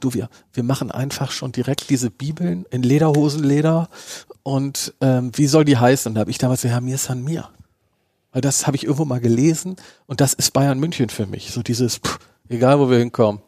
[0.00, 3.88] du, wir, wir machen einfach schon direkt diese Bibeln in Lederhosenleder
[4.42, 6.10] und ähm, wie soll die heißen?
[6.10, 7.48] Und da habe ich damals gesagt, ja, mir san mir.
[8.32, 9.76] Weil das habe ich irgendwo mal gelesen
[10.06, 11.50] und das ist Bayern München für mich.
[11.50, 13.40] So dieses, pff, egal wo wir hinkommen,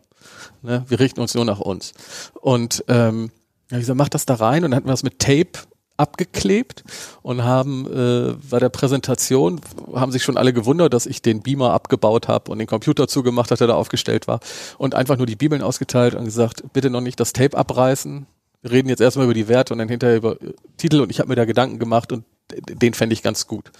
[0.62, 1.92] ne, wir richten uns nur nach uns.
[2.40, 3.30] Und ähm,
[3.70, 5.52] ja, ich gesagt, mach das da rein und dann hatten wir das mit Tape
[6.00, 6.82] abgeklebt
[7.22, 9.60] und haben äh, bei der Präsentation
[9.94, 13.50] haben sich schon alle gewundert, dass ich den Beamer abgebaut habe und den Computer zugemacht
[13.50, 14.40] hat, der da aufgestellt war
[14.78, 18.26] und einfach nur die Bibeln ausgeteilt und gesagt, bitte noch nicht das Tape abreißen.
[18.62, 21.20] Wir reden jetzt erstmal über die Werte und dann hinterher über äh, Titel und ich
[21.20, 22.24] habe mir da Gedanken gemacht und
[22.68, 23.70] den fände ich ganz gut.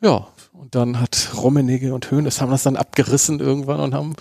[0.00, 4.14] Ja, und dann hat Rummenigge und Höhnes haben das dann abgerissen irgendwann und haben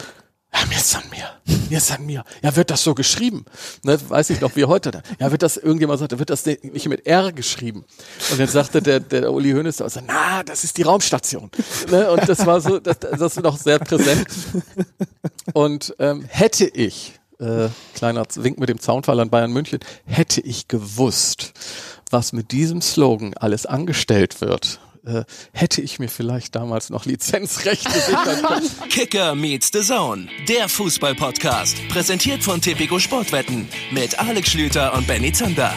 [0.53, 1.57] ja, mir ist an mir.
[1.69, 2.23] Mir ist an mir.
[2.41, 3.45] Ja, wird das so geschrieben?
[3.83, 5.01] Ne, weiß ich noch wie heute.
[5.19, 7.85] Ja, wird das, irgendjemand sagte, wird das nicht mit R geschrieben?
[8.31, 11.51] Und dann sagte der, der Uli Hoeneß, also, na, das ist die Raumstation.
[11.91, 14.27] Ne, und das war so, das, das ist noch sehr präsent.
[15.53, 20.67] Und ähm, hätte ich, äh, kleiner Wink mit dem Zaunfall an Bayern München, hätte ich
[20.67, 21.53] gewusst,
[22.09, 27.91] was mit diesem Slogan alles angestellt wird, äh, hätte ich mir vielleicht damals noch Lizenzrechte
[27.99, 28.89] sichern können.
[28.89, 35.31] Kicker meets the Zone, der Fußball-Podcast, präsentiert von Tipico Sportwetten mit Alex Schlüter und Benny
[35.31, 35.73] Zander.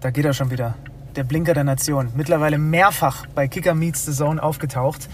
[0.00, 0.74] Da geht er schon wieder.
[1.16, 2.12] Der Blinker der Nation.
[2.14, 5.08] Mittlerweile mehrfach bei Kicker Meets the Zone aufgetaucht.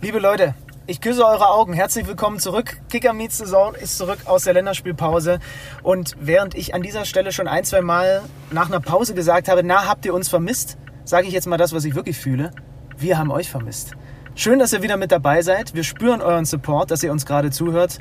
[0.00, 0.54] Liebe Leute,
[0.86, 1.72] ich küsse eure Augen.
[1.72, 2.80] Herzlich willkommen zurück.
[2.88, 5.40] Kicker Meets the Zone ist zurück aus der Länderspielpause.
[5.82, 8.22] Und während ich an dieser Stelle schon ein, zwei Mal
[8.52, 11.72] nach einer Pause gesagt habe, na, habt ihr uns vermisst, sage ich jetzt mal das,
[11.72, 12.52] was ich wirklich fühle.
[12.96, 13.96] Wir haben euch vermisst.
[14.36, 15.74] Schön, dass ihr wieder mit dabei seid.
[15.74, 17.98] Wir spüren euren Support, dass ihr uns gerade zuhört.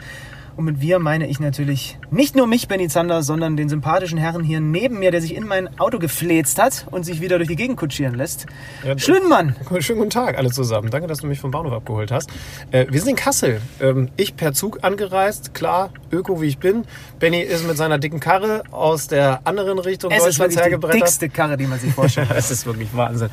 [0.58, 4.44] Und mit wir meine ich natürlich nicht nur mich, Benny Zander, sondern den sympathischen Herrn
[4.44, 7.56] hier neben mir, der sich in mein Auto gefläzt hat und sich wieder durch die
[7.56, 8.48] Gegend kutschieren lässt.
[8.84, 9.56] Ja, Schlünmann!
[9.82, 10.90] Schönen guten Tag alle zusammen.
[10.90, 12.32] Danke, dass du mich vom Bahnhof abgeholt hast.
[12.72, 13.62] Äh, wir sind in Kassel.
[13.80, 16.86] Ähm, ich per Zug angereist, klar, Öko wie ich bin.
[17.20, 20.96] Benny ist mit seiner dicken Karre aus der anderen Richtung es Deutschlands ist hergebrettert.
[20.96, 22.32] die dickste Karre, die man sich vorstellt.
[22.36, 23.30] das ist wirklich Wahnsinn.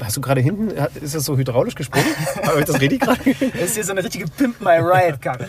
[0.00, 0.70] Hast du gerade hinten,
[1.00, 2.06] ist das so hydraulisch gesprungen?
[2.46, 3.18] Habe ich das richtig gerade?
[3.52, 5.48] Das ist hier so eine richtige Pimp My Ride Karre.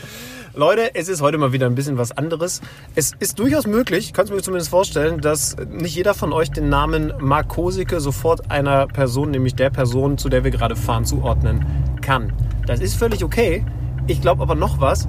[0.56, 2.62] Leute, es ist heute mal wieder ein bisschen was anderes.
[2.94, 6.52] Es ist durchaus möglich, ich kann es mir zumindest vorstellen, dass nicht jeder von euch
[6.52, 11.06] den Namen Mark Kosicke sofort einer Person, nämlich der Person, zu der wir gerade fahren,
[11.06, 11.66] zuordnen
[12.04, 12.34] kann.
[12.68, 13.66] Das ist völlig okay.
[14.06, 15.08] Ich glaube aber noch was.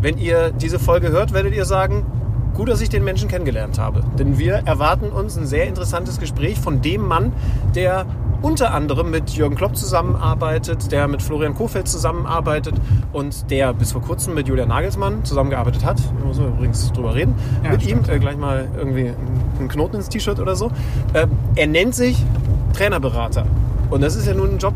[0.00, 2.06] Wenn ihr diese Folge hört, werdet ihr sagen,
[2.54, 4.02] gut, dass ich den Menschen kennengelernt habe.
[4.18, 7.34] Denn wir erwarten uns ein sehr interessantes Gespräch von dem Mann,
[7.74, 8.06] der
[8.42, 12.74] unter anderem mit Jürgen Klopp zusammenarbeitet, der mit Florian Kofeld zusammenarbeitet
[13.12, 15.98] und der bis vor kurzem mit Julian Nagelsmann zusammengearbeitet hat.
[15.98, 17.34] Da müssen wir übrigens drüber reden.
[17.62, 18.08] Ja, mit stimmt.
[18.08, 19.12] ihm äh, gleich mal irgendwie
[19.58, 20.70] einen Knoten ins T-Shirt oder so.
[21.12, 22.24] Äh, er nennt sich
[22.72, 23.46] Trainerberater.
[23.90, 24.74] Und das ist ja nun ein Job,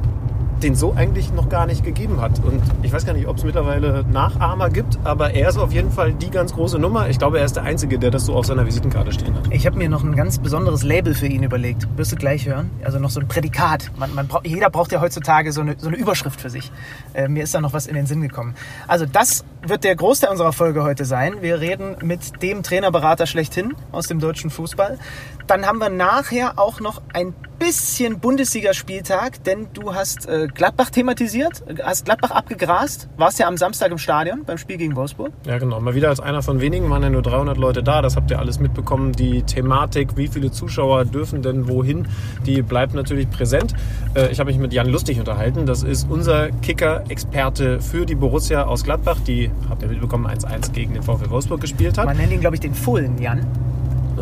[0.64, 2.42] den so eigentlich noch gar nicht gegeben hat.
[2.42, 5.90] Und ich weiß gar nicht, ob es mittlerweile Nachahmer gibt, aber er ist auf jeden
[5.90, 7.08] Fall die ganz große Nummer.
[7.10, 9.42] Ich glaube, er ist der Einzige, der das so auf seiner Visitenkarte stehen hat.
[9.50, 11.86] Ich habe mir noch ein ganz besonderes Label für ihn überlegt.
[11.98, 12.70] Wirst du gleich hören?
[12.82, 13.90] Also noch so ein Prädikat.
[13.98, 16.72] Man, man braucht, jeder braucht ja heutzutage so eine, so eine Überschrift für sich.
[17.12, 18.54] Äh, mir ist da noch was in den Sinn gekommen.
[18.88, 21.42] Also das wird der Großteil unserer Folge heute sein.
[21.42, 24.98] Wir reden mit dem Trainerberater schlechthin aus dem deutschen Fußball.
[25.46, 31.62] Dann haben wir nachher auch noch ein bisschen Bundesligaspieltag, denn du hast äh, Gladbach thematisiert,
[31.82, 35.32] hast Gladbach abgegrast, warst ja am Samstag im Stadion beim Spiel gegen Wolfsburg.
[35.46, 35.80] Ja, genau.
[35.80, 38.02] Mal wieder als einer von wenigen waren ja nur 300 Leute da.
[38.02, 39.12] Das habt ihr alles mitbekommen.
[39.12, 42.08] Die Thematik, wie viele Zuschauer dürfen denn wohin,
[42.44, 43.74] die bleibt natürlich präsent.
[44.14, 45.66] Äh, ich habe mich mit Jan Lustig unterhalten.
[45.66, 50.94] Das ist unser Kicker-Experte für die Borussia aus Gladbach, die, habt ihr mitbekommen, 1-1 gegen
[50.94, 52.06] den VfL Wolfsburg gespielt hat.
[52.06, 53.46] Man nennt ihn, glaube ich, den Fohlen, Jan.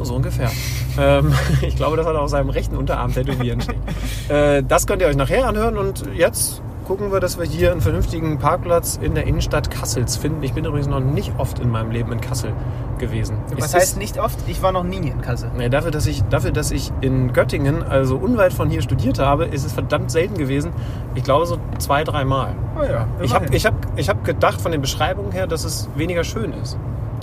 [0.03, 0.51] So ungefähr.
[0.99, 1.33] ähm,
[1.63, 3.83] ich glaube, das hat er auf seinem rechten Unterarm tätowieren stehen.
[4.29, 7.81] äh, das könnt ihr euch nachher anhören und jetzt gucken wir, dass wir hier einen
[7.81, 10.43] vernünftigen Parkplatz in der Innenstadt Kassels finden.
[10.43, 12.53] Ich bin übrigens noch nicht oft in meinem Leben in Kassel
[12.99, 13.37] gewesen.
[13.57, 14.39] Was heißt nicht oft?
[14.47, 15.51] Ich war noch nie in Kassel.
[15.57, 19.45] Nee, dafür, dass ich, dafür, dass ich in Göttingen, also unweit von hier studiert habe,
[19.47, 20.73] ist es verdammt selten gewesen.
[21.15, 22.55] Ich glaube so zwei, dreimal.
[22.79, 25.89] Oh ja, ich habe ich hab, ich hab gedacht von den Beschreibungen her, dass es
[25.97, 26.79] weniger schön ist.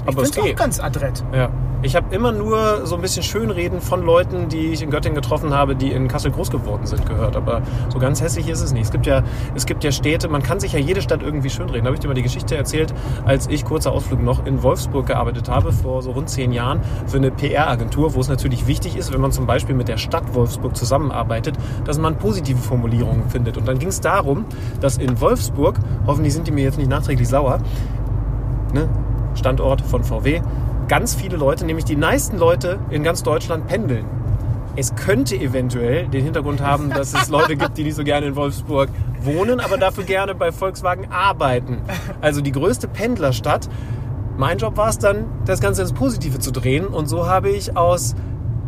[0.10, 1.24] Aber es find's auch ganz adrett.
[1.34, 1.50] Ja.
[1.82, 5.54] Ich habe immer nur so ein bisschen Schönreden von Leuten, die ich in Göttingen getroffen
[5.54, 7.38] habe, die in Kassel groß geworden sind, gehört.
[7.38, 8.84] Aber so ganz hässlich ist es nicht.
[8.84, 9.24] Es gibt ja,
[9.56, 11.84] es gibt ja Städte, man kann sich ja jede Stadt irgendwie schönreden.
[11.84, 15.06] Da habe ich dir mal die Geschichte erzählt, als ich kurzer Ausflug noch in Wolfsburg
[15.06, 19.14] gearbeitet habe, vor so rund zehn Jahren, für eine PR-Agentur, wo es natürlich wichtig ist,
[19.14, 21.56] wenn man zum Beispiel mit der Stadt Wolfsburg zusammenarbeitet,
[21.86, 23.56] dass man positive Formulierungen findet.
[23.56, 24.44] Und dann ging es darum,
[24.82, 27.60] dass in Wolfsburg, hoffentlich sind die mir jetzt nicht nachträglich sauer,
[28.74, 28.90] ne,
[29.40, 30.42] Standort von VW,
[30.88, 34.06] ganz viele Leute, nämlich die meisten Leute in ganz Deutschland pendeln.
[34.76, 38.36] Es könnte eventuell den Hintergrund haben, dass es Leute gibt, die nicht so gerne in
[38.36, 38.90] Wolfsburg
[39.22, 41.80] wohnen, aber dafür gerne bei Volkswagen arbeiten.
[42.22, 43.68] Also die größte Pendlerstadt.
[44.38, 46.88] Mein Job war es dann, das Ganze ins Positive zu drehen.
[46.88, 48.16] Und so habe ich aus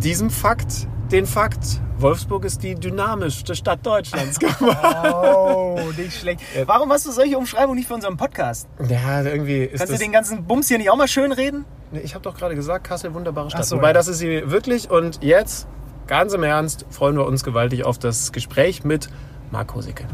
[0.03, 5.13] diesem Fakt den Fakt, Wolfsburg ist die dynamischste Stadt Deutschlands gemacht.
[5.13, 6.41] Oh, nicht schlecht.
[6.65, 8.67] Warum hast du solche Umschreibungen nicht für unseren Podcast?
[8.87, 9.99] Ja, irgendwie ist Kannst das...
[9.99, 11.65] du den ganzen Bums hier nicht auch mal schön reden?
[12.03, 13.61] Ich habe doch gerade gesagt, Kassel, wunderbare Stadt.
[13.61, 13.93] Ach so, Wobei, ja.
[13.93, 14.89] das ist sie wirklich.
[14.89, 15.67] Und jetzt,
[16.07, 19.09] ganz im Ernst, freuen wir uns gewaltig auf das Gespräch mit
[19.51, 20.05] Marc Hosicke.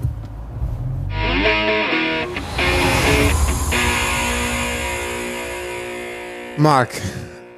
[6.57, 6.89] Marc,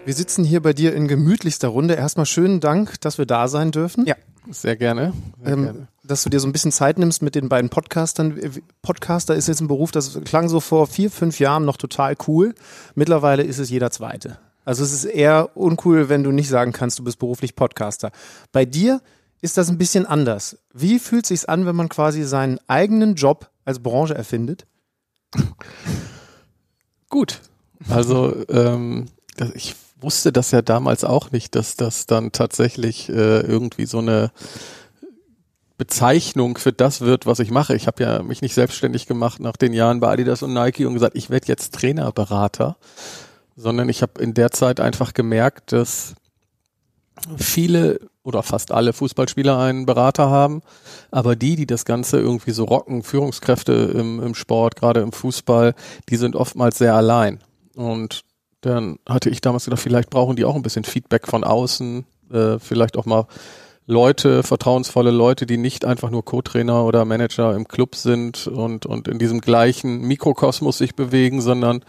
[0.10, 1.94] wir sitzen hier bei dir in gemütlichster Runde.
[1.94, 4.08] Erstmal schönen Dank, dass wir da sein dürfen.
[4.08, 4.16] Ja,
[4.50, 5.14] sehr gerne.
[5.44, 5.88] Sehr Ähm, gerne.
[6.04, 8.40] dass du dir so ein bisschen Zeit nimmst mit den beiden Podcastern.
[8.82, 12.56] Podcaster ist jetzt ein Beruf, das klang so vor vier, fünf Jahren noch total cool.
[12.96, 14.40] Mittlerweile ist es jeder Zweite.
[14.66, 18.12] Also es ist eher uncool, wenn du nicht sagen kannst, du bist beruflich Podcaster.
[18.52, 19.02] Bei dir
[19.42, 20.58] ist das ein bisschen anders.
[20.74, 24.66] Wie fühlt sich's an, wenn man quasi seinen eigenen Job als Branche erfindet?
[27.10, 27.42] Gut.
[27.90, 29.06] Also ähm,
[29.54, 34.32] ich wusste das ja damals auch nicht, dass das dann tatsächlich äh, irgendwie so eine
[35.78, 37.76] Bezeichnung für das wird, was ich mache.
[37.76, 40.94] Ich habe ja mich nicht selbstständig gemacht nach den Jahren bei Adidas und Nike und
[40.94, 42.76] gesagt, ich werde jetzt Trainerberater,
[43.56, 46.16] sondern ich habe in der Zeit einfach gemerkt, dass
[47.38, 50.62] viele oder fast alle Fußballspieler einen Berater haben,
[51.12, 55.74] aber die, die das Ganze irgendwie so rocken, Führungskräfte im, im Sport, gerade im Fußball,
[56.10, 57.40] die sind oftmals sehr allein.
[57.76, 58.24] Und
[58.62, 62.60] dann hatte ich damals gedacht, vielleicht brauchen die auch ein bisschen Feedback von außen, äh,
[62.60, 63.28] vielleicht auch mal
[63.86, 69.08] Leute, vertrauensvolle Leute, die nicht einfach nur Co-Trainer oder Manager im Club sind und, und
[69.08, 71.84] in diesem gleichen Mikrokosmos sich bewegen, sondern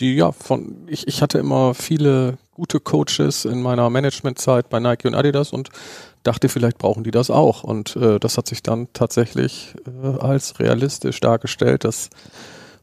[0.00, 5.08] die, ja, von, ich, ich hatte immer viele gute Coaches in meiner Managementzeit bei Nike
[5.08, 5.70] und Adidas und
[6.24, 7.64] dachte, vielleicht brauchen die das auch.
[7.64, 12.10] Und äh, das hat sich dann tatsächlich äh, als realistisch dargestellt, dass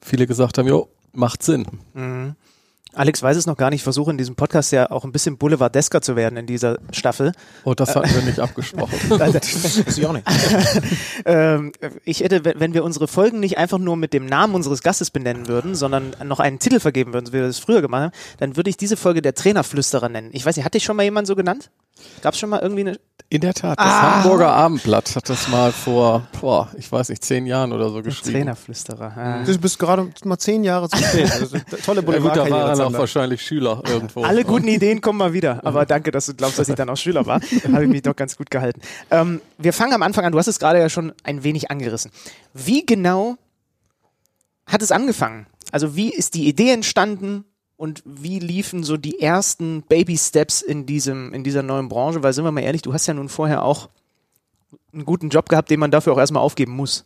[0.02, 1.68] viele gesagt haben, jo, macht Sinn.
[2.98, 3.80] Alex weiß es noch gar nicht.
[3.80, 7.32] Ich versuche in diesem Podcast ja auch ein bisschen boulevardesker zu werden in dieser Staffel.
[7.64, 8.98] Und das hatten wir nicht abgesprochen.
[9.10, 10.26] das ich auch nicht.
[11.26, 11.72] ähm,
[12.04, 15.48] ich hätte, wenn wir unsere Folgen nicht einfach nur mit dem Namen unseres Gastes benennen
[15.48, 18.56] würden, sondern noch einen Titel vergeben würden, so wie wir das früher gemacht haben, dann
[18.58, 20.30] würde ich diese Folge der Trainerflüsterer nennen.
[20.34, 21.70] Ich weiß nicht, hatte ich schon mal jemand so genannt?
[22.22, 23.00] Gab es schon mal irgendwie eine?
[23.30, 27.46] In der Tat, das Hamburger Abendblatt hat das mal vor, boah, ich weiß nicht, zehn
[27.46, 28.38] Jahren oder so geschrieben.
[28.38, 29.18] Trainerflüsterer.
[29.18, 29.44] Ah.
[29.44, 31.30] Du bist gerade mal zehn Jahre zu spät.
[31.34, 34.24] Also, tolle Ja, gut, da waren auch wahrscheinlich Schüler irgendwo.
[34.24, 35.60] Alle guten Ideen kommen mal wieder.
[35.66, 37.42] Aber danke, dass du glaubst, dass ich dann auch Schüler war.
[37.74, 38.80] Habe ich mich doch ganz gut gehalten.
[39.12, 40.32] Ähm, wir fangen am Anfang an.
[40.32, 42.12] Du hast es gerade ja schon ein wenig angerissen.
[42.54, 43.36] Wie genau
[44.66, 45.48] hat es angefangen?
[45.72, 47.44] Also wie ist die Idee entstanden?
[47.78, 52.24] Und wie liefen so die ersten Baby Steps in diesem, in dieser neuen Branche?
[52.24, 53.90] Weil sind wir mal ehrlich, du hast ja nun vorher auch
[54.92, 57.06] einen guten Job gehabt, den man dafür auch erstmal aufgeben muss.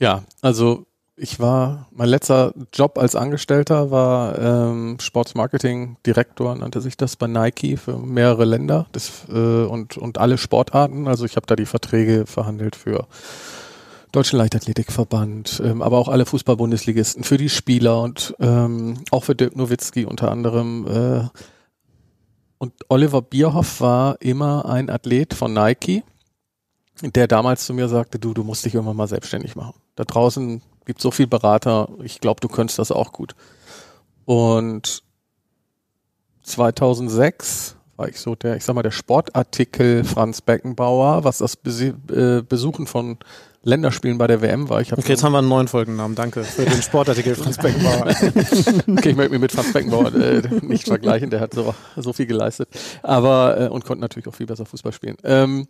[0.00, 6.96] Ja, also ich war, mein letzter Job als Angestellter war ähm, Sportsmarketing Direktor, nannte sich
[6.96, 11.06] das bei Nike für mehrere Länder das, äh, und, und alle Sportarten.
[11.06, 13.06] Also ich habe da die Verträge verhandelt für
[14.12, 19.56] Deutschen Leichtathletikverband, ähm, aber auch alle Fußball-Bundesligisten, für die Spieler und ähm, auch für Dirk
[19.56, 20.86] Nowitzki unter anderem.
[20.86, 21.28] Äh,
[22.58, 26.02] und Oliver Bierhoff war immer ein Athlet von Nike,
[27.02, 29.74] der damals zu mir sagte, du, du musst dich irgendwann mal selbstständig machen.
[29.94, 33.34] Da draußen gibt so viel Berater, ich glaube, du könntest das auch gut.
[34.24, 35.02] Und
[36.42, 42.42] 2006 war ich so der, ich sag mal, der Sportartikel Franz Beckenbauer, was das äh,
[42.42, 43.18] Besuchen von
[43.62, 44.80] Länderspielen bei der WM war.
[44.80, 46.16] Ich hab Okay, jetzt haben wir einen neuen Folgennamen.
[46.16, 48.06] Danke für den Sportartikel Franz Beckenbauer.
[48.96, 52.24] Okay, ich möchte mich mit Franz Beckenbauer äh, nicht vergleichen, der hat so, so viel
[52.24, 52.70] geleistet.
[53.02, 55.18] Aber äh, und konnte natürlich auch viel besser Fußball spielen.
[55.22, 55.68] Ähm,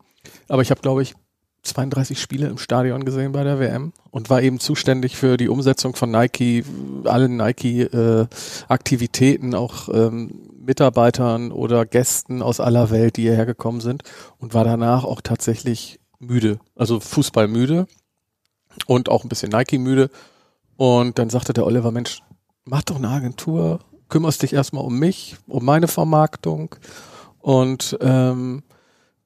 [0.48, 1.16] aber ich habe, glaube ich,
[1.64, 5.96] 32 Spiele im Stadion gesehen bei der WM und war eben zuständig für die Umsetzung
[5.96, 6.62] von Nike,
[7.04, 14.02] allen Nike-Aktivitäten, auch ähm, Mitarbeitern oder Gästen aus aller Welt, die hierher gekommen sind
[14.38, 17.86] und war danach auch tatsächlich müde, also Fußball müde
[18.86, 20.10] und auch ein bisschen Nike müde.
[20.76, 22.22] Und dann sagte der Oliver, Mensch,
[22.64, 26.74] mach doch eine Agentur kümmerst dich erstmal um mich, um meine Vermarktung
[27.38, 28.62] und ähm,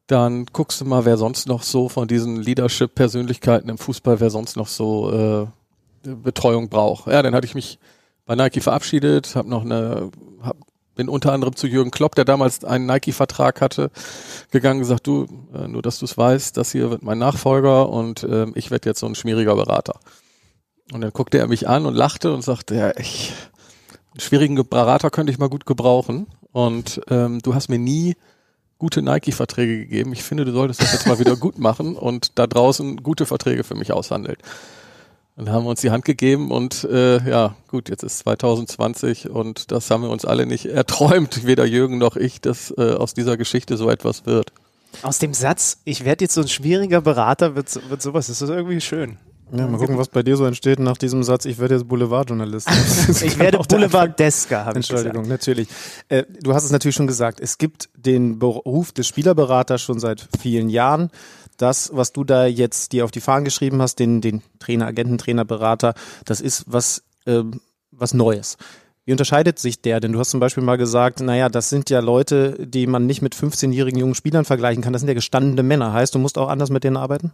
[0.06, 4.56] dann guckst du mal, wer sonst noch so von diesen Leadership-Persönlichkeiten im Fußball, wer sonst
[4.56, 5.46] noch so äh,
[6.14, 7.06] Betreuung braucht.
[7.06, 7.78] Ja, dann hatte ich mich
[8.26, 10.10] bei Nike verabschiedet, habe noch eine,
[10.42, 10.58] hab,
[10.94, 13.90] bin unter anderem zu Jürgen Klopp, der damals einen Nike-Vertrag hatte,
[14.50, 18.22] gegangen gesagt, du, äh, nur dass du es weißt, das hier wird mein Nachfolger und
[18.22, 19.98] äh, ich werde jetzt so ein schmieriger Berater.
[20.92, 23.32] Und dann guckte er mich an und lachte und sagte, ja, ich,
[24.12, 26.26] einen schwierigen Berater könnte ich mal gut gebrauchen.
[26.52, 28.14] Und ähm, du hast mir nie
[28.78, 30.12] gute Nike-Verträge gegeben.
[30.12, 33.64] Ich finde, du solltest das jetzt mal wieder gut machen und da draußen gute Verträge
[33.64, 34.36] für mich aushandeln.
[35.36, 39.72] Dann haben wir uns die Hand gegeben und äh, ja, gut, jetzt ist 2020 und
[39.72, 43.36] das haben wir uns alle nicht erträumt, weder Jürgen noch ich, dass äh, aus dieser
[43.36, 44.52] Geschichte so etwas wird.
[45.02, 48.48] Aus dem Satz, ich werde jetzt so ein schwieriger Berater, wird, wird sowas, das ist
[48.48, 49.18] irgendwie schön.
[49.52, 52.68] Ja, mal gucken, was bei dir so entsteht nach diesem Satz, ich werde jetzt Boulevardjournalist.
[53.22, 55.28] ich werde Boulevard-Desker, habe ich Entschuldigung, gesagt.
[55.28, 55.68] natürlich.
[56.08, 60.28] Äh, du hast es natürlich schon gesagt, es gibt den Beruf des Spielerberaters schon seit
[60.40, 61.10] vielen Jahren.
[61.56, 65.18] Das, was du da jetzt dir auf die Fahnen geschrieben hast, den, den Trainer, Agenten,
[65.18, 65.94] Trainer, Berater,
[66.24, 67.42] das ist was, äh,
[67.90, 68.56] was Neues.
[69.04, 70.00] Wie unterscheidet sich der?
[70.00, 73.20] Denn du hast zum Beispiel mal gesagt, naja, das sind ja Leute, die man nicht
[73.20, 74.94] mit 15-jährigen jungen Spielern vergleichen kann.
[74.94, 75.92] Das sind ja gestandene Männer.
[75.92, 77.32] Heißt, du musst auch anders mit denen arbeiten?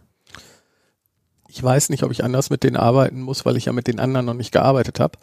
[1.47, 3.99] Ich weiß nicht, ob ich anders mit denen arbeiten muss, weil ich ja mit den
[3.99, 5.17] anderen noch nicht gearbeitet habe.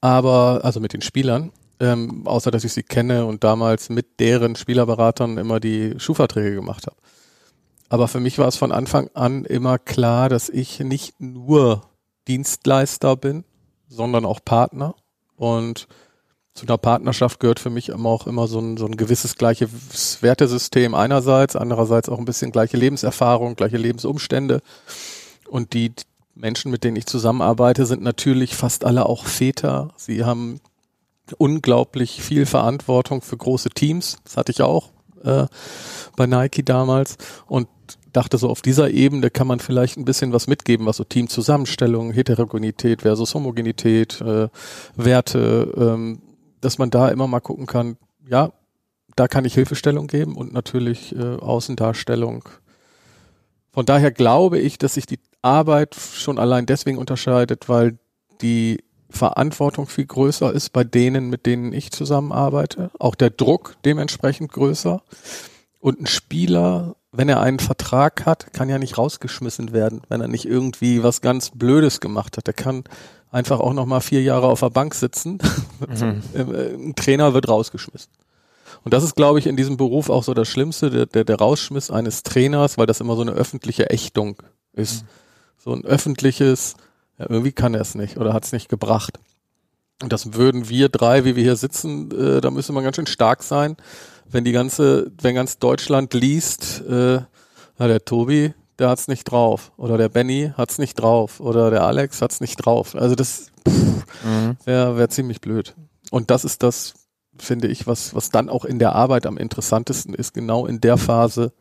[0.00, 4.56] Aber, also mit den Spielern, ähm, außer dass ich sie kenne und damals mit deren
[4.56, 6.96] Spielerberatern immer die Schuhverträge gemacht habe.
[7.92, 11.82] Aber für mich war es von Anfang an immer klar, dass ich nicht nur
[12.26, 13.44] Dienstleister bin,
[13.86, 14.94] sondern auch Partner.
[15.36, 15.88] Und
[16.54, 20.22] zu einer Partnerschaft gehört für mich immer auch immer so ein, so ein gewisses gleiches
[20.22, 24.62] Wertesystem einerseits, andererseits auch ein bisschen gleiche Lebenserfahrung, gleiche Lebensumstände.
[25.50, 25.92] Und die
[26.34, 29.92] Menschen, mit denen ich zusammenarbeite, sind natürlich fast alle auch Väter.
[29.96, 30.62] Sie haben
[31.36, 34.16] unglaublich viel Verantwortung für große Teams.
[34.24, 34.88] Das hatte ich auch
[35.24, 35.46] äh,
[36.16, 37.16] bei Nike damals.
[37.46, 37.68] Und
[38.12, 42.12] dachte so, auf dieser Ebene kann man vielleicht ein bisschen was mitgeben, was so Teamzusammenstellung,
[42.12, 44.48] Heterogenität versus Homogenität, äh,
[44.96, 46.22] Werte, ähm,
[46.60, 47.96] dass man da immer mal gucken kann,
[48.28, 48.52] ja,
[49.16, 52.48] da kann ich Hilfestellung geben und natürlich äh, Außendarstellung.
[53.72, 57.98] Von daher glaube ich, dass sich die Arbeit schon allein deswegen unterscheidet, weil
[58.42, 62.90] die Verantwortung viel größer ist bei denen, mit denen ich zusammenarbeite.
[62.98, 65.02] Auch der Druck dementsprechend größer.
[65.82, 70.28] Und ein Spieler, wenn er einen Vertrag hat, kann ja nicht rausgeschmissen werden, wenn er
[70.28, 72.46] nicht irgendwie was ganz Blödes gemacht hat.
[72.46, 72.84] Der kann
[73.30, 75.38] einfach auch noch mal vier Jahre auf der Bank sitzen.
[75.82, 76.22] Mhm.
[76.32, 78.12] ein Trainer wird rausgeschmissen.
[78.84, 81.36] Und das ist, glaube ich, in diesem Beruf auch so das Schlimmste, der, der, der
[81.36, 84.36] Rausschmiss eines Trainers, weil das immer so eine öffentliche Ächtung
[84.72, 85.02] ist.
[85.02, 85.08] Mhm
[85.62, 86.76] so ein öffentliches,
[87.18, 89.18] ja, irgendwie kann er es nicht oder hat es nicht gebracht.
[90.02, 93.06] Und das würden wir drei, wie wir hier sitzen, äh, da müsste man ganz schön
[93.06, 93.76] stark sein,
[94.32, 97.20] wenn die ganze, wenn ganz Deutschland liest, äh,
[97.78, 99.72] na, der Tobi, der hat's nicht drauf.
[99.76, 101.40] Oder der Benny hat's nicht drauf.
[101.40, 102.94] Oder der Alex hat's nicht drauf.
[102.94, 103.52] Also das
[104.24, 104.56] mhm.
[104.64, 105.74] wäre wär ziemlich blöd.
[106.10, 106.94] Und das ist das,
[107.38, 110.96] finde ich, was, was dann auch in der Arbeit am interessantesten ist, genau in der
[110.96, 111.52] Phase.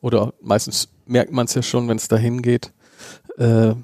[0.00, 2.72] Oder meistens merkt man es ja schon, wenn es dahin geht,
[3.38, 3.74] äh,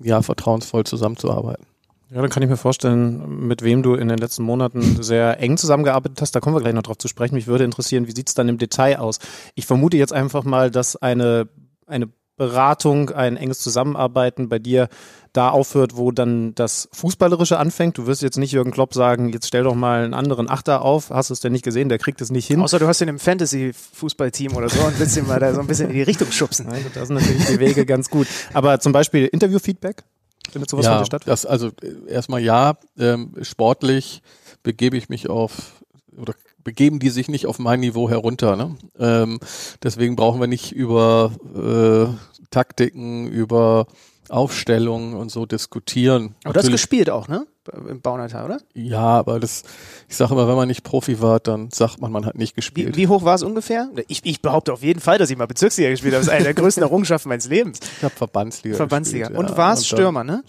[0.00, 1.67] ja, vertrauensvoll zusammenzuarbeiten.
[2.10, 5.58] Ja, dann kann ich mir vorstellen, mit wem du in den letzten Monaten sehr eng
[5.58, 6.34] zusammengearbeitet hast.
[6.34, 7.34] Da kommen wir gleich noch drauf zu sprechen.
[7.34, 9.18] Mich würde interessieren, wie sieht's dann im Detail aus?
[9.54, 11.48] Ich vermute jetzt einfach mal, dass eine,
[11.86, 14.88] eine Beratung, ein enges Zusammenarbeiten bei dir
[15.34, 17.98] da aufhört, wo dann das Fußballerische anfängt.
[17.98, 21.10] Du wirst jetzt nicht Jürgen Klopp sagen, jetzt stell doch mal einen anderen Achter auf.
[21.10, 21.90] Hast du es denn nicht gesehen?
[21.90, 22.62] Der kriegt es nicht hin.
[22.62, 25.66] Außer du hast ihn im Fantasy-Fußballteam oder so und willst ihn mal da so ein
[25.66, 26.68] bisschen in die Richtung schubsen.
[26.68, 28.26] Nein, das sind natürlich die Wege ganz gut.
[28.54, 30.04] Aber zum Beispiel Interview-Feedback?
[30.50, 31.22] Findet sowas ja, heute statt?
[31.26, 34.22] Das, also äh, erstmal ja, ähm, sportlich
[34.62, 35.82] begebe ich mich auf
[36.16, 38.56] oder begeben die sich nicht auf mein Niveau herunter.
[38.56, 38.76] Ne?
[38.98, 39.40] Ähm,
[39.82, 43.86] deswegen brauchen wir nicht über äh, Taktiken, über
[44.28, 46.34] Aufstellungen und so diskutieren.
[46.44, 47.46] Aber du hast gespielt auch, ne?
[47.88, 48.58] Im Baunatal, oder?
[48.74, 49.64] Ja, aber das,
[50.08, 52.96] ich sage immer, wenn man nicht Profi war, dann sagt man, man hat nicht gespielt.
[52.96, 53.90] Wie, wie hoch war es ungefähr?
[54.08, 56.24] Ich, ich, behaupte auf jeden Fall, dass ich mal Bezirksliga gespielt habe.
[56.24, 57.80] Das ist eine der größten Errungenschaften meines Lebens.
[57.98, 58.76] Ich habe Verbandsliga.
[58.76, 59.28] Verbandsliga.
[59.28, 59.56] Gespielt, und ja.
[59.56, 60.42] warst Stürmer, ne?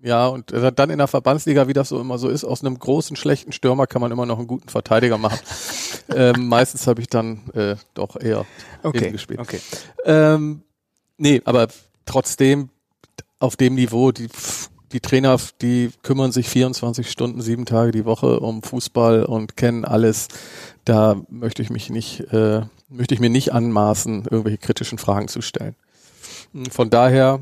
[0.00, 3.16] Ja, und dann in der Verbandsliga, wie das so immer so ist, aus einem großen,
[3.16, 5.40] schlechten Stürmer kann man immer noch einen guten Verteidiger machen.
[6.14, 8.46] ähm, meistens habe ich dann äh, doch eher
[8.84, 9.40] okay, gespielt.
[9.40, 9.60] Okay.
[10.04, 10.62] Ähm,
[11.16, 11.66] nee, aber
[12.06, 12.70] trotzdem
[13.40, 14.28] auf dem Niveau, die,
[14.92, 19.84] die Trainer, die kümmern sich 24 Stunden, sieben Tage die Woche um Fußball und kennen
[19.84, 20.28] alles.
[20.84, 25.42] Da möchte ich mich nicht, äh, möchte ich mir nicht anmaßen, irgendwelche kritischen Fragen zu
[25.42, 25.74] stellen.
[26.70, 27.40] Von daher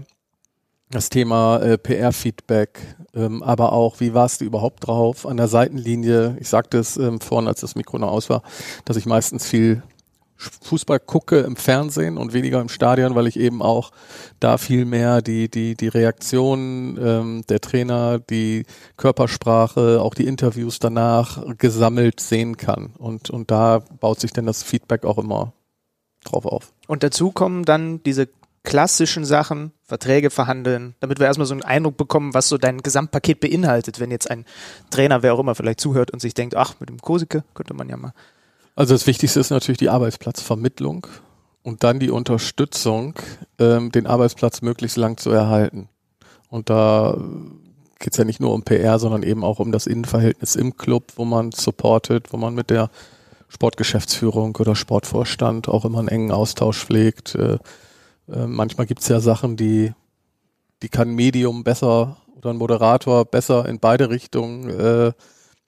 [0.91, 2.81] das Thema äh, PR-Feedback,
[3.15, 6.37] ähm, aber auch, wie warst du überhaupt drauf an der Seitenlinie?
[6.41, 8.43] Ich sagte es ähm, vorhin, als das Mikro noch aus war,
[8.85, 9.83] dass ich meistens viel
[10.37, 13.91] Fußball gucke im Fernsehen und weniger im Stadion, weil ich eben auch
[14.41, 18.65] da viel mehr die die die Reaktionen ähm, der Trainer, die
[18.97, 24.63] Körpersprache, auch die Interviews danach gesammelt sehen kann und und da baut sich dann das
[24.63, 25.53] Feedback auch immer
[26.25, 26.73] drauf auf.
[26.87, 28.29] Und dazu kommen dann diese
[28.67, 33.39] klassischen Sachen, Verträge verhandeln, damit wir erstmal so einen Eindruck bekommen, was so dein Gesamtpaket
[33.39, 34.45] beinhaltet, wenn jetzt ein
[34.91, 37.89] Trainer, wer auch immer, vielleicht zuhört und sich denkt, ach, mit dem Kosike könnte man
[37.89, 38.13] ja mal.
[38.77, 41.07] Also das Wichtigste ist natürlich die Arbeitsplatzvermittlung
[41.63, 43.15] und dann die Unterstützung,
[43.59, 45.89] ähm, den Arbeitsplatz möglichst lang zu erhalten.
[46.51, 47.19] Und da
[47.99, 51.25] geht's ja nicht nur um PR, sondern eben auch um das Innenverhältnis im Club, wo
[51.25, 52.91] man supportet, wo man mit der
[53.49, 57.35] Sportgeschäftsführung oder Sportvorstand auch immer einen engen Austausch pflegt.
[57.35, 57.55] Äh,
[58.31, 59.95] äh, manchmal gibt's ja Sachen, die,
[60.83, 65.13] die kann Medium besser oder ein Moderator besser in beide Richtungen äh,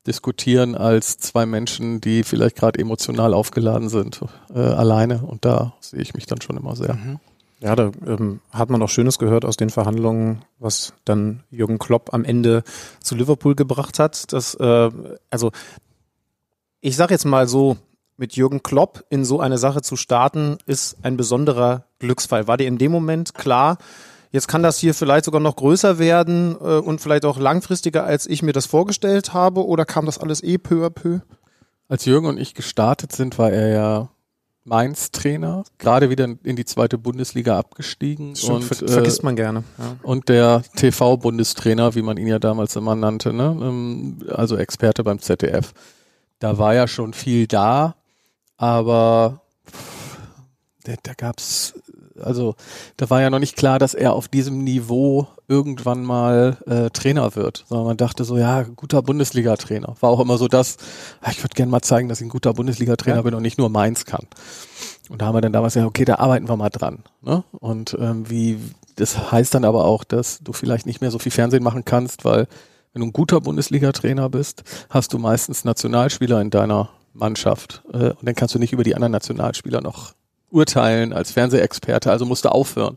[0.08, 4.20] diskutieren als zwei Menschen, die vielleicht gerade emotional aufgeladen sind,
[4.52, 5.22] äh, alleine.
[5.22, 6.94] Und da sehe ich mich dann schon immer sehr.
[6.94, 7.20] Mhm.
[7.60, 12.14] Ja, da ähm, hat man auch Schönes gehört aus den Verhandlungen, was dann Jürgen Klopp
[12.14, 12.62] am Ende
[13.00, 14.32] zu Liverpool gebracht hat.
[14.32, 14.90] Das, äh,
[15.30, 15.50] also
[16.80, 17.76] ich sage jetzt mal so,
[18.16, 22.48] mit Jürgen Klopp in so eine Sache zu starten, ist ein besonderer Glücksfall.
[22.48, 23.78] War dir in dem Moment klar,
[24.30, 28.26] jetzt kann das hier vielleicht sogar noch größer werden äh, und vielleicht auch langfristiger, als
[28.26, 29.66] ich mir das vorgestellt habe?
[29.66, 31.20] Oder kam das alles eh peu à peu?
[31.88, 34.08] Als Jürgen und ich gestartet sind, war er ja
[34.68, 38.36] Mainz-Trainer, gerade wieder in die zweite Bundesliga abgestiegen.
[38.36, 39.64] Stimmt, und, ver vergisst man gerne.
[39.78, 39.96] Ja.
[40.02, 43.56] und der TV-Bundestrainer, wie man ihn ja damals immer nannte, ne?
[43.60, 45.72] Ähm, also Experte beim ZDF.
[46.38, 47.96] Da war ja schon viel da,
[48.56, 49.40] aber
[50.84, 51.74] da, da gab's
[52.22, 52.54] also
[52.96, 57.34] da war ja noch nicht klar, dass er auf diesem Niveau irgendwann mal äh, Trainer
[57.34, 59.96] wird, sondern man dachte so, ja, guter Bundesliga-Trainer.
[60.00, 60.76] War auch immer so das,
[61.20, 63.22] ah, ich würde gerne mal zeigen, dass ich ein guter Bundesliga-Trainer Ja.
[63.22, 64.26] bin und nicht nur Mainz kann.
[65.08, 66.98] Und da haben wir dann damals gesagt, okay, da arbeiten wir mal dran.
[67.22, 67.42] Ne?
[67.52, 68.58] Und ähm, wie,
[68.96, 72.24] das heißt dann aber auch, dass du vielleicht nicht mehr so viel Fernsehen machen kannst,
[72.24, 72.46] weil
[72.92, 77.82] wenn du ein guter Bundesliga-Trainer bist, hast du meistens Nationalspieler in deiner Mannschaft.
[77.92, 80.12] Äh, und dann kannst du nicht über die anderen Nationalspieler noch
[80.50, 82.96] urteilen als Fernsehexperte, also musst du aufhören.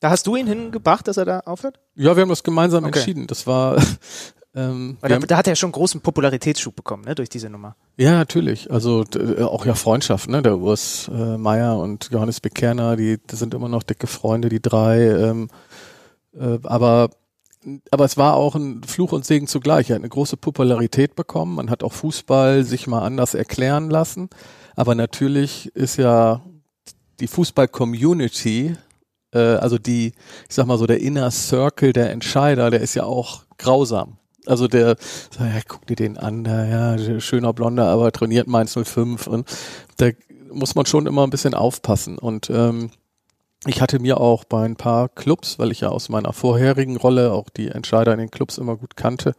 [0.00, 1.80] Da hast du ihn hingebracht, dass er da aufhört?
[1.96, 2.98] Ja, wir haben das gemeinsam Okay.
[2.98, 3.26] entschieden.
[3.26, 3.82] Das war,
[4.54, 7.74] ähm, da, da hat er schon großen Popularitätsschub bekommen, ne, durch diese Nummer.
[7.96, 8.70] ja, natürlich.
[8.70, 10.40] Also d- auch ja Freundschaft, ne?
[10.40, 14.62] Der Urs äh, Meier und Johannes Bekerner, die, die sind immer noch dicke Freunde, die
[14.62, 15.00] drei.
[15.08, 15.50] Ähm,
[16.38, 17.10] äh, aber
[17.90, 19.90] aber es war auch ein Fluch und Segen zugleich.
[19.90, 21.54] Er hat eine große Popularität bekommen.
[21.56, 24.28] Man hat auch Fußball sich mal anders erklären lassen.
[24.76, 26.42] Aber natürlich ist ja
[27.20, 28.76] die Fußball-Community,
[29.32, 30.12] äh, also die,
[30.48, 34.18] ich sag mal so, der Inner Circle der Entscheider, der ist ja auch grausam.
[34.46, 34.96] Also der,
[35.38, 36.66] ja, guck dir den an, der,
[36.96, 39.48] ja, schöner Blonder, aber trainiert Mainz 05 und
[39.98, 40.10] da
[40.50, 42.18] muss man schon immer ein bisschen aufpassen.
[42.18, 42.90] Und ähm,
[43.66, 47.32] ich hatte mir auch bei ein paar Clubs, weil ich ja aus meiner vorherigen Rolle
[47.32, 49.34] auch die Entscheider in den Clubs immer gut kannte,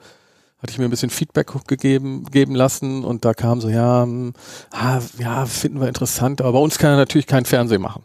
[0.62, 4.34] hatte ich mir ein bisschen Feedback gegeben geben lassen und da kam so, ja, hm,
[4.72, 8.04] ah, ja, finden wir interessant, aber bei uns kann er natürlich kein Fernsehen machen.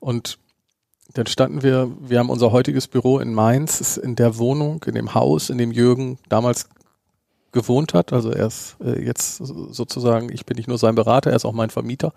[0.00, 0.38] Und
[1.12, 4.94] dann standen wir, wir haben unser heutiges Büro in Mainz, ist in der Wohnung, in
[4.94, 6.68] dem Haus, in dem Jürgen damals
[7.54, 8.12] gewohnt hat.
[8.12, 11.52] Also er ist äh, jetzt sozusagen, ich bin nicht nur sein Berater, er ist auch
[11.52, 12.12] mein Vermieter.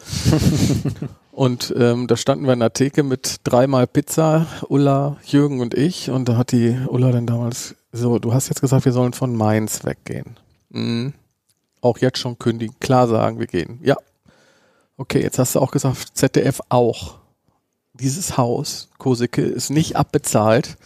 [1.31, 6.09] und ähm, da standen wir in der Theke mit dreimal Pizza, Ulla, Jürgen und ich.
[6.09, 9.33] Und da hat die Ulla dann damals so, du hast jetzt gesagt, wir sollen von
[9.33, 10.37] Mainz weggehen.
[10.69, 11.13] Mhm.
[11.79, 13.79] Auch jetzt schon kündigen, klar sagen, wir gehen.
[13.83, 13.95] Ja.
[14.97, 17.19] Okay, jetzt hast du auch gesagt, ZDF auch.
[17.93, 20.77] Dieses Haus, Kosicke, ist nicht abbezahlt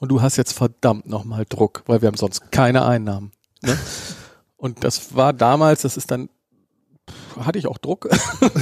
[0.00, 3.30] und du hast jetzt verdammt nochmal Druck, weil wir haben sonst keine Einnahmen.
[3.66, 3.78] Ne?
[4.56, 6.30] Und das war damals, das ist dann,
[7.38, 8.08] hatte ich auch Druck,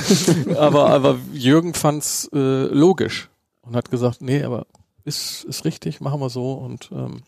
[0.56, 3.28] aber, aber Jürgen fand's äh, logisch
[3.62, 4.66] und hat gesagt, nee, aber
[5.04, 7.22] ist, ist richtig, machen wir so und ähm,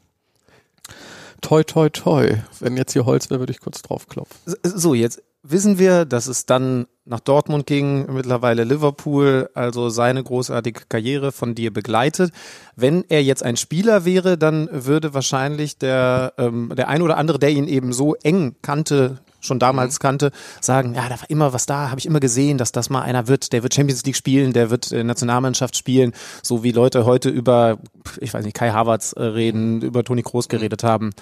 [1.40, 2.42] toi, toi, toi.
[2.58, 4.36] Wenn jetzt hier Holz wäre, würde ich kurz draufklopfen.
[4.62, 10.82] So, jetzt wissen wir, dass es dann nach Dortmund ging, mittlerweile Liverpool, also seine großartige
[10.88, 12.32] Karriere von dir begleitet.
[12.74, 17.38] Wenn er jetzt ein Spieler wäre, dann würde wahrscheinlich der, ähm, der ein oder andere,
[17.38, 21.66] der ihn eben so eng kannte, schon damals kannte, sagen, ja, da war immer was
[21.66, 24.52] da, habe ich immer gesehen, dass das mal einer wird, der wird Champions League spielen,
[24.52, 27.78] der wird äh, Nationalmannschaft spielen, so wie Leute heute über,
[28.20, 31.12] ich weiß nicht, Kai Havertz äh, reden, über Toni Kroos geredet haben.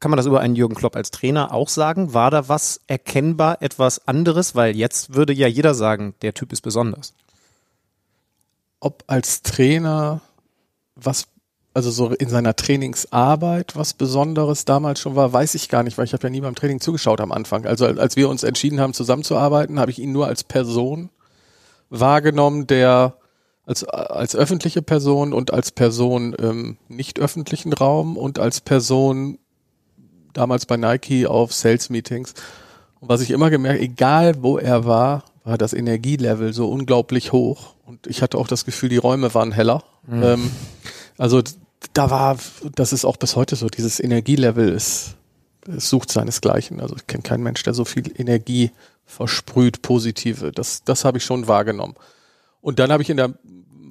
[0.00, 2.14] Kann man das über einen Jürgen Klopp als Trainer auch sagen?
[2.14, 4.54] War da was erkennbar, etwas anderes?
[4.54, 7.12] Weil jetzt würde ja jeder sagen, der Typ ist besonders.
[8.80, 10.22] Ob als Trainer,
[10.96, 11.28] was
[11.74, 16.04] also so in seiner Trainingsarbeit was Besonderes damals schon war, weiß ich gar nicht, weil
[16.04, 17.66] ich habe ja nie beim Training zugeschaut am Anfang.
[17.66, 21.10] Also als wir uns entschieden haben, zusammenzuarbeiten, habe ich ihn nur als Person
[21.90, 23.16] wahrgenommen, der
[23.66, 29.38] als, als öffentliche Person und als Person im nicht öffentlichen Raum und als Person
[30.32, 32.34] damals bei Nike auf Sales Meetings.
[33.00, 37.74] Und was ich immer gemerkt, egal wo er war, war das Energielevel so unglaublich hoch.
[37.86, 39.82] Und ich hatte auch das Gefühl, die Räume waren heller.
[40.06, 40.22] Mhm.
[40.22, 40.50] Ähm,
[41.18, 41.42] also
[41.92, 42.38] da war,
[42.74, 45.16] das ist auch bis heute so, dieses Energielevel ist,
[45.66, 46.80] es sucht seinesgleichen.
[46.80, 48.70] Also ich kenne keinen Mensch, der so viel Energie
[49.04, 50.52] versprüht, positive.
[50.52, 51.94] Das, das habe ich schon wahrgenommen.
[52.60, 53.34] Und dann habe ich in der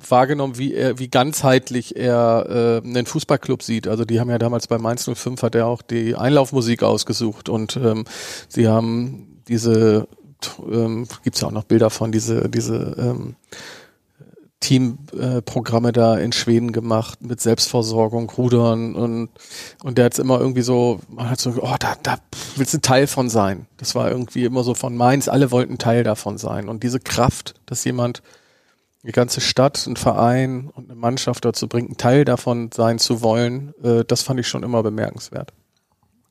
[0.07, 3.87] wahrgenommen, wie er, wie ganzheitlich er äh, einen Fußballclub sieht.
[3.87, 7.77] Also die haben ja damals bei Mainz 05 hat er auch die Einlaufmusik ausgesucht und
[7.77, 8.05] ähm,
[8.47, 10.07] sie haben diese
[10.71, 13.35] ähm, gibt ja auch noch Bilder von diese diese ähm,
[14.59, 19.29] Teamprogramme äh, da in Schweden gemacht mit Selbstversorgung, Rudern und
[19.83, 22.17] und der hat immer irgendwie so, man hat so, oh, da, da
[22.57, 23.67] willst du Teil von sein.
[23.77, 26.67] Das war irgendwie immer so von Mainz, alle wollten Teil davon sein.
[26.67, 28.21] Und diese Kraft, dass jemand
[29.03, 33.21] die ganze Stadt, ein Verein und eine Mannschaft dazu bringt, ein Teil davon sein zu
[33.21, 35.53] wollen, äh, das fand ich schon immer bemerkenswert.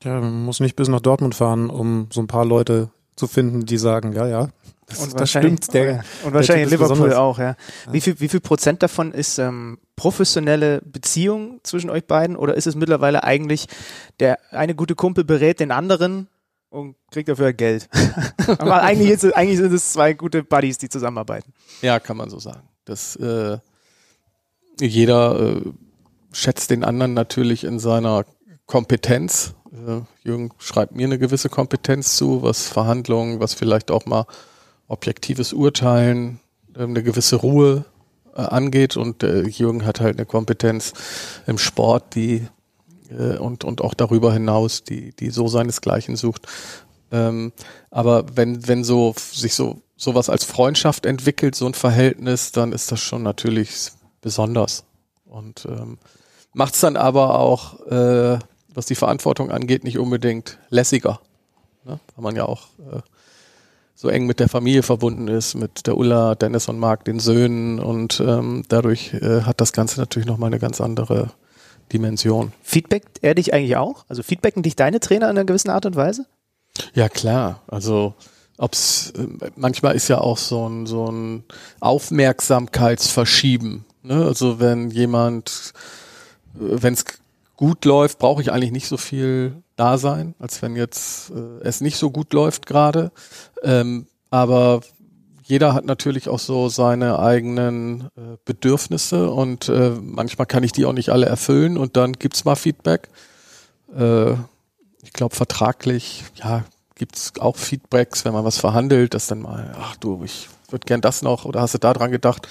[0.03, 3.65] Ja, man muss nicht bis nach Dortmund fahren, um so ein paar Leute zu finden,
[3.65, 4.49] die sagen, ja, ja,
[4.89, 5.73] das, und das stimmt.
[5.73, 7.17] Der, und wahrscheinlich Liverpool besonders.
[7.17, 7.55] auch, ja.
[7.91, 12.65] Wie viel, wie viel Prozent davon ist ähm, professionelle Beziehung zwischen euch beiden oder ist
[12.65, 13.67] es mittlerweile eigentlich,
[14.19, 16.27] der eine gute Kumpel berät den anderen
[16.69, 17.89] und kriegt dafür Geld.
[18.47, 21.53] Aber eigentlich, ist, eigentlich sind es zwei gute Buddies, die zusammenarbeiten.
[21.81, 22.67] Ja, kann man so sagen.
[22.85, 23.57] Das, äh,
[24.79, 25.61] jeder äh,
[26.31, 28.25] schätzt den anderen natürlich in seiner
[28.65, 29.55] Kompetenz.
[29.71, 34.25] Äh, Jürgen schreibt mir eine gewisse Kompetenz zu, was Verhandlungen, was vielleicht auch mal
[34.87, 36.39] objektives Urteilen,
[36.75, 37.85] äh, eine gewisse Ruhe
[38.35, 38.95] äh, angeht.
[38.95, 40.93] Und äh, Jürgen hat halt eine Kompetenz
[41.47, 42.47] im Sport, die
[43.09, 46.47] äh, und, und auch darüber hinaus, die, die so seinesgleichen sucht.
[47.11, 47.51] Ähm,
[47.89, 52.91] aber wenn, wenn so sich so sowas als Freundschaft entwickelt, so ein Verhältnis, dann ist
[52.91, 53.91] das schon natürlich
[54.21, 54.85] besonders.
[55.25, 55.97] Und ähm,
[56.53, 58.39] macht es dann aber auch, äh,
[58.73, 61.19] was die Verantwortung angeht, nicht unbedingt lässiger.
[61.83, 61.99] Ne?
[62.15, 63.01] Weil man ja auch äh,
[63.93, 67.79] so eng mit der Familie verbunden ist, mit der Ulla, Dennis und Marc, den Söhnen.
[67.79, 71.31] Und ähm, dadurch äh, hat das Ganze natürlich nochmal eine ganz andere
[71.91, 72.53] Dimension.
[72.61, 74.05] Feedbackt er dich eigentlich auch?
[74.07, 76.25] Also feedbacken dich deine Trainer in einer gewissen Art und Weise?
[76.93, 77.61] Ja, klar.
[77.67, 78.13] Also
[78.57, 79.13] ob's
[79.55, 81.43] manchmal ist ja auch so ein so ein
[81.79, 83.85] Aufmerksamkeitsverschieben.
[84.03, 84.25] Ne?
[84.25, 85.73] Also wenn jemand,
[86.53, 87.05] wenn es
[87.55, 91.81] gut läuft, brauche ich eigentlich nicht so viel da sein, als wenn jetzt äh, es
[91.81, 93.11] nicht so gut läuft gerade.
[93.63, 94.81] Ähm, aber
[95.49, 100.85] jeder hat natürlich auch so seine eigenen äh, Bedürfnisse und äh, manchmal kann ich die
[100.85, 103.09] auch nicht alle erfüllen und dann gibt's mal Feedback.
[103.97, 104.33] Äh,
[105.01, 109.95] ich glaube, vertraglich, ja, gibt's auch Feedbacks, wenn man was verhandelt, dass dann mal, ach
[109.95, 112.47] du, ich würde gern das noch oder hast du da dran gedacht?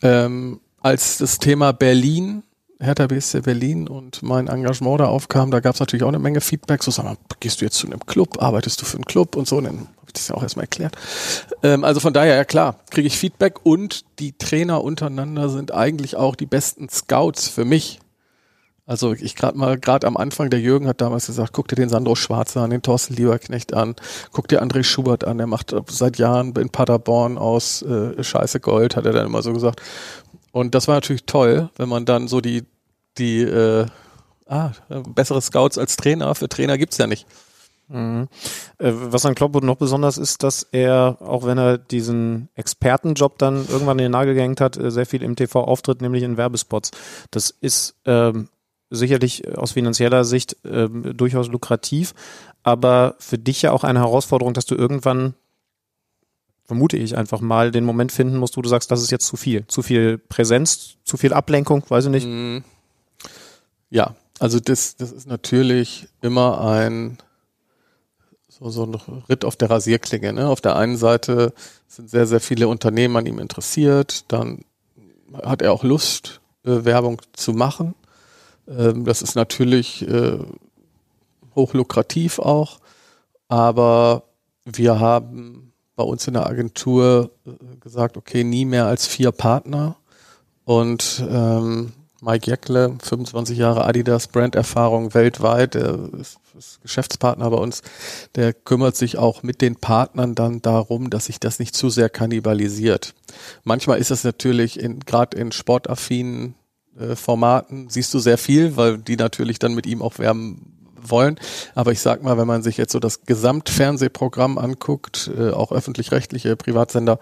[0.00, 2.42] Ähm, als das Thema Berlin
[2.78, 6.40] Hertha BSC Berlin und mein Engagement da aufkam, da gab es natürlich auch eine Menge
[6.40, 6.82] Feedback.
[6.82, 9.48] So, sag mal, gehst du jetzt zu einem Club, arbeitest du für einen Club und
[9.48, 10.96] so, dann habe ich das ja auch erstmal erklärt.
[11.62, 16.16] Ähm, also von daher, ja klar, kriege ich Feedback und die Trainer untereinander sind eigentlich
[16.16, 18.00] auch die besten Scouts für mich.
[18.88, 21.88] Also ich gerade mal, gerade am Anfang, der Jürgen hat damals gesagt, guck dir den
[21.88, 23.96] Sandro Schwarzer an, den Thorsten Lieberknecht an,
[24.30, 28.94] guck dir André Schubert an, der macht seit Jahren in Paderborn aus äh, Scheiße Gold,
[28.94, 29.82] hat er dann immer so gesagt.
[30.56, 32.64] Und das war natürlich toll, wenn man dann so die,
[33.18, 33.84] die äh,
[34.46, 34.72] ah,
[35.06, 37.26] bessere Scouts als Trainer, für Trainer gibt's ja nicht.
[37.88, 38.28] Mhm.
[38.78, 43.68] Äh, was an Klopp noch besonders ist, dass er, auch wenn er diesen Expertenjob dann
[43.68, 46.90] irgendwann in den Nagel gehängt hat, äh, sehr viel im TV auftritt, nämlich in Werbespots.
[47.30, 48.48] Das ist ähm,
[48.88, 52.14] sicherlich aus finanzieller Sicht ähm, durchaus lukrativ,
[52.62, 55.34] aber für dich ja auch eine Herausforderung, dass du irgendwann
[56.66, 59.36] vermute ich einfach mal, den Moment finden musst, wo du sagst, das ist jetzt zu
[59.36, 59.66] viel.
[59.68, 62.26] Zu viel Präsenz, zu viel Ablenkung, weiß ich nicht.
[62.26, 62.64] Mhm.
[63.88, 67.18] Ja, also das, das ist natürlich immer ein
[68.48, 68.94] so, so ein
[69.28, 70.32] Ritt auf der Rasierklinge.
[70.32, 70.48] Ne?
[70.48, 71.52] Auf der einen Seite
[71.86, 74.64] sind sehr, sehr viele Unternehmen an ihm interessiert, dann
[75.42, 77.94] hat er auch Lust, äh, Werbung zu machen.
[78.66, 80.38] Ähm, das ist natürlich äh,
[81.54, 82.80] hochlukrativ auch,
[83.48, 84.24] aber
[84.64, 85.65] wir haben
[85.96, 89.96] bei uns in der Agentur äh, gesagt, okay, nie mehr als vier Partner.
[90.64, 97.82] Und ähm, Mike Jäckle, 25 Jahre Adidas Brand-Erfahrung weltweit, ist, ist, Geschäftspartner bei uns,
[98.34, 102.08] der kümmert sich auch mit den Partnern dann darum, dass sich das nicht zu sehr
[102.08, 103.14] kannibalisiert.
[103.64, 106.54] Manchmal ist es natürlich in, gerade in sportaffinen
[106.98, 110.72] äh, Formaten siehst du sehr viel, weil die natürlich dann mit ihm auch werben
[111.10, 111.38] wollen.
[111.74, 116.56] Aber ich sag mal, wenn man sich jetzt so das Gesamtfernsehprogramm anguckt, äh, auch öffentlich-rechtliche
[116.56, 117.18] Privatsender,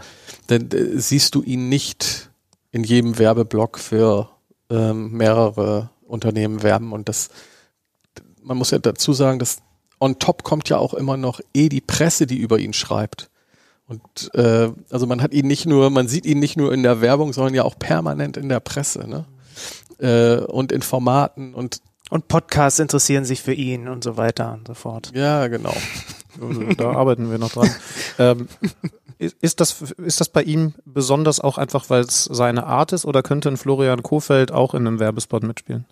[0.46, 2.30] dann äh, siehst du ihn nicht
[2.70, 4.28] in jedem Werbeblock für
[4.70, 6.92] ähm, mehrere Unternehmen werben.
[6.92, 7.28] Und das,
[8.42, 9.58] man muss ja dazu sagen, dass
[10.00, 13.30] on top kommt ja auch immer noch eh die Presse, die über ihn schreibt.
[13.86, 17.00] Und äh, also man hat ihn nicht nur, man sieht ihn nicht nur in der
[17.00, 19.26] Werbung, sondern ja auch permanent in der Presse, ne?
[19.98, 24.66] Äh, und in Formaten und Und Podcasts interessieren sich für ihn und so weiter und
[24.68, 25.12] so fort.
[25.14, 25.74] ja, genau.
[26.76, 27.70] Da arbeiten wir noch dran.
[28.18, 28.48] ähm,
[29.18, 33.22] ist, das, ist das bei ihm besonders auch einfach, weil es seine Art ist oder
[33.22, 35.86] könnte ein Florian Kofeld auch in einem Werbespot mitspielen?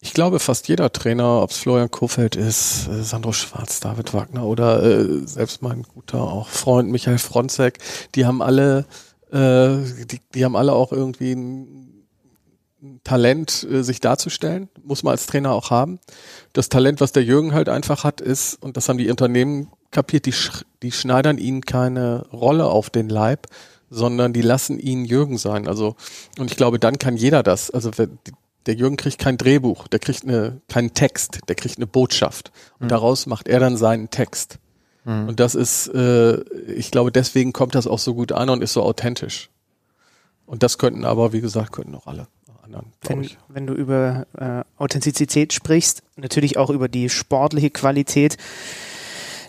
[0.00, 4.44] Ich glaube, fast jeder Trainer, ob es Florian Kofeld ist, äh, Sandro Schwarz, David Wagner
[4.44, 7.78] oder äh, selbst mein guter auch Freund Michael Fronzek,
[8.14, 8.84] die haben alle,
[9.32, 11.95] äh, die, die haben alle auch irgendwie ein
[13.04, 15.98] Talent, äh, sich darzustellen, muss man als Trainer auch haben.
[16.52, 20.26] Das Talent, was der Jürgen halt einfach hat, ist, und das haben die Unternehmen kapiert,
[20.26, 23.46] die, sch die schneidern ihnen keine Rolle auf den Leib,
[23.90, 25.68] sondern die lassen ihn Jürgen sein.
[25.68, 25.96] Also,
[26.38, 27.70] und ich glaube, dann kann jeder das.
[27.70, 32.50] Also, der Jürgen kriegt kein Drehbuch, der kriegt eine, keinen Text, der kriegt eine Botschaft.
[32.80, 34.58] Und daraus macht er dann seinen Text.
[35.28, 36.40] Und das ist, äh,
[36.72, 39.50] ich glaube, deswegen kommt das auch so gut an und ist so authentisch.
[40.46, 42.26] Und das könnten aber, wie gesagt, könnten auch alle
[42.66, 43.38] anderen, glaube Wenn, ich.
[43.48, 48.36] wenn du über äh, Authentizität sprichst, natürlich auch über die sportliche Qualität.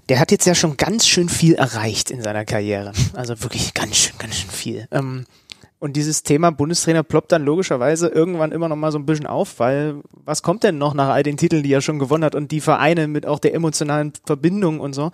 [0.10, 2.93] Der hat jetzt ja schon ganz schön viel erreicht in seiner Karriere.
[3.13, 4.88] Also wirklich ganz schön, ganz schön viel.
[4.91, 5.25] Ähm,
[5.80, 9.60] und dieses Thema Bundestrainer ploppt dann logischerweise irgendwann immer noch mal so ein bisschen auf,
[9.60, 12.51] weil was kommt denn noch nach all den Titeln, die er schon gewonnen hat und
[12.51, 15.12] die Vereine mit auch der emotionalen Verbindung und so?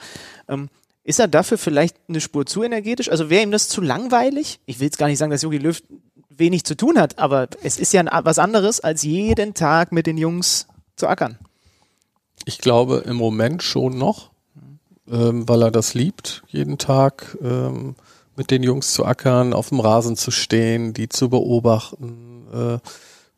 [0.48, 0.70] Ähm,
[1.04, 3.10] ist er dafür vielleicht eine Spur zu energetisch?
[3.10, 4.62] Also wäre ihm das zu langweilig?
[4.66, 5.82] Ich will jetzt gar nicht sagen, dass Jogi Löw
[6.38, 10.17] wenig zu tun hat, aber es ist ja was anderes, als jeden Tag mit den
[10.17, 11.38] Jungs zu ackern.
[12.46, 14.32] Ich glaube im Moment schon noch,
[15.10, 17.96] ähm, weil er das liebt, jeden Tag ähm,
[18.36, 22.80] mit den Jungs zu ackern, auf dem Rasen zu stehen, die zu beobachten, äh,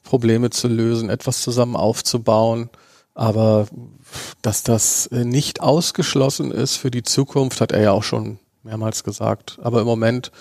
[0.03, 2.69] Probleme zu lösen, etwas zusammen aufzubauen.
[3.13, 3.67] Aber
[4.41, 9.03] dass das äh, nicht ausgeschlossen ist für die Zukunft, hat er ja auch schon mehrmals
[9.03, 9.58] gesagt.
[9.62, 10.31] Aber im Moment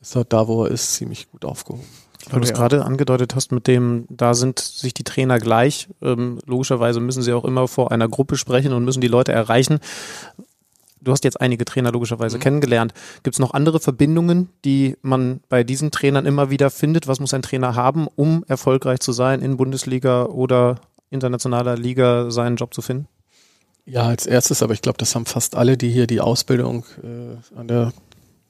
[0.00, 1.84] ist er da, wo er ist, ziemlich gut aufgehoben.
[2.30, 5.88] Weil du es gerade angedeutet hast, mit dem, da sind sich die Trainer gleich.
[6.02, 9.78] Ähm, logischerweise müssen sie auch immer vor einer Gruppe sprechen und müssen die Leute erreichen.
[11.00, 12.40] Du hast jetzt einige Trainer logischerweise Mhm.
[12.40, 12.94] kennengelernt.
[13.22, 17.06] Gibt es noch andere Verbindungen, die man bei diesen Trainern immer wieder findet?
[17.06, 20.80] Was muss ein Trainer haben, um erfolgreich zu sein in Bundesliga oder
[21.10, 23.06] internationaler Liga seinen Job zu finden?
[23.84, 27.56] Ja, als erstes, aber ich glaube, das haben fast alle, die hier die Ausbildung äh,
[27.56, 27.92] an der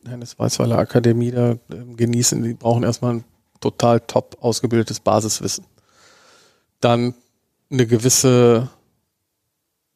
[0.08, 1.56] Hennes Weißweiler Akademie da äh,
[1.96, 3.24] genießen, die brauchen erstmal ein
[3.60, 5.64] total top ausgebildetes Basiswissen.
[6.80, 7.14] Dann
[7.70, 8.68] eine gewisse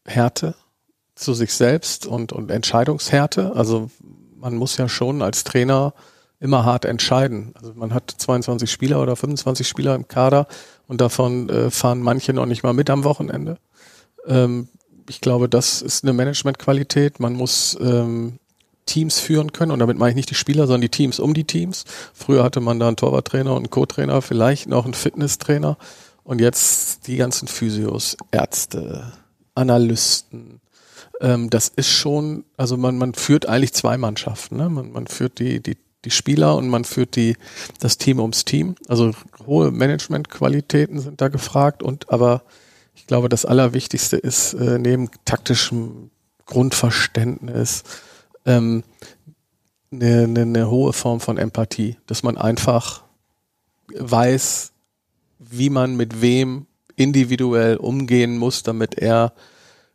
[0.04, 0.54] Härte
[1.14, 3.54] zu sich selbst und, und Entscheidungshärte.
[3.54, 3.90] Also
[4.36, 5.94] man muss ja schon als Trainer
[6.40, 7.52] immer hart entscheiden.
[7.54, 10.46] Also man hat 22 Spieler oder 25 Spieler im Kader
[10.88, 13.58] und davon äh, fahren manche noch nicht mal mit am Wochenende.
[14.26, 14.68] Ähm,
[15.08, 17.20] ich glaube, das ist eine Managementqualität.
[17.20, 18.39] Man muss ähm,
[18.90, 21.44] Teams führen können und damit meine ich nicht die Spieler, sondern die Teams um die
[21.44, 21.84] Teams.
[22.12, 25.78] Früher hatte man da einen Torwarttrainer und einen Co-Trainer, vielleicht noch einen Fitnesstrainer
[26.24, 29.12] und jetzt die ganzen Physios, Ärzte,
[29.54, 30.60] Analysten.
[31.20, 34.56] Ähm, das ist schon, also man, man führt eigentlich zwei Mannschaften.
[34.56, 34.68] Ne?
[34.68, 37.36] Man, man führt die, die, die Spieler und man führt die,
[37.78, 38.74] das Team ums Team.
[38.88, 39.12] Also
[39.46, 42.42] hohe Managementqualitäten sind da gefragt und aber
[42.96, 46.10] ich glaube, das Allerwichtigste ist äh, neben taktischem
[46.46, 47.84] Grundverständnis
[48.50, 48.82] ähm,
[49.92, 53.02] eine, eine, eine hohe Form von Empathie, dass man einfach
[53.94, 54.72] weiß,
[55.38, 59.32] wie man mit wem individuell umgehen muss, damit er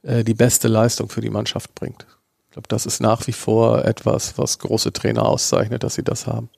[0.01, 2.05] äh, die beste Leistung für die Mannschaft bringt.
[2.47, 6.25] Ich glaube, das ist nach wie vor etwas, was große Trainer auszeichnet, dass sie das
[6.25, 6.49] haben.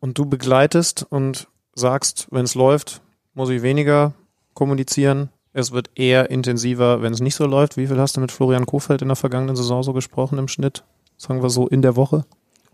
[0.00, 3.02] Und du begleitest und sagst, wenn es läuft,
[3.34, 4.14] muss ich weniger
[4.54, 5.28] kommunizieren.
[5.52, 7.76] Es wird eher intensiver, wenn es nicht so läuft.
[7.76, 10.84] Wie viel hast du mit Florian Kofeld in der vergangenen Saison so gesprochen im Schnitt?
[11.16, 12.24] Sagen wir so in der Woche?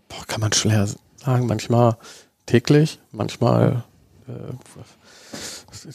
[0.09, 0.87] Boah, kann man schwer
[1.17, 1.47] sagen.
[1.47, 1.97] Manchmal
[2.45, 3.83] täglich, manchmal
[4.27, 4.53] äh,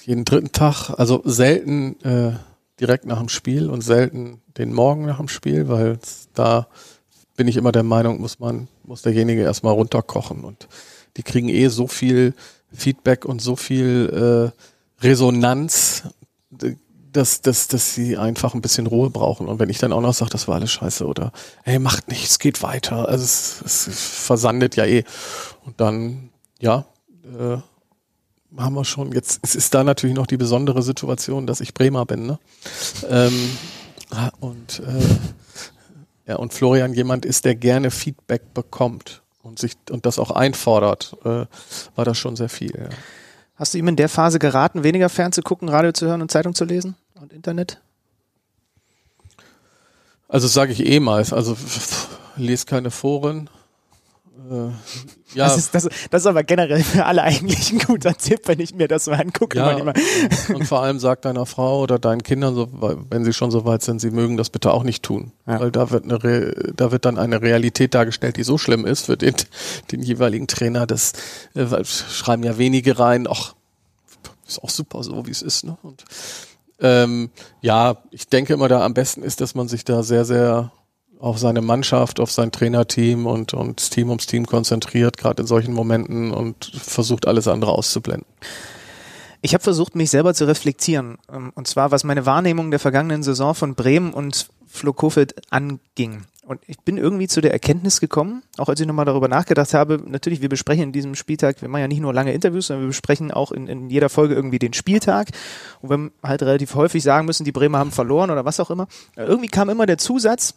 [0.05, 0.91] jeden dritten Tag.
[0.91, 2.33] Also selten äh,
[2.81, 5.99] direkt nach dem Spiel und selten den Morgen nach dem Spiel, weil
[6.35, 6.67] da
[7.37, 10.69] bin ich immer der Meinung, muss man, muss derjenige erstmal runterkochen und
[11.17, 12.35] die kriegen eh so viel
[12.73, 16.05] Feedback und so viel äh, Resonanz,
[17.13, 19.49] dass, dass, dass sie einfach ein bisschen Ruhe brauchen.
[19.49, 22.39] Und wenn ich dann auch noch sage, das war alles scheiße oder hey, macht nichts,
[22.39, 23.09] geht weiter.
[23.09, 23.89] Also es, es
[24.25, 25.05] versandet ja eh.
[25.65, 26.87] Und dann, ja,
[27.25, 27.59] äh,
[28.57, 29.13] haben wir schon.
[29.13, 32.27] Jetzt es ist da natürlich noch die besondere Situation, dass ich Bremer bin.
[32.27, 32.39] Ne?
[33.09, 33.51] Ähm,
[34.41, 40.19] und, äh, ja, und Florian jemand ist, der gerne Feedback bekommt und sich und das
[40.19, 41.47] auch einfordert, äh,
[41.95, 42.75] war das schon sehr viel.
[42.79, 42.89] Ja.
[43.63, 46.33] Hast du ihm in der Phase geraten, weniger fern zu gucken, Radio zu hören und
[46.33, 47.81] Zeitung zu lesen und Internet?
[50.27, 51.57] Also sage ich eh mal, also
[52.37, 53.49] lese keine Foren.
[54.51, 54.67] Äh,
[55.35, 55.45] ja.
[55.45, 58.75] Das, ist, das, das ist aber generell für alle eigentlich ein guter Tipp, wenn ich
[58.75, 59.59] mir das so angucke.
[59.59, 59.77] Ja,
[60.55, 62.69] und vor allem sagt deiner Frau oder deinen Kindern, so,
[63.11, 65.33] wenn sie schon so weit sind, sie mögen das bitte auch nicht tun.
[65.47, 65.61] Ja.
[65.61, 69.17] Weil da wird, eine da wird dann eine Realität dargestellt, die so schlimm ist für
[69.17, 69.35] den,
[69.91, 70.87] den jeweiligen Trainer.
[70.87, 71.13] Das
[71.55, 73.55] äh, schreiben ja wenige rein, ach,
[74.47, 75.65] ist auch super so, wie es ist.
[75.65, 75.77] Ne?
[75.83, 76.05] Und
[76.81, 80.73] ähm, ja, ich denke immer, da am besten ist, dass man sich da sehr, sehr
[81.23, 85.73] auf seine Mannschaft, auf sein Trainerteam und, und Team ums Team konzentriert, gerade in solchen
[85.73, 88.27] Momenten und versucht alles andere auszublenden.
[89.41, 91.19] Ich habe versucht, mich selber zu reflektieren.
[91.33, 96.25] ähm, Und zwar, was meine Wahrnehmung der vergangenen Saison von Bremen und Flo Kofeld anging.
[96.45, 100.03] Und ich bin irgendwie zu der Erkenntnis gekommen, auch als ich nochmal darüber nachgedacht habe,
[100.05, 102.89] natürlich, wir besprechen in diesem Spieltag, wir machen ja nicht nur lange Interviews, sondern wir
[102.89, 105.29] besprechen auch in, in jeder Folge irgendwie den Spieltag.
[105.83, 108.89] Und wir halt relativ häufig sagen müssen, die Bremer haben verloren oder was auch immer.
[109.15, 110.55] Irgendwie kam immer der Zusatz,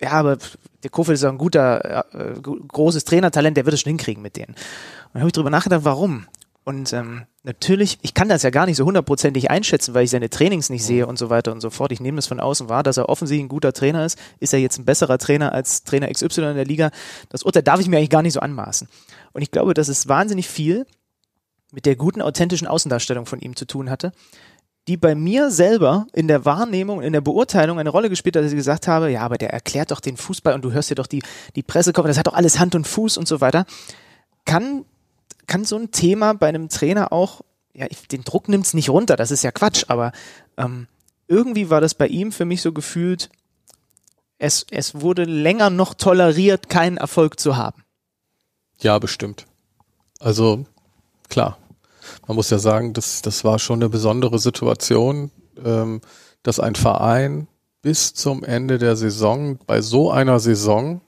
[0.00, 0.38] ja, aber
[0.82, 4.36] der Kofeld ist ja ein guter, äh, großes Trainertalent, der wird es schon hinkriegen mit
[4.36, 4.54] denen.
[4.54, 6.26] Und dann habe ich drüber nachgedacht, warum?
[6.64, 10.30] Und ähm, natürlich, ich kann das ja gar nicht so hundertprozentig einschätzen, weil ich seine
[10.30, 11.92] Trainings nicht sehe und so weiter und so fort.
[11.92, 14.18] Ich nehme das von außen wahr, dass er offensichtlich ein guter Trainer ist.
[14.40, 16.90] Ist er jetzt ein besserer Trainer als Trainer XY in der Liga?
[17.28, 18.88] Das Urteil darf ich mir eigentlich gar nicht so anmaßen.
[19.32, 20.86] Und ich glaube, dass es wahnsinnig viel
[21.70, 24.12] mit der guten, authentischen Außendarstellung von ihm zu tun hatte,
[24.86, 28.52] die bei mir selber in der Wahrnehmung, in der Beurteilung eine Rolle gespielt hat, dass
[28.52, 31.06] ich gesagt habe, ja, aber der erklärt doch den Fußball und du hörst dir doch
[31.06, 31.22] die,
[31.56, 33.64] die Pressekonferenz, das hat doch alles Hand und Fuß und so weiter.
[34.44, 34.84] Kann,
[35.46, 37.40] kann so ein Thema bei einem Trainer auch,
[37.72, 40.12] ja, ich, den Druck nimmt's nicht runter, das ist ja Quatsch, aber
[40.58, 40.86] ähm,
[41.28, 43.30] irgendwie war das bei ihm für mich so gefühlt,
[44.38, 47.82] es, es wurde länger noch toleriert, keinen Erfolg zu haben.
[48.78, 49.46] Ja, bestimmt.
[50.20, 50.66] Also
[51.30, 51.56] klar,
[52.26, 55.30] man muss ja sagen, das, das war schon eine besondere Situation,
[55.64, 56.00] ähm,
[56.42, 57.48] dass ein Verein
[57.82, 61.02] bis zum Ende der Saison, bei so einer Saison,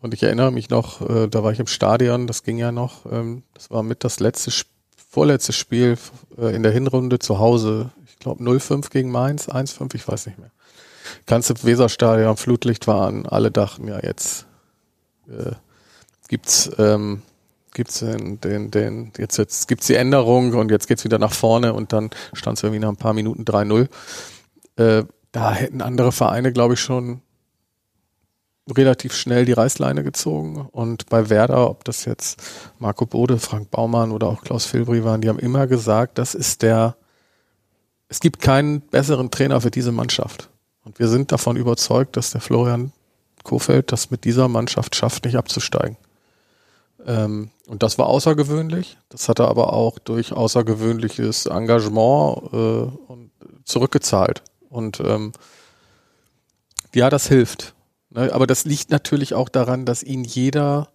[0.00, 3.06] und ich erinnere mich noch, äh, da war ich im Stadion, das ging ja noch,
[3.10, 4.50] ähm, das war mit das letzte,
[4.96, 5.98] vorletzte Spiel
[6.38, 10.38] äh, in der Hinrunde zu Hause, ich glaube 0-5 gegen Mainz, 1-5, ich weiß nicht
[10.38, 10.50] mehr.
[11.26, 14.46] Ganze Weserstadion, Flutlicht war an, alle dachten, ja jetzt
[15.28, 15.52] äh,
[16.28, 17.22] gibt's ähm,
[17.72, 21.72] gibt's den, den, den, jetzt, jetzt gibt's die Änderung und jetzt geht's wieder nach vorne
[21.72, 23.88] und dann stand es irgendwie nach ein paar Minuten 3-0.
[24.76, 27.22] Äh, da hätten andere Vereine, glaube ich, schon
[28.68, 30.68] relativ schnell die Reißleine gezogen.
[30.70, 32.42] Und bei Werder, ob das jetzt
[32.78, 36.62] Marco Bode, Frank Baumann oder auch Klaus Filbri waren, die haben immer gesagt, das ist
[36.62, 36.96] der,
[38.08, 40.50] es gibt keinen besseren Trainer für diese Mannschaft.
[40.84, 42.92] Und wir sind davon überzeugt, dass der Florian
[43.44, 45.96] Kofeld das mit dieser Mannschaft schafft, nicht abzusteigen.
[47.06, 48.98] Ähm, und das war außergewöhnlich.
[49.08, 53.16] Das hat er aber auch durch außergewöhnliches Engagement äh,
[53.64, 54.42] zurückgezahlt.
[54.68, 55.32] Und ähm,
[56.94, 57.74] ja, das hilft.
[58.10, 58.32] Ne?
[58.32, 60.88] Aber das liegt natürlich auch daran, dass ihn jeder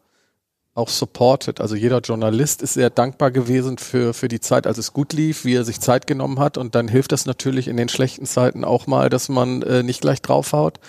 [0.73, 1.61] auch supportet.
[1.61, 5.45] Also jeder Journalist ist sehr dankbar gewesen für, für die Zeit, als es gut lief,
[5.45, 6.57] wie er sich Zeit genommen hat.
[6.57, 10.01] Und dann hilft das natürlich in den schlechten Zeiten auch mal, dass man äh, nicht
[10.01, 10.79] gleich draufhaut.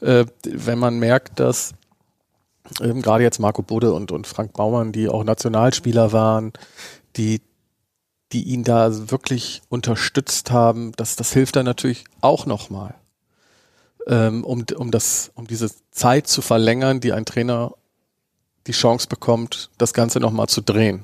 [0.00, 1.72] Äh, wenn man merkt, dass
[2.80, 6.52] ähm, gerade jetzt Marco Bode und, und Frank Baumann, die auch Nationalspieler waren,
[7.16, 7.40] die,
[8.32, 12.94] die ihn da wirklich unterstützt haben, das, das hilft dann natürlich auch nochmal,
[14.06, 14.90] ähm, um, um,
[15.34, 17.74] um diese Zeit zu verlängern, die ein Trainer
[18.66, 21.02] die Chance bekommt, das Ganze nochmal zu drehen.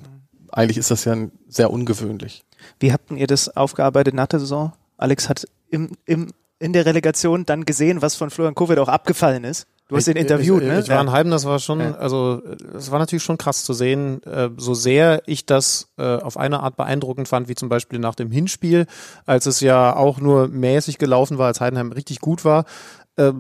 [0.51, 1.17] Eigentlich ist das ja
[1.49, 2.45] sehr ungewöhnlich.
[2.81, 4.73] Wie habt ihr das aufgearbeitet nach der Saison?
[4.97, 9.45] Alex hat im, im, in der Relegation dann gesehen, was von Florian Kofeld auch abgefallen
[9.45, 9.67] ist.
[9.89, 10.81] Du hast ihn interviewt, ich, ne?
[10.81, 11.95] Ich war in Heim, das war schon, Ja.
[11.95, 12.43] also
[12.77, 16.61] es war natürlich schon krass zu sehen, äh, so sehr ich das äh, auf eine
[16.61, 18.87] Art beeindruckend fand, wie zum Beispiel nach dem Hinspiel,
[19.25, 22.67] als es ja auch nur mäßig gelaufen war, als Heidenheim richtig gut war,
[23.17, 23.33] äh,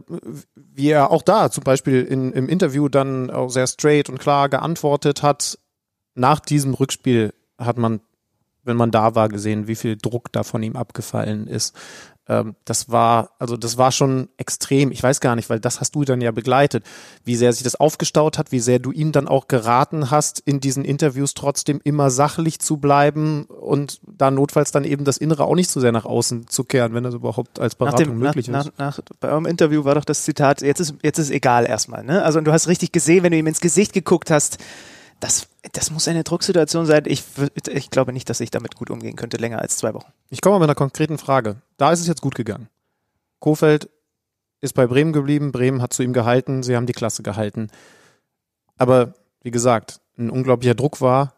[0.55, 4.49] wie er auch da zum Beispiel in, im Interview dann auch sehr straight und klar
[4.49, 5.59] geantwortet hat.
[6.15, 8.01] Nach diesem Rückspiel hat man,
[8.65, 11.77] wenn man da war, gesehen, wie viel Druck da von ihm abgefallen ist
[12.29, 14.93] ähm, das war, also das war schon extrem.
[14.93, 16.85] Ich weiß gar nicht, weil das hast du dann ja begleitet,
[17.25, 20.61] wie sehr sich das aufgestaut hat, wie sehr du ihm dann auch geraten hast, in
[20.61, 25.55] diesen Interviews trotzdem immer sachlich zu bleiben und da notfalls dann eben das Innere auch
[25.55, 28.27] nicht so sehr nach außen zu kehren, wenn das überhaupt als nach Beratung dem, nach,
[28.27, 28.79] möglich nach, ist.
[28.79, 32.23] nach, bei eurem Interview war doch das Zitat, jetzt ist, jetzt ist egal erstmal, ne?
[32.23, 34.59] Also, und du hast richtig gesehen, wenn du ihm ins Gesicht geguckt hast,
[35.21, 37.03] Das, das muss eine Drucksituation sein.
[37.07, 37.25] Ich,
[37.67, 40.13] ich glaube nicht, dass ich damit gut umgehen könnte, länger als zwei Wochen.
[40.31, 41.57] Ich komme mit einer konkreten Frage.
[41.77, 42.69] Da ist es jetzt gut gegangen.
[43.41, 43.89] Kofeld
[44.61, 47.69] ist bei Bremen geblieben, Bremen hat zu ihm gehalten, sie haben die Klasse gehalten.
[48.77, 51.35] Aber wie gesagt, ein unglaublicher Druck war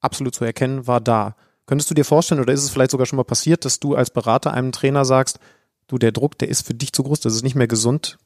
[0.00, 1.36] absolut zu erkennen, war da.
[1.66, 4.10] Könntest du dir vorstellen, oder ist es vielleicht sogar schon mal passiert, dass du als
[4.10, 5.38] Berater einem Trainer sagst,
[5.86, 8.18] du, der Druck, der ist für dich zu groß, das ist nicht mehr gesund,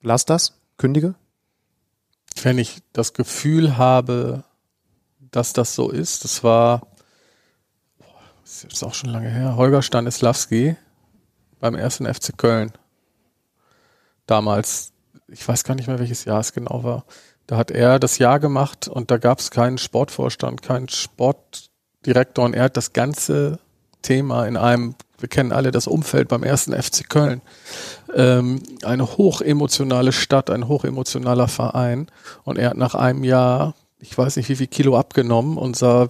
[0.00, 1.14] lass das, kündige?
[2.44, 4.44] Wenn ich das Gefühl habe,
[5.30, 6.86] dass das so ist, das war,
[8.42, 10.76] das ist auch schon lange her, Holger Stanislawski
[11.60, 12.72] beim ersten FC Köln.
[14.26, 14.92] Damals,
[15.28, 17.04] ich weiß gar nicht mehr, welches Jahr es genau war.
[17.46, 22.54] Da hat er das Jahr gemacht und da gab es keinen Sportvorstand, keinen Sportdirektor und
[22.54, 23.58] er hat das ganze
[24.02, 27.40] Thema in einem, wir kennen alle das Umfeld beim ersten FC Köln,
[28.14, 32.08] ähm, eine hochemotionale Stadt, ein hochemotionaler Verein.
[32.44, 36.08] Und er hat nach einem Jahr, ich weiß nicht wie viel Kilo abgenommen und sah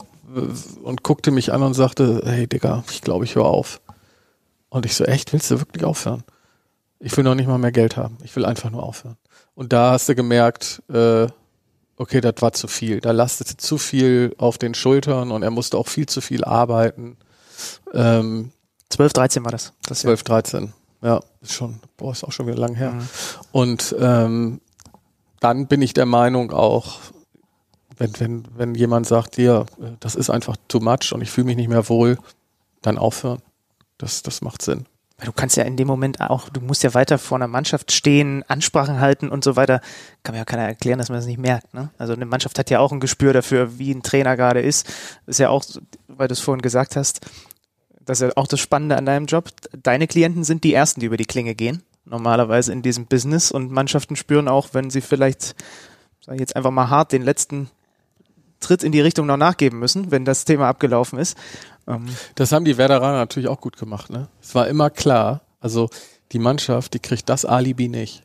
[0.83, 3.81] und guckte mich an und sagte, hey Digga, ich glaube, ich höre auf.
[4.71, 6.25] Und ich so, echt, willst du wirklich aufhören?
[6.99, 8.17] Ich will noch nicht mal mehr Geld haben.
[8.25, 9.17] Ich will einfach nur aufhören.
[9.55, 11.27] Und da hast du gemerkt, äh,
[11.97, 13.01] okay, das war zu viel.
[13.01, 17.19] Da lastete zu viel auf den Schultern und er musste auch viel zu viel arbeiten.
[17.93, 18.53] Ähm,
[18.93, 19.73] 12, 13 war das.
[19.87, 20.15] das Jahr.
[20.15, 20.73] 12, 13.
[21.03, 22.95] Ja, ist schon, boah, ist auch schon wieder lang her.
[23.51, 24.61] Und ähm,
[25.41, 26.99] dann bin ich der Meinung auch,
[27.99, 31.47] wenn, wenn, wenn jemand sagt, dir, äh, das ist einfach too much und ich fühle
[31.47, 32.19] mich nicht mehr wohl,
[32.83, 33.41] dann aufhören.
[33.99, 34.87] Das, das macht Sinn.
[35.25, 38.45] Du kannst ja in dem Moment auch, du musst ja weiter vor einer Mannschaft stehen,
[38.49, 39.81] Ansprachen halten und so weiter.
[40.25, 41.73] Kann mir ja keiner erklären, dass man das nicht merkt.
[41.75, 41.91] Ne?
[41.97, 44.93] Also eine Mannschaft hat ja auch ein Gespür dafür, wie ein Trainer gerade ist.
[45.27, 45.65] Ist ja auch,
[46.09, 47.21] weil du es vorhin gesagt hast,
[48.05, 49.51] das ist ja auch das Spannende an deinem Job.
[49.83, 51.83] Deine Klienten sind die Ersten, die über die Klinge gehen.
[52.05, 55.55] Normalerweise in diesem Business und Mannschaften spüren auch, wenn sie vielleicht,
[56.25, 57.71] sag ich jetzt einfach mal hart, den letzten
[58.61, 61.37] Tritt in die Richtung noch nachgeben müssen, wenn das Thema abgelaufen ist.
[61.87, 64.11] Ähm, Das haben die Werderaner natürlich auch gut gemacht.
[64.11, 64.29] Ne?
[64.41, 65.91] Es war immer klar, also
[66.33, 68.23] die Mannschaft, die kriegt das Alibi nicht,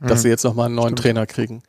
[0.00, 1.62] dass sie jetzt nochmal einen neuen Trainer kriegen.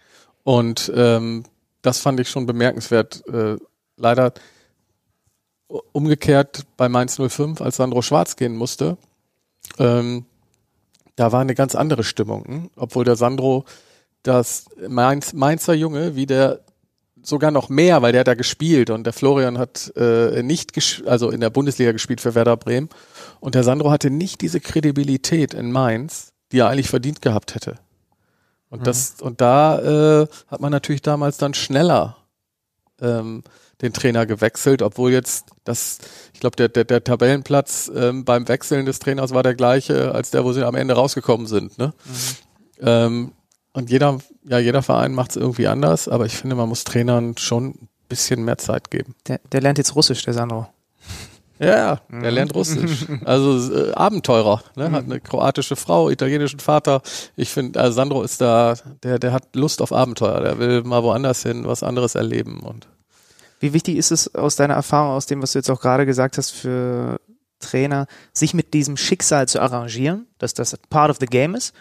[0.43, 1.43] Und ähm,
[1.82, 3.23] das fand ich schon bemerkenswert.
[3.28, 3.57] Äh,
[3.97, 4.34] leider
[5.68, 8.97] umgekehrt bei Mainz 05, als Sandro Schwarz gehen musste,
[9.80, 10.26] ähm,
[11.15, 12.45] da war eine ganz andere Stimmung.
[12.45, 12.70] Hm?
[12.76, 13.65] Obwohl der Sandro
[14.24, 16.61] das Mainz, Mainzer Junge, wie der
[17.22, 20.72] sogar noch mehr, weil der hat da gespielt und der Florian hat äh, nicht,
[21.05, 22.89] also in der Bundesliga gespielt für Werder Bremen
[23.39, 27.76] und der Sandro hatte nicht diese Kredibilität in Mainz, die er eigentlich verdient gehabt hätte.
[28.70, 32.18] Und das und da äh, hat man natürlich damals dann schneller
[33.01, 33.43] ähm,
[33.81, 35.99] den Trainer gewechselt, obwohl jetzt das,
[36.33, 40.31] ich glaube, der, der, der Tabellenplatz ähm, beim Wechseln des Trainers war der gleiche als
[40.31, 41.77] der, wo sie am Ende rausgekommen sind.
[41.77, 41.93] Ne?
[42.81, 43.31] Ähm,
[43.73, 47.37] und jeder, ja, jeder Verein macht es irgendwie anders, aber ich finde, man muss Trainern
[47.37, 49.13] schon ein bisschen mehr Zeit geben.
[49.27, 50.67] der, der lernt jetzt Russisch, der Sandro.
[51.59, 53.05] Ja, ja, der lernt Russisch.
[53.25, 54.91] Also äh, Abenteurer, ne?
[54.91, 57.01] hat eine kroatische Frau, italienischen Vater.
[57.35, 60.41] Ich finde, also Sandro ist da, der, der hat Lust auf Abenteuer.
[60.41, 62.87] Der will mal woanders hin, was anderes erleben und
[63.59, 66.37] Wie wichtig ist es aus deiner Erfahrung, aus dem, was du jetzt auch gerade gesagt
[66.37, 67.19] hast, für
[67.59, 71.73] Trainer, sich mit diesem Schicksal zu arrangieren, dass das part of the game ist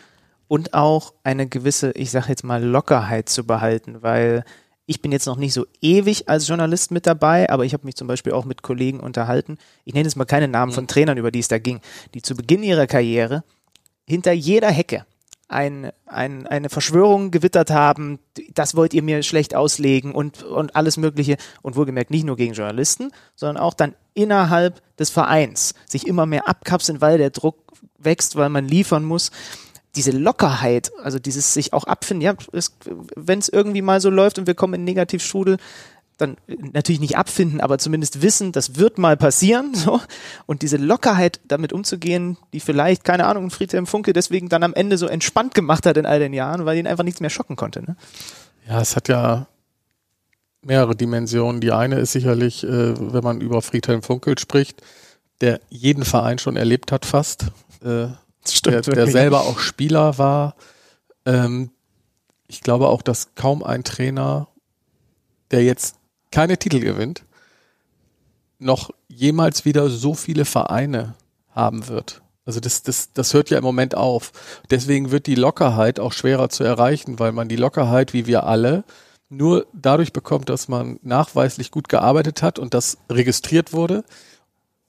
[0.49, 4.45] und auch eine gewisse, ich sage jetzt mal, Lockerheit zu behalten, weil
[4.87, 7.97] ich bin jetzt noch nicht so ewig als Journalist mit dabei, aber ich habe mich
[7.97, 9.59] zum Beispiel auch mit Kollegen unterhalten.
[9.85, 11.81] Ich nenne jetzt mal keine Namen von Trainern, über die es da ging,
[12.15, 13.43] die zu Beginn ihrer Karriere
[14.07, 15.05] hinter jeder Hecke
[15.49, 18.19] ein, ein, eine Verschwörung gewittert haben,
[18.55, 21.37] das wollt ihr mir schlecht auslegen und, und alles Mögliche.
[21.63, 26.49] Und wohlgemerkt nicht nur gegen Journalisten, sondern auch dann innerhalb des Vereins sich immer mehr
[26.49, 27.59] abkapseln, weil der Druck
[27.99, 29.31] wächst, weil man liefern muss.
[29.97, 32.35] Diese Lockerheit, also dieses sich auch abfinden, ja,
[33.17, 35.57] wenn es irgendwie mal so läuft und wir kommen in Negativstrudel,
[36.19, 40.01] dann natürlich nicht abfinden, aber zumindest wissen, das wird mal passieren, so.
[40.47, 44.99] Und diese Lockerheit, damit umzugehen, die vielleicht, keine Ahnung, Friedhelm Funke deswegen dann am Ende
[44.99, 47.83] so entspannt gemacht hat in all den Jahren, weil ihn einfach nichts mehr schocken konnte,
[47.83, 47.97] ne?
[48.69, 49.47] Ja, es hat ja
[50.63, 51.61] mehrere Dimensionen.
[51.61, 54.83] Die eine ist sicherlich, äh, wenn man über Friedhelm Funkel spricht,
[55.41, 57.47] der jeden Verein schon erlebt hat fast,
[57.85, 58.09] äh,
[58.65, 60.55] der, der selber auch Spieler war.
[61.25, 61.71] Ähm,
[62.49, 64.49] ich glaube auch, dass kaum ein Trainer,
[65.51, 65.97] der jetzt
[66.31, 67.25] keine Titel gewinnt,
[68.59, 71.15] noch jemals wieder so viele Vereine
[71.51, 72.23] haben wird.
[72.45, 74.33] Also das, das, das hört ja im Moment auf.
[74.71, 78.85] Deswegen wird die Lockerheit auch schwerer zu erreichen, weil man die Lockerheit, wie wir alle,
[79.29, 84.05] nur dadurch bekommt, dass man nachweislich gut gearbeitet hat und das registriert wurde.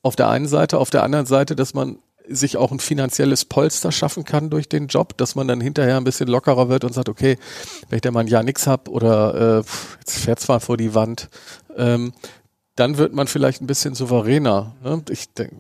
[0.03, 1.97] Auf der einen Seite, auf der anderen Seite, dass man
[2.30, 6.03] sich auch ein finanzielles Polster schaffen kann durch den Job, dass man dann hinterher ein
[6.03, 7.38] bisschen lockerer wird und sagt, okay,
[7.89, 9.63] wenn ich da mal ein Jahr nix hab oder äh,
[9.99, 11.30] jetzt fährt zwar vor die Wand,
[11.75, 12.13] ähm,
[12.75, 14.75] dann wird man vielleicht ein bisschen souveräner.
[14.84, 15.01] Ne?
[15.09, 15.55] Ich denke,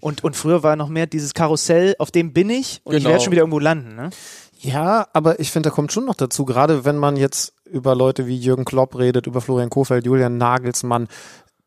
[0.00, 3.10] Und, und früher war noch mehr dieses Karussell, auf dem bin ich und ich Genau.
[3.10, 3.96] werde schon wieder irgendwo landen.
[3.96, 4.10] Ne?
[4.60, 8.26] Ja, aber ich finde, da kommt schon noch dazu, gerade wenn man jetzt über Leute
[8.26, 11.08] wie Jürgen Klopp redet, über Florian Kofeld, Julian Nagelsmann,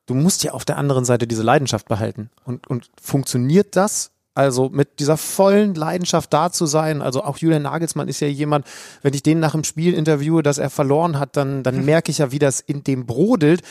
[0.05, 2.29] du musst ja auf der anderen Seite diese Leidenschaft behalten.
[2.45, 4.11] Und, und funktioniert das?
[4.37, 8.67] Also mit dieser vollen Leidenschaft da zu sein, also auch Julian Nagelsmann ist ja jemand,
[9.01, 12.19] wenn ich den nach dem Spiel interviewe, dass er verloren hat, dann, dann merke ich
[12.19, 13.63] ja, wie das in dem brodelt.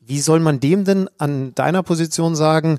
[0.00, 2.78] Wie soll man dem denn an deiner Position sagen,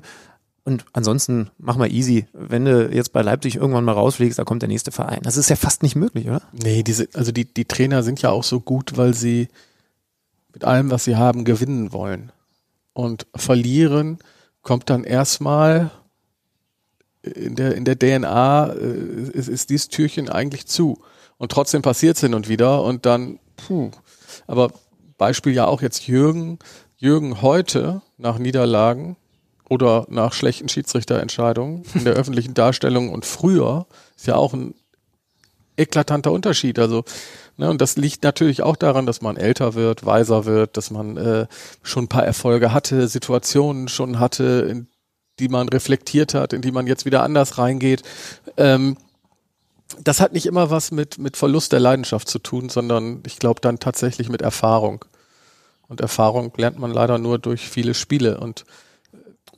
[0.64, 2.26] und ansonsten mach mal easy.
[2.32, 5.20] Wenn du jetzt bei Leipzig irgendwann mal rausfliegst, da kommt der nächste Verein.
[5.22, 6.42] Das ist ja fast nicht möglich, oder?
[6.52, 9.46] Nee, diese, also die, die Trainer sind ja auch so gut, weil sie
[10.52, 12.32] mit allem, was sie haben, gewinnen wollen.
[12.92, 14.18] Und verlieren
[14.62, 15.92] kommt dann erstmal
[17.22, 20.98] in der, in der DNA äh, ist, ist dieses Türchen eigentlich zu.
[21.38, 23.90] Und trotzdem passiert es hin und wieder und dann, puh.
[24.46, 24.72] Aber
[25.18, 26.58] Beispiel ja auch jetzt Jürgen,
[26.96, 29.16] Jürgen heute nach Niederlagen
[29.68, 34.74] oder nach schlechten Schiedsrichterentscheidungen in der öffentlichen Darstellung und früher ist ja auch ein
[35.76, 36.78] eklatanter Unterschied.
[36.78, 37.04] Also,
[37.56, 41.16] ne, und das liegt natürlich auch daran, dass man älter wird, weiser wird, dass man
[41.16, 41.46] äh,
[41.82, 44.88] schon ein paar Erfolge hatte, Situationen schon hatte, in
[45.40, 48.02] die man reflektiert hat, in die man jetzt wieder anders reingeht.
[48.56, 48.96] Ähm,
[49.98, 53.60] das hat nicht immer was mit, mit Verlust der Leidenschaft zu tun, sondern ich glaube
[53.60, 55.04] dann tatsächlich mit Erfahrung.
[55.88, 58.38] Und Erfahrung lernt man leider nur durch viele Spiele.
[58.38, 58.64] Und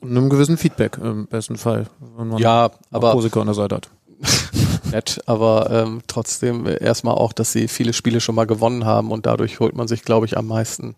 [0.01, 1.87] Und einem gewissen Feedback im besten Fall.
[2.17, 3.89] Wenn man ja, aber Musiker an der Seite hat.
[4.91, 9.25] nett, aber ähm, trotzdem erstmal auch, dass sie viele Spiele schon mal gewonnen haben und
[9.25, 10.95] dadurch holt man sich, glaube ich, am meisten,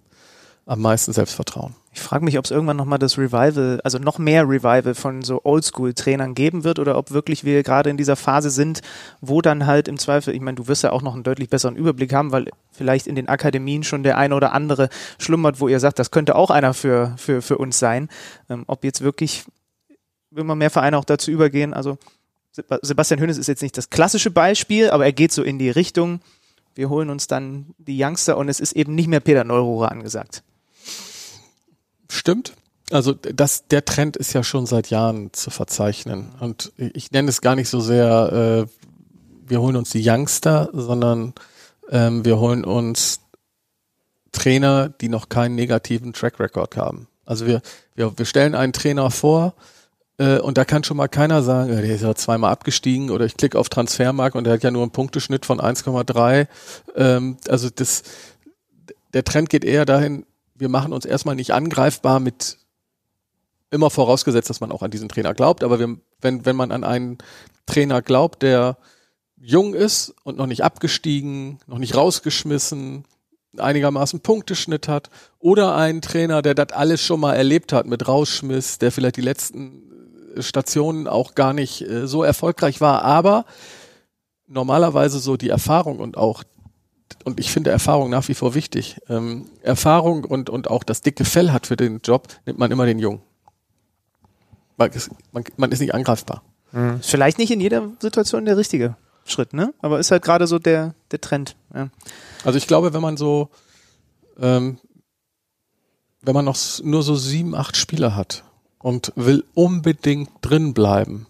[0.65, 1.75] am meisten Selbstvertrauen.
[1.95, 5.39] Ich frage mich, ob es irgendwann nochmal das Revival, also noch mehr Revival von so
[5.45, 8.81] Oldschool-Trainern geben wird oder ob wirklich wir gerade in dieser Phase sind,
[9.21, 11.77] wo dann halt im Zweifel, ich meine, du wirst ja auch noch einen deutlich besseren
[11.77, 15.79] Überblick haben, weil vielleicht in den Akademien schon der eine oder andere schlummert, wo ihr
[15.79, 18.09] sagt, das könnte auch einer für, für, für uns sein.
[18.49, 19.45] Ähm, ob jetzt wirklich
[20.35, 21.97] immer mehr Vereine auch dazu übergehen, also
[22.51, 25.69] Seb- Sebastian Hönes ist jetzt nicht das klassische Beispiel, aber er geht so in die
[25.69, 26.19] Richtung,
[26.75, 30.43] wir holen uns dann die Youngster und es ist eben nicht mehr Peter Neururer angesagt.
[32.09, 32.53] Stimmt.
[32.91, 36.29] Also das, der Trend ist ja schon seit Jahren zu verzeichnen.
[36.39, 38.85] Und ich nenne es gar nicht so sehr, äh,
[39.47, 41.33] wir holen uns die Youngster, sondern
[41.89, 43.21] ähm, wir holen uns
[44.31, 47.07] Trainer, die noch keinen negativen Track Record haben.
[47.25, 47.61] Also wir,
[47.95, 49.55] wir, wir stellen einen Trainer vor
[50.17, 53.25] äh, und da kann schon mal keiner sagen, äh, der ist ja zweimal abgestiegen oder
[53.25, 56.47] ich klicke auf Transfermarkt und der hat ja nur einen Punkteschnitt von 1,3.
[56.95, 58.03] Ähm, also das,
[59.13, 60.25] der Trend geht eher dahin,
[60.55, 62.57] wir machen uns erstmal nicht angreifbar mit
[63.71, 66.83] immer vorausgesetzt, dass man auch an diesen Trainer glaubt, aber wir, wenn, wenn man an
[66.83, 67.17] einen
[67.65, 68.77] Trainer glaubt, der
[69.37, 73.03] jung ist und noch nicht abgestiegen, noch nicht rausgeschmissen,
[73.57, 78.79] einigermaßen Punkteschnitt hat oder einen Trainer, der das alles schon mal erlebt hat mit Rausschmiss,
[78.79, 79.83] der vielleicht die letzten
[80.35, 83.45] äh, Stationen auch gar nicht äh, so erfolgreich war, aber
[84.47, 86.43] normalerweise so die Erfahrung und auch
[87.23, 88.97] und ich finde Erfahrung nach wie vor wichtig.
[89.09, 92.85] Ähm, Erfahrung und, und auch das dicke Fell hat für den Job, nimmt man immer
[92.85, 93.21] den Jungen.
[94.77, 96.43] Man ist, man, man ist nicht angreifbar.
[96.99, 99.73] Ist vielleicht nicht in jeder Situation der richtige Schritt, ne?
[99.79, 101.55] Aber ist halt gerade so der, der Trend.
[101.73, 101.89] Ja.
[102.43, 103.49] Also ich glaube, wenn man so,
[104.39, 104.77] ähm,
[106.21, 108.43] wenn man noch nur so sieben, acht Spieler hat
[108.79, 111.27] und will unbedingt drin bleiben,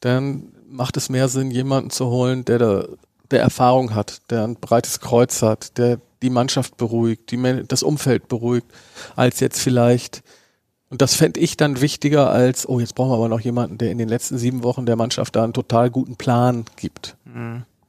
[0.00, 2.84] dann macht es mehr Sinn, jemanden zu holen, der da,
[3.30, 8.28] der Erfahrung hat, der ein breites Kreuz hat, der die Mannschaft beruhigt, die, das Umfeld
[8.28, 8.66] beruhigt,
[9.16, 10.22] als jetzt vielleicht
[10.90, 13.90] und das fände ich dann wichtiger als, oh, jetzt brauchen wir aber noch jemanden, der
[13.90, 17.16] in den letzten sieben Wochen der Mannschaft da einen total guten Plan gibt.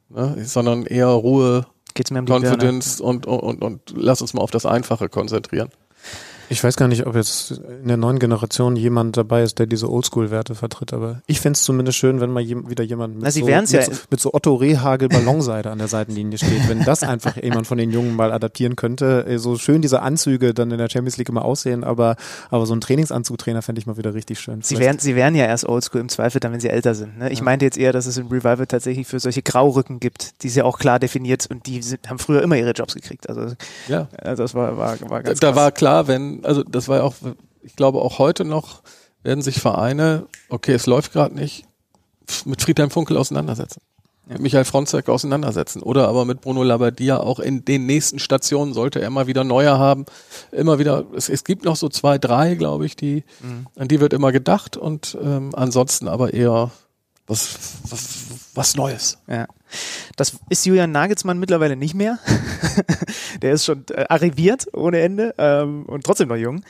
[0.10, 0.44] Ne?
[0.46, 2.26] Sondern eher Ruhe, Geht's mir um.
[2.26, 5.70] Confidence und, und, und, und lass uns mal auf das Einfache konzentrieren.
[6.52, 9.88] Ich weiß gar nicht, ob jetzt in der neuen Generation jemand dabei ist, der diese
[9.90, 13.30] Oldschool-Werte vertritt, aber ich fände es zumindest schön, wenn mal jem, wieder jemand mit, Na,
[13.32, 16.68] sie so, mit, ja- so, mit so Otto Rehagel Ballonseide an der Seitenlinie steht.
[16.68, 20.54] Wenn das einfach jemand von den Jungen mal adaptieren könnte, äh, so schön diese Anzüge
[20.56, 22.16] dann in der Champions League immer aussehen, aber,
[22.50, 24.62] aber so ein Trainingsanzugtrainer fände ich mal wieder richtig schön.
[24.64, 27.20] Sie Vielleicht- wären, sie wären ja erst oldschool im Zweifel dann, wenn sie älter sind.
[27.20, 27.30] Ne?
[27.32, 30.56] Ich meinte jetzt eher, dass es im Revival tatsächlich für solche Graurücken gibt, die ist
[30.56, 33.30] ja auch klar definiert und die sind, haben früher immer ihre Jobs gekriegt.
[33.30, 33.54] Also,
[33.88, 34.08] Ja.
[34.18, 35.56] also das war, war, war Da, ganz da krass.
[35.56, 37.16] war klar, wenn, also das war ja auch,
[37.62, 38.82] ich glaube auch heute noch
[39.24, 41.66] werden sich Vereine, okay, es läuft gerade nicht,
[42.46, 43.82] mit Friedhelm Funkel auseinandersetzen.
[44.28, 45.82] mit Michael Fronzek auseinandersetzen.
[45.82, 49.78] Oder aber mit Bruno Labbadia auch in den nächsten Stationen sollte er mal wieder neue
[49.80, 50.06] haben.
[50.52, 53.66] Immer wieder, es, es gibt noch so zwei, drei, glaube ich, die, Mhm.
[53.76, 56.70] an die wird immer gedacht und ähm, ansonsten aber eher
[57.30, 57.58] was,
[57.90, 58.26] was,
[58.56, 59.18] was Neues.
[59.28, 59.48] Ja.
[60.16, 62.20] Das ist Julian Nagelsmann mittlerweile nicht mehr.
[63.42, 66.64] der ist schon äh, arriviert ohne Ende ähm, und trotzdem noch jung.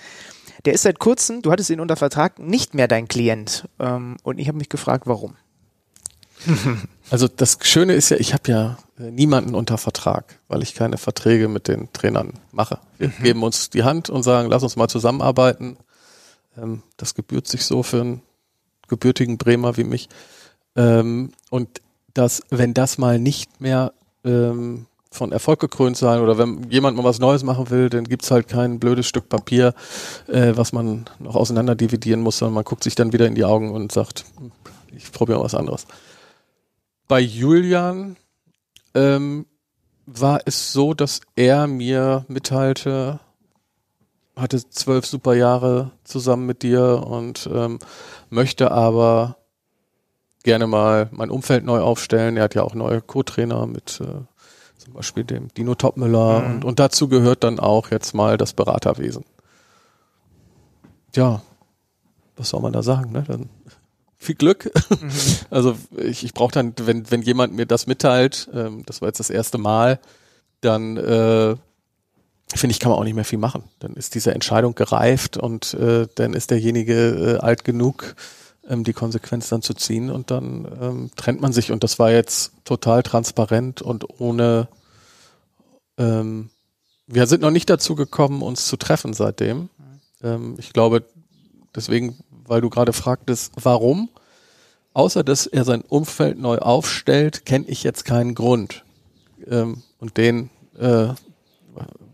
[0.65, 3.69] Der ist seit kurzem, du hattest ihn unter Vertrag, nicht mehr dein Klient.
[3.79, 5.35] Ähm, und ich habe mich gefragt, warum.
[7.11, 10.99] Also das Schöne ist ja, ich habe ja äh, niemanden unter Vertrag, weil ich keine
[10.99, 12.77] Verträge mit den Trainern mache.
[12.99, 15.77] Wir geben uns die Hand und sagen, lass uns mal zusammenarbeiten.
[16.55, 18.21] Ähm, das gebührt sich so für einen
[18.89, 20.07] gebürtigen Bremer wie mich.
[20.75, 21.81] Ähm, und
[22.13, 23.93] dass, wenn das mal nicht mehr
[24.23, 28.29] ähm, von Erfolg gekrönt sein oder wenn jemand mal was Neues machen will, dann gibt's
[28.29, 29.73] halt kein blödes Stück Papier,
[30.27, 33.43] äh, was man noch auseinander dividieren muss, sondern man guckt sich dann wieder in die
[33.43, 34.25] Augen und sagt,
[34.95, 35.87] ich probiere was anderes.
[37.07, 38.17] Bei Julian
[38.93, 39.47] ähm,
[40.05, 43.19] war es so, dass er mir mitteilte,
[44.35, 47.79] hatte zwölf super Jahre zusammen mit dir und ähm,
[48.29, 49.38] möchte aber
[50.43, 52.37] gerne mal mein Umfeld neu aufstellen.
[52.37, 54.05] Er hat ja auch neue Co-Trainer mit äh,
[54.77, 59.25] zum Beispiel dem Dino Topmüller und, und dazu gehört dann auch jetzt mal das Beraterwesen.
[61.15, 61.41] Ja,
[62.37, 63.11] was soll man da sagen?
[63.11, 63.23] Ne?
[63.27, 63.49] Dann
[64.17, 64.71] viel Glück.
[65.49, 69.19] Also ich, ich brauche dann, wenn, wenn jemand mir das mitteilt, ähm, das war jetzt
[69.19, 69.99] das erste Mal,
[70.61, 71.55] dann äh,
[72.53, 73.63] finde ich, kann man auch nicht mehr viel machen.
[73.79, 78.15] Dann ist diese Entscheidung gereift und äh, dann ist derjenige äh, alt genug,
[78.69, 82.11] ähm, die Konsequenz dann zu ziehen und dann ähm, trennt man sich und das war
[82.11, 84.67] jetzt total transparent und ohne
[85.97, 86.49] ähm,
[87.07, 89.69] wir sind noch nicht dazu gekommen, uns zu treffen seitdem.
[90.23, 91.03] Ähm, ich glaube,
[91.75, 94.09] deswegen, weil du gerade fragtest, warum,
[94.93, 98.85] außer dass er sein Umfeld neu aufstellt, kenne ich jetzt keinen Grund.
[99.47, 101.09] Ähm, und den äh,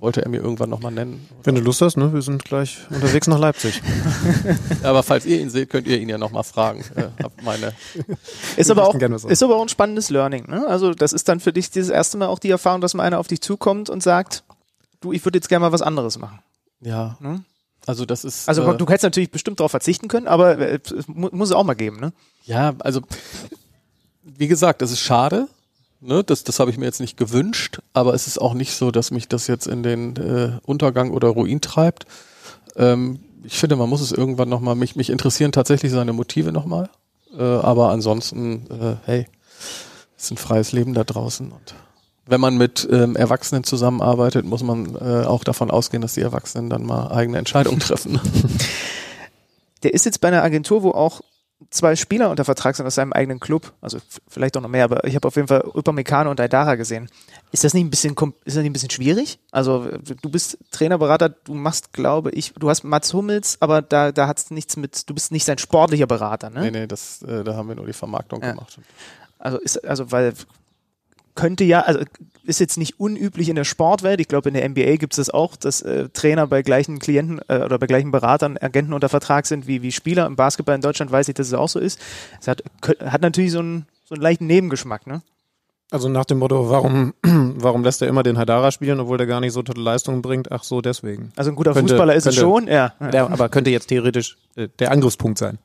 [0.05, 1.27] wollte er mir irgendwann nochmal nennen.
[1.43, 2.13] Wenn du Lust hast, ne?
[2.13, 3.81] Wir sind gleich unterwegs nach Leipzig.
[4.83, 6.85] Aber falls ihr ihn seht, könnt ihr ihn ja nochmal fragen.
[6.95, 7.73] Äh, hab meine
[8.55, 10.47] Ist aber, auch, ist aber auch ein spannendes Learning.
[10.47, 10.67] Ne?
[10.67, 13.17] Also das ist dann für dich dieses erste Mal auch die Erfahrung, dass mal einer
[13.17, 14.43] auf dich zukommt und sagt,
[15.01, 16.39] du, ich würde jetzt gerne mal was anderes machen.
[16.81, 17.17] ja.
[17.19, 17.43] Ne?
[17.87, 18.47] Also das ist.
[18.47, 21.55] Also äh, du hättest natürlich bestimmt darauf verzichten können, aber äh, es mu muss es
[21.55, 21.99] auch mal geben.
[21.99, 22.13] Ne?
[22.43, 23.01] Ja, also
[24.21, 25.47] wie gesagt, es ist schade.
[26.01, 28.91] Ne, das, das habe ich mir jetzt nicht gewünscht, aber es ist auch nicht so,
[28.91, 32.05] dass mich das jetzt in den äh, Untergang oder Ruin treibt.
[32.75, 36.89] Ähm, ich finde, man muss es irgendwann nochmal, mich, mich interessieren tatsächlich seine Motive nochmal.
[37.37, 39.27] Äh, aber ansonsten, äh, hey,
[40.17, 41.51] es ist ein freies Leben da draußen.
[41.51, 41.75] Und
[42.25, 46.69] wenn man mit ähm, Erwachsenen zusammenarbeitet, muss man äh, auch davon ausgehen, dass die Erwachsenen
[46.69, 48.19] dann mal eigene Entscheidungen treffen.
[49.83, 51.21] Der ist jetzt bei einer Agentur, wo auch
[51.69, 53.73] zwei Spieler unter Vertrag sind aus seinem eigenen Club.
[53.81, 53.97] Also
[54.27, 57.09] vielleicht auch noch mehr, aber ich habe auf jeden Fall Upamecano und Aidara gesehen.
[57.51, 58.11] Ist das nicht ein bisschen
[58.43, 59.39] ist das nicht ein bisschen schwierig?
[59.51, 59.87] Also
[60.21, 64.51] du bist Trainerberater, du machst, glaube ich, du hast Mats Hummels, aber da da hat's
[64.51, 66.61] nichts mit, du bist nicht sein sportlicher Berater, ne?
[66.61, 68.51] nee, nee, das, äh, da haben wir nur die Vermarktung Ja.
[68.51, 68.79] gemacht.
[69.39, 70.33] Also ist also weil
[71.35, 71.99] könnte ja, also
[72.45, 74.19] ist jetzt nicht unüblich in der Sportwelt.
[74.21, 77.39] Ich glaube, in der NBA gibt es das auch, dass äh, Trainer bei gleichen Klienten
[77.47, 80.25] äh, oder bei gleichen Beratern, Agenten unter Vertrag sind wie, wie Spieler.
[80.27, 81.99] Im Basketball in Deutschland weiß ich, dass es auch so ist.
[82.39, 82.63] Es hat,
[83.03, 85.21] hat natürlich so einen, so einen leichten Nebengeschmack, ne?
[85.91, 89.39] Also nach dem Motto, warum, warum lässt er immer den Hadara spielen, obwohl der gar
[89.39, 90.51] nicht so tolle Leistungen bringt?
[90.51, 91.31] Ach so, deswegen.
[91.35, 92.93] Also ein guter Könnte- Fußballer ist es könnte- schon, ja.
[93.11, 95.57] Der, aber könnte jetzt theoretisch äh, der Angriffspunkt sein.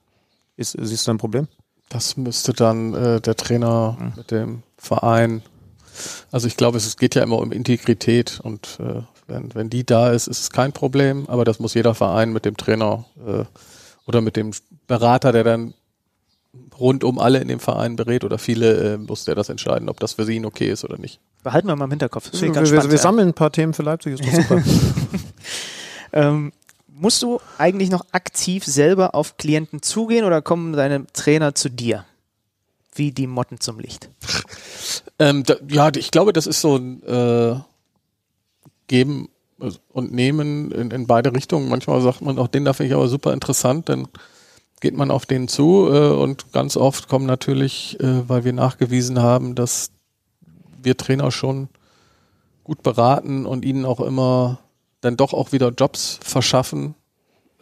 [0.57, 1.47] Ist, siehst du ein Problem?
[1.89, 5.43] Das müsste dann äh, der Trainer mit dem Verein.
[6.31, 10.11] Also ich glaube, es geht ja immer um Integrität und äh, wenn, wenn die da
[10.11, 13.45] ist, ist es kein Problem, aber das muss jeder Verein mit dem Trainer äh,
[14.07, 14.53] oder mit dem
[14.87, 15.75] Berater, der dann
[16.79, 20.01] rund um alle in dem Verein berät oder viele, äh, muss der das entscheiden, ob
[20.01, 21.21] das für ihn okay ist oder nicht.
[21.43, 22.31] Behalten wir mal im Hinterkopf.
[22.31, 22.91] Das Wir, ganz wir, spannend.
[22.91, 23.03] wir ja.
[23.03, 24.63] sammeln ein paar Themen für Leipzig, ist doch super.
[26.13, 26.53] Ähm,
[26.89, 32.05] musst du eigentlich noch aktiv selber auf Klienten zugehen oder kommen deine Trainer zu dir?
[32.93, 34.11] Wie die Motten zum Licht.
[35.21, 37.57] Ähm, da, ja, ich glaube, das ist so ein äh,
[38.89, 39.29] Geben
[39.93, 41.69] und Nehmen in, in beide Richtungen.
[41.69, 44.09] Manchmal sagt man auch, den da finde ich aber super interessant, dann
[44.81, 49.21] geht man auf den zu äh, und ganz oft kommen natürlich, äh, weil wir nachgewiesen
[49.21, 49.91] haben, dass
[50.83, 51.69] wir Trainer schon
[52.65, 54.61] gut beraten und ihnen auch immer
[55.03, 56.95] dann doch auch wieder Jobs verschaffen,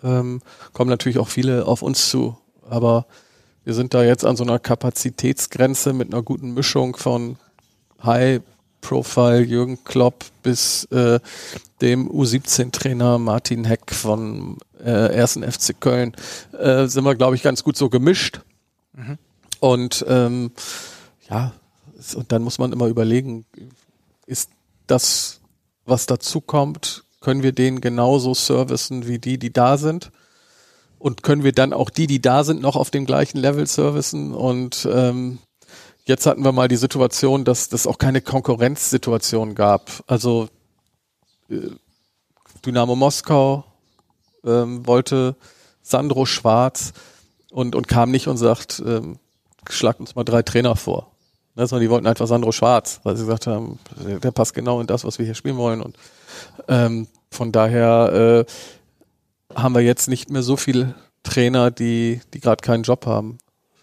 [0.04, 0.42] ähm,
[0.72, 2.38] kommen natürlich auch viele auf uns zu.
[2.70, 3.06] Aber
[3.64, 7.36] wir sind da jetzt an so einer Kapazitätsgrenze mit einer guten Mischung von
[8.02, 8.40] High
[8.80, 11.20] Profile Jürgen Klopp bis äh,
[11.80, 15.40] dem U17-Trainer Martin Heck von äh, 1.
[15.42, 16.14] FC Köln
[16.58, 18.40] äh, sind wir, glaube ich, ganz gut so gemischt.
[19.60, 20.52] Und ähm,
[21.28, 21.52] ja,
[22.14, 23.44] Und dann muss man immer überlegen,
[24.26, 24.50] ist
[24.86, 25.40] das,
[25.84, 30.10] was dazu kommt, können wir den genauso servicen wie die, die da sind?
[30.98, 34.32] Und können wir dann auch die, die da sind, noch auf dem gleichen Level servicen?
[34.32, 35.38] Und ähm,
[36.08, 39.90] jetzt hatten wir mal die Situation, dass es auch keine Konkurrenzsituation gab.
[40.06, 40.48] Also
[41.50, 41.70] äh,
[42.64, 43.64] Dynamo Moskau
[44.44, 45.36] ähm, wollte
[45.82, 46.94] Sandro Schwarz
[47.50, 49.18] und, und kam nicht und sagt, ähm,
[49.68, 51.12] schlagt uns mal drei Trainer vor.
[51.54, 54.86] Ne, sondern die wollten einfach Sandro Schwarz, weil sie gesagt haben, der, passt genau in
[54.86, 55.82] das, was wir hier spielen wollen.
[55.82, 55.96] Und
[56.68, 62.62] ähm, von daher äh, haben wir jetzt nicht mehr so viele Trainer, die, die gerade
[62.62, 63.38] keinen Job haben.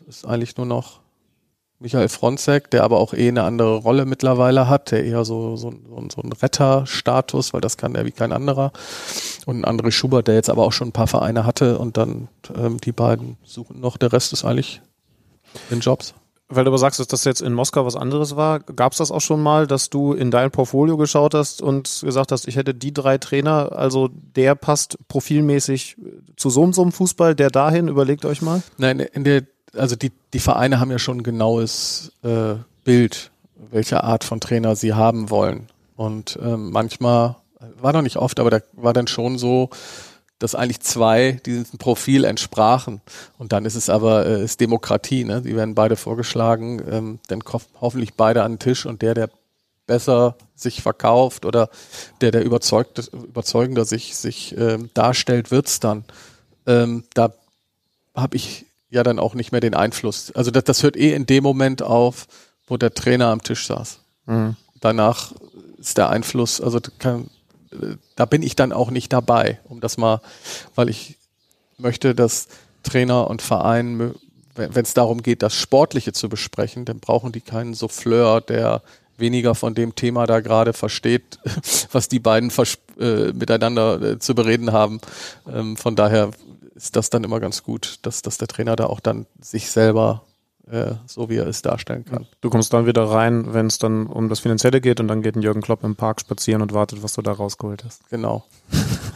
[0.07, 1.01] Ist eigentlich nur noch
[1.79, 5.71] Michael Fronzek, der aber auch eh eine andere Rolle mittlerweile hat, der eher so, so,
[5.71, 8.71] so, so ein Retterstatus, weil das kann er wie kein anderer.
[9.45, 12.29] Und ein André Schubert, der jetzt aber auch schon ein paar Vereine hatte und dann
[12.57, 13.97] ähm, die beiden suchen noch.
[13.97, 14.81] Der Rest ist eigentlich
[15.69, 16.13] in Jobs.
[16.47, 19.09] Weil du aber sagst, dass das jetzt in Moskau was anderes war, gab es das
[19.09, 22.75] auch schon mal, dass du in dein Portfolio geschaut hast und gesagt hast, ich hätte
[22.75, 25.97] die drei Trainer, also der passt profilmäßig
[26.37, 28.61] zu so, so einem Fußball, der dahin, überlegt euch mal?
[28.77, 29.41] Nein, in der,
[29.77, 33.31] also die, die Vereine haben ja schon ein genaues äh, Bild,
[33.71, 35.67] welche Art von Trainer sie haben wollen.
[35.95, 37.35] Und ähm, manchmal,
[37.79, 39.69] war noch nicht oft, aber da war dann schon so,
[40.39, 43.01] dass eigentlich zwei diesem Profil entsprachen.
[43.37, 45.23] Und dann ist es aber äh, ist Demokratie.
[45.23, 45.41] Ne?
[45.41, 47.41] Die werden beide vorgeschlagen, ähm, dann
[47.79, 49.29] hoffentlich beide an den Tisch und der, der
[49.87, 51.69] besser sich verkauft oder
[52.19, 56.03] der, der überzeugt, überzeugender sich, sich ähm, darstellt, wird's dann.
[56.65, 57.33] Ähm, da
[58.15, 58.65] habe ich
[58.95, 60.31] ja dann auch nicht mehr den Einfluss.
[60.31, 62.27] Also das, das hört eh in dem Moment auf,
[62.67, 63.99] wo der Trainer am Tisch saß.
[64.25, 64.55] Mhm.
[64.81, 65.33] Danach
[65.77, 67.29] ist der Einfluss, also kann,
[68.15, 70.21] da bin ich dann auch nicht dabei, um das mal,
[70.73, 71.17] weil ich
[71.77, 72.47] möchte, dass
[72.83, 74.15] Trainer und Verein,
[74.55, 78.81] wenn es darum geht, das Sportliche zu besprechen, dann brauchen die keinen Souffleur, der
[79.17, 81.39] weniger von dem Thema da gerade versteht,
[81.91, 82.51] was die beiden
[82.99, 84.99] äh, miteinander äh, zu bereden haben.
[85.51, 86.31] Ähm, von daher
[86.75, 90.23] ist das dann immer ganz gut, dass, dass der Trainer da auch dann sich selber
[90.69, 92.25] äh, so wie er es darstellen kann.
[92.41, 95.35] Du kommst dann wieder rein, wenn es dann um das Finanzielle geht und dann geht
[95.35, 98.09] ein Jürgen Klopp im Park spazieren und wartet, was du da rausgeholt hast.
[98.09, 98.45] Genau.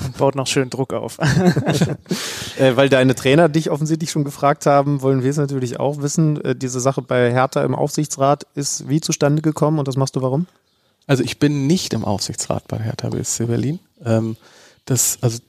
[0.05, 1.17] und baut noch schön Druck auf.
[2.59, 6.39] äh, weil deine Trainer dich offensichtlich schon gefragt haben, wollen wir es natürlich auch wissen.
[6.43, 10.21] Äh, diese Sache bei Hertha im Aufsichtsrat ist wie zustande gekommen und das machst du
[10.21, 10.45] warum?
[11.07, 13.79] Also ich bin nicht im Aufsichtsrat bei Hertha BSC Berlin.
[14.05, 14.37] Ähm,
[14.85, 15.39] das, also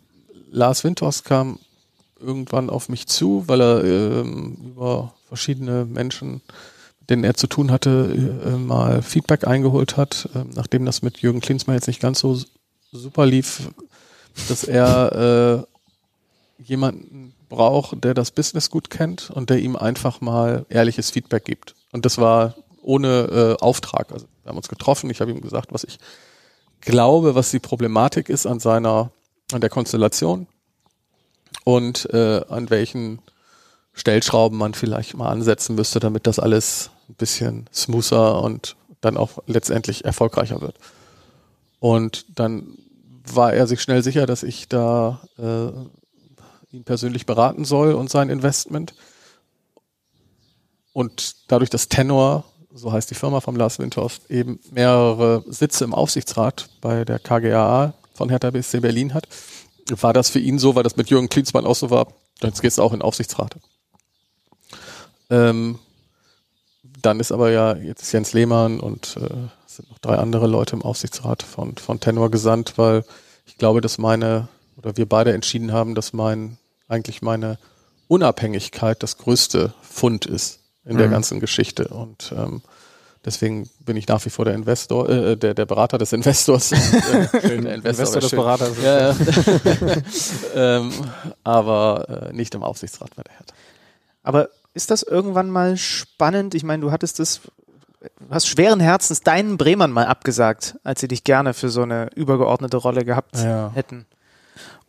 [0.50, 1.58] Lars Windhorst kam
[2.20, 6.42] irgendwann auf mich zu, weil er ähm, über verschiedene Menschen,
[7.00, 11.18] mit denen er zu tun hatte, äh, mal Feedback eingeholt hat, äh, nachdem das mit
[11.18, 12.38] Jürgen Klinsmann jetzt nicht ganz so
[12.92, 13.70] super lief,
[14.48, 15.66] dass er
[16.58, 21.44] äh, jemanden braucht, der das Business gut kennt und der ihm einfach mal ehrliches Feedback
[21.44, 21.74] gibt.
[21.92, 24.12] Und das war ohne äh, Auftrag.
[24.12, 25.98] Also wir haben uns getroffen, ich habe ihm gesagt, was ich
[26.80, 29.10] glaube, was die Problematik ist an seiner,
[29.52, 30.46] an der Konstellation
[31.64, 33.20] und äh, an welchen
[33.92, 39.38] Stellschrauben man vielleicht mal ansetzen müsste, damit das alles ein bisschen smoother und dann auch
[39.46, 40.76] letztendlich erfolgreicher wird.
[41.80, 42.78] Und dann
[43.24, 48.30] war er sich schnell sicher, dass ich da äh, ihn persönlich beraten soll und sein
[48.30, 48.94] Investment.
[50.92, 55.94] Und dadurch, dass Tenor, so heißt die Firma von Lars Windhorst, eben mehrere Sitze im
[55.94, 59.26] Aufsichtsrat bei der KGAA von Hertha BSC Berlin hat,
[60.03, 62.09] war das für ihn so, weil das mit Jürgen Klinsmann auch so war,
[62.43, 63.57] jetzt gehst du auch in Aufsichtsrat.
[65.30, 65.78] Ähm,
[66.82, 70.82] dann ist aber ja jetzt Jens Lehmann und äh, sind noch drei andere Leute im
[70.82, 73.05] Aufsichtsrat von, von Tenor gesandt, weil
[73.47, 77.59] ich glaube, dass meine, oder wir beide entschieden haben, dass mein, eigentlich meine
[78.09, 80.99] Unabhängigkeit das größte Fund ist in mhm.
[80.99, 81.88] der ganzen Geschichte.
[81.88, 82.62] Und ähm,
[83.24, 86.72] deswegen bin ich nach wie vor der Investor, äh, der, der Berater des Investors.
[86.72, 86.78] äh,
[87.32, 88.76] der Investor, Investor des Beraters.
[88.82, 89.16] Ja, ja.
[90.78, 90.92] ähm,
[91.44, 93.54] aber äh, nicht im Aufsichtsrat bei der Hertha.
[94.22, 96.54] Aber ist das irgendwann mal spannend?
[96.54, 97.40] Ich meine, du hattest das,
[98.30, 102.76] hast schweren Herzens deinen Bremern mal abgesagt, als sie dich gerne für so eine übergeordnete
[102.76, 103.70] Rolle gehabt ja.
[103.74, 104.06] hätten.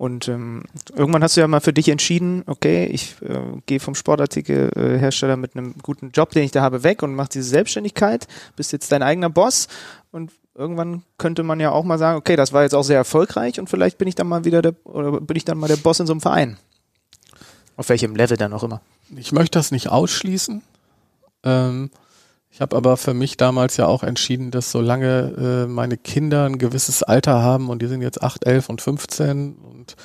[0.02, 0.64] Und ähm,
[0.95, 5.56] irgendwann hast du ja mal für dich entschieden, okay, ich äh, gehe vom Sportartikelhersteller mit
[5.56, 9.04] einem guten Job, den ich da habe, weg und mach diese Selbstständigkeit, bist jetzt dein
[9.04, 9.68] eigener Boss
[10.12, 13.60] und irgendwann könnte man ja auch mal sagen, okay, das war jetzt auch sehr erfolgreich
[13.60, 15.99] und vielleicht bin ich dann mal wieder der, oder bin ich dann mal der Boss
[15.99, 16.58] in so einem Verein.
[17.78, 18.82] Auf welchem Level dann auch immer
[19.16, 20.62] ich möchte das nicht ausschließen.
[21.43, 21.89] Ähm,
[22.62, 26.59] ich habe aber für mich damals ja auch entschieden, dass solange äh, meine Kinder ein
[26.59, 29.95] gewisses Alter haben und die sind jetzt 8, 11 und 15 und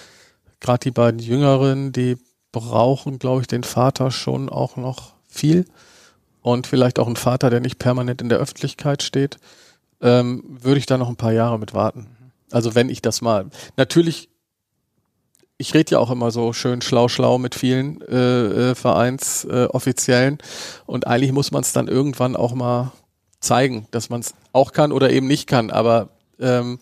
[0.60, 2.16] gerade die beiden Jüngeren, die
[2.52, 5.66] brauchen, glaube ich, den Vater schon auch noch viel.
[6.40, 9.36] und vielleicht auch ein Vater, der nicht permanent in der Öffentlichkeit steht,
[10.00, 12.06] ähm, würde ich da noch ein paar Jahre mit warten.
[12.52, 13.50] Also wenn ich das mal.
[13.76, 14.30] Natürlich,
[15.58, 20.42] ich rede ja auch immer so schön schlau schlau mit vielen äh, äh, Vereinsoffiziellen äh,
[20.86, 22.92] und eigentlich muss man es dann irgendwann auch mal
[23.40, 25.70] zeigen, dass man es auch kann oder eben nicht kann.
[25.70, 26.78] Aber ähm,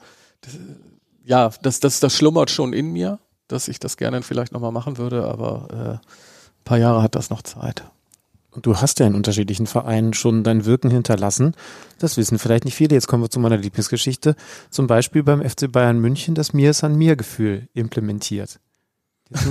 [1.24, 3.18] ja, das, das, das schlummert schon in mir,
[3.48, 7.30] dass ich das gerne vielleicht nochmal machen würde, aber äh, ein paar Jahre hat das
[7.30, 7.84] noch Zeit.
[8.50, 11.54] Und du hast ja in unterschiedlichen Vereinen schon dein Wirken hinterlassen.
[11.98, 12.94] Das wissen vielleicht nicht viele.
[12.94, 14.36] Jetzt kommen wir zu meiner Lieblingsgeschichte.
[14.70, 18.60] Zum Beispiel beim FC Bayern München das Mir ist an mir Gefühl implementiert.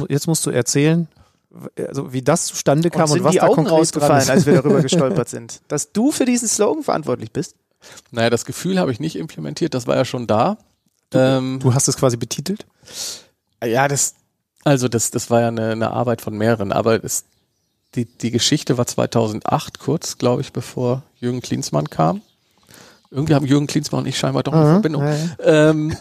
[0.09, 1.07] Jetzt, musst du erzählen,
[1.88, 4.45] also wie das zustande kam und, und was die da Augen konkret rausgefallen, dran als
[4.45, 7.55] wir darüber gestolpert sind, dass du für diesen Slogan verantwortlich bist.
[8.11, 10.57] Naja, das Gefühl habe ich nicht implementiert, das war ja schon da.
[11.09, 12.65] Du, ähm, du hast es quasi betitelt?
[13.63, 14.15] Ja, das,
[14.63, 17.25] also das, das war ja eine, eine Arbeit von mehreren, aber es,
[17.95, 22.21] die, die Geschichte war 2008, kurz, glaube ich, bevor Jürgen Klinsmann kam.
[23.11, 25.03] Irgendwie haben Jürgen Klinsmann und ich scheinbar doch eine Mhm, Verbindung.
[25.05, 25.15] ja,
[25.69, 25.95] Ähm,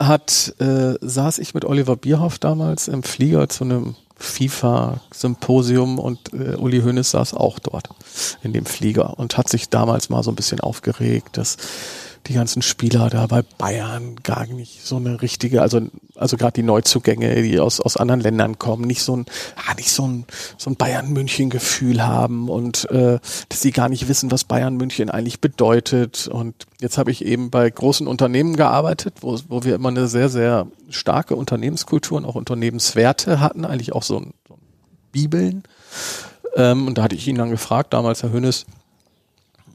[0.00, 6.56] hat, äh, saß ich mit Oliver Bierhoff damals im Flieger zu einem FIFA-Symposium und äh,
[6.56, 7.90] Uli Hoeneß saß auch dort
[8.42, 11.56] in dem Flieger und hat sich damals mal so ein bisschen aufgeregt, dass
[12.26, 15.80] die ganzen Spieler da bei Bayern gar nicht so eine richtige, also
[16.14, 19.90] also gerade die Neuzugänge, die aus aus anderen Ländern kommen, nicht so ein ah, nicht
[19.90, 23.18] so ein so ein Bayern München Gefühl haben und äh,
[23.48, 26.28] dass sie gar nicht wissen, was Bayern München eigentlich bedeutet.
[26.28, 30.28] Und jetzt habe ich eben bei großen Unternehmen gearbeitet, wo wo wir immer eine sehr
[30.28, 34.60] sehr starke Unternehmenskultur und auch Unternehmenswerte hatten, eigentlich auch so ein, so ein
[35.12, 35.62] Bibeln.
[36.54, 38.64] Ähm, und da hatte ich ihn dann gefragt, damals Herr Hönes,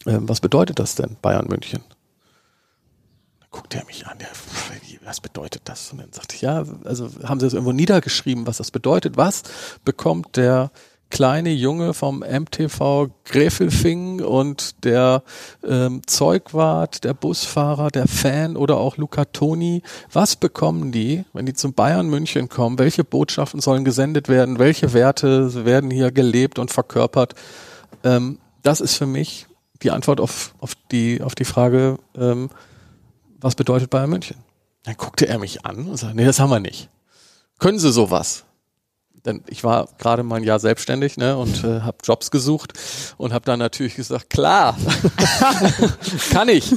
[0.07, 1.81] ähm, was bedeutet das denn Bayern München?
[3.51, 4.29] Guckte er mich an, der,
[5.03, 5.91] was bedeutet das?
[5.91, 9.17] Und dann sagte ich, ja, also haben sie das irgendwo niedergeschrieben, was das bedeutet?
[9.17, 9.43] Was
[9.83, 10.71] bekommt der
[11.09, 15.23] kleine Junge vom MTV Gräfelfing und der
[15.67, 21.53] ähm, Zeugwart, der Busfahrer, der Fan oder auch Luca Toni, was bekommen die, wenn die
[21.53, 22.79] zum Bayern München kommen?
[22.79, 24.57] Welche Botschaften sollen gesendet werden?
[24.57, 27.35] Welche Werte werden hier gelebt und verkörpert?
[28.05, 29.47] Ähm, das ist für mich
[29.83, 32.49] die Antwort auf, auf, die, auf die Frage, ähm,
[33.41, 34.37] was bedeutet Bayern München?
[34.83, 36.89] Dann guckte er mich an und sagte, nee, das haben wir nicht.
[37.59, 38.45] Können Sie sowas?
[39.25, 42.73] Denn ich war gerade mal ein Jahr selbstständig ne, und äh, habe Jobs gesucht
[43.17, 44.75] und habe dann natürlich gesagt, klar,
[46.31, 46.73] kann ich.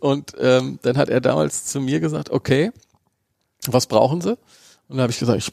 [0.00, 2.70] Und ähm, dann hat er damals zu mir gesagt, okay,
[3.66, 4.30] was brauchen Sie?
[4.30, 5.52] Und dann habe ich gesagt, ich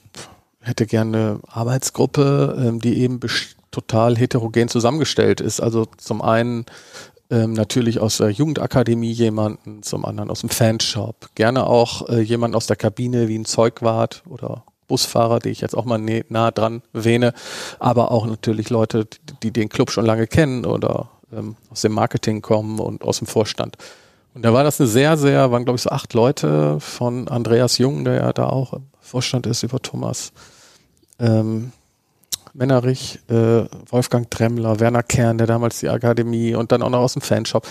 [0.62, 3.20] hätte gerne eine Arbeitsgruppe, ähm, die eben
[3.72, 5.60] total heterogen zusammengestellt ist.
[5.60, 6.66] Also zum einen
[7.30, 11.30] ähm, natürlich aus der Jugendakademie jemanden, zum anderen aus dem Fanshop.
[11.36, 15.75] Gerne auch äh, jemand aus der Kabine wie ein Zeugwart oder Busfahrer, die ich jetzt
[15.75, 15.99] auch mal
[16.30, 17.34] nah dran wähne,
[17.80, 19.07] aber auch natürlich Leute,
[19.43, 23.28] die, den Club schon lange kennen oder ähm, aus dem Marketing kommen und aus dem
[23.28, 23.78] Vorstand.
[24.34, 27.78] Und da war das eine sehr, sehr, waren glaube ich so acht Leute von Andreas
[27.78, 30.32] Jung, der ja da auch im Vorstand ist, über Thomas
[31.19, 31.71] ähm,
[32.58, 37.14] Mennerich, äh, Wolfgang Tremmler, Werner Kern, der damals die Akademie und dann auch noch aus
[37.14, 37.68] dem Fanshop.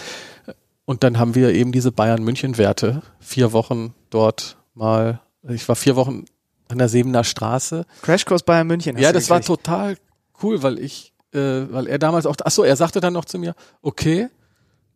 [0.84, 5.74] Und dann haben wir eben diese Bayern München Werte, vier Wochen dort mal, ich war
[5.74, 6.24] vier Wochen
[6.68, 7.84] an der Sebener Straße.
[8.03, 8.97] Crashkurs Bayern München.
[8.97, 9.97] Ja, das war total
[10.41, 13.41] cool, weil ich, äh, weil er damals auch, ach so, er sagte dann noch zu
[13.41, 14.28] mir, okay,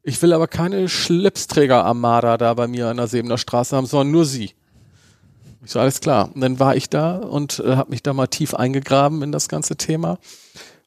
[0.05, 4.24] ich will aber keine Schlipsträger-Armada da bei mir an der Sebener Straße haben, sondern nur
[4.24, 4.53] sie.
[5.62, 6.30] Ich so, alles klar.
[6.34, 9.48] Und dann war ich da und äh, habe mich da mal tief eingegraben in das
[9.48, 10.18] ganze Thema.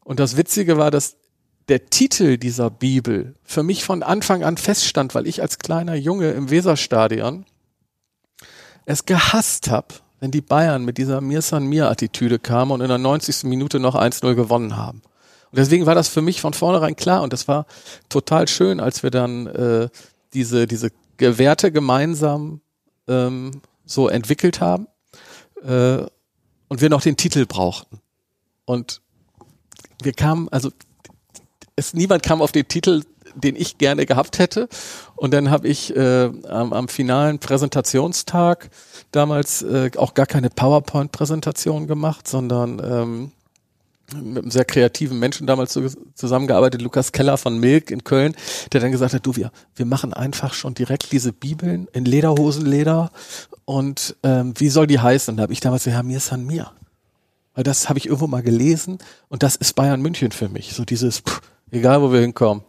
[0.03, 1.15] Und das Witzige war, dass
[1.69, 6.31] der Titel dieser Bibel für mich von Anfang an feststand, weil ich als kleiner Junge
[6.31, 7.45] im Weserstadion
[8.85, 9.87] es gehasst habe,
[10.19, 13.43] wenn die Bayern mit dieser Mir San Mir Attitüde kamen und in der 90.
[13.43, 15.01] Minute noch 1-0 gewonnen haben.
[15.51, 17.65] Und deswegen war das für mich von vornherein klar und das war
[18.09, 19.89] total schön, als wir dann äh,
[20.33, 22.61] diese, diese Werte gemeinsam
[23.07, 24.87] ähm, so entwickelt haben
[25.63, 26.05] äh,
[26.67, 27.99] und wir noch den Titel brauchten.
[28.65, 29.01] Und
[30.01, 30.71] wir kamen, also
[31.75, 33.03] es, niemand kam auf den Titel,
[33.35, 34.69] den ich gerne gehabt hätte.
[35.15, 38.69] Und dann habe ich äh, am, am finalen Präsentationstag
[39.11, 43.31] damals äh, auch gar keine PowerPoint-Präsentation gemacht, sondern ähm,
[44.13, 45.77] mit einem sehr kreativen Menschen damals
[46.15, 48.35] zusammengearbeitet, Lukas Keller von Milk in Köln,
[48.71, 53.11] der dann gesagt hat, du, wir, wir machen einfach schon direkt diese Bibeln in Lederhosenleder
[53.65, 55.37] und ähm, wie soll die heißen?
[55.37, 56.71] Da habe ich damals gesagt, ja, mir san mir.
[57.55, 58.97] Weil das habe ich irgendwo mal gelesen
[59.29, 60.73] und das ist Bayern München für mich.
[60.73, 61.41] So dieses, pff,
[61.71, 62.63] egal wo wir hinkommen,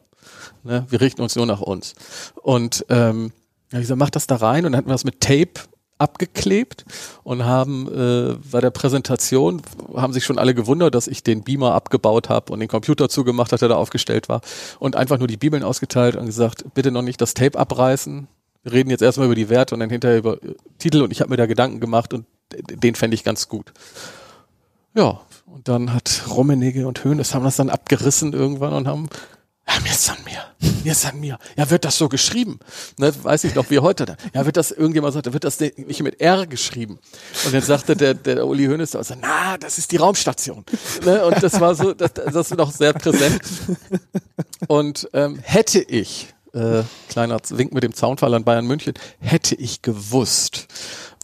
[0.63, 1.95] ne, wir richten uns nur nach uns.
[2.43, 3.33] Und ähm,
[3.73, 5.61] ja, ich gesagt, mach das da rein und dann hatten wir das mit Tape
[5.99, 6.85] abgeklebt
[7.23, 9.63] und haben äh, bei der Präsentation
[9.95, 13.53] haben sich schon alle gewundert, dass ich den Beamer abgebaut habe und den Computer zugemacht
[13.53, 14.41] hat, der da aufgestellt war
[14.79, 18.27] und einfach nur die Bibeln ausgeteilt und gesagt, bitte noch nicht das Tape abreißen.
[18.63, 21.21] Wir reden jetzt erstmal über die Werte und dann hinterher über äh, Titel und ich
[21.21, 22.27] habe mir da Gedanken gemacht und
[22.71, 23.73] den fände ich ganz gut.
[24.95, 29.09] Ja, und dann hat Rummenigge und Höhnes haben das dann abgerissen irgendwann und haben
[29.67, 30.45] ja, mir ist an mir.
[30.85, 31.39] Mir ist an mir.
[31.57, 32.61] Ja, wird das so geschrieben?
[32.99, 34.05] Ne, weiß ich noch, wie heute.
[34.05, 34.17] Dann.
[34.35, 36.99] Ja, wird das, irgendjemand sagte, wird das nicht mit R geschrieben?
[37.47, 40.65] Und dann sagte der, der Uli Hoeneß, also, na, das ist die Raumstation.
[41.05, 43.41] Ne, und das war so, das, das ist noch sehr präsent.
[44.69, 49.83] Und ähm, hätte ich, äh, kleiner Wink mit dem Zaunfall an Bayern München, hätte ich
[49.83, 50.67] gewusst,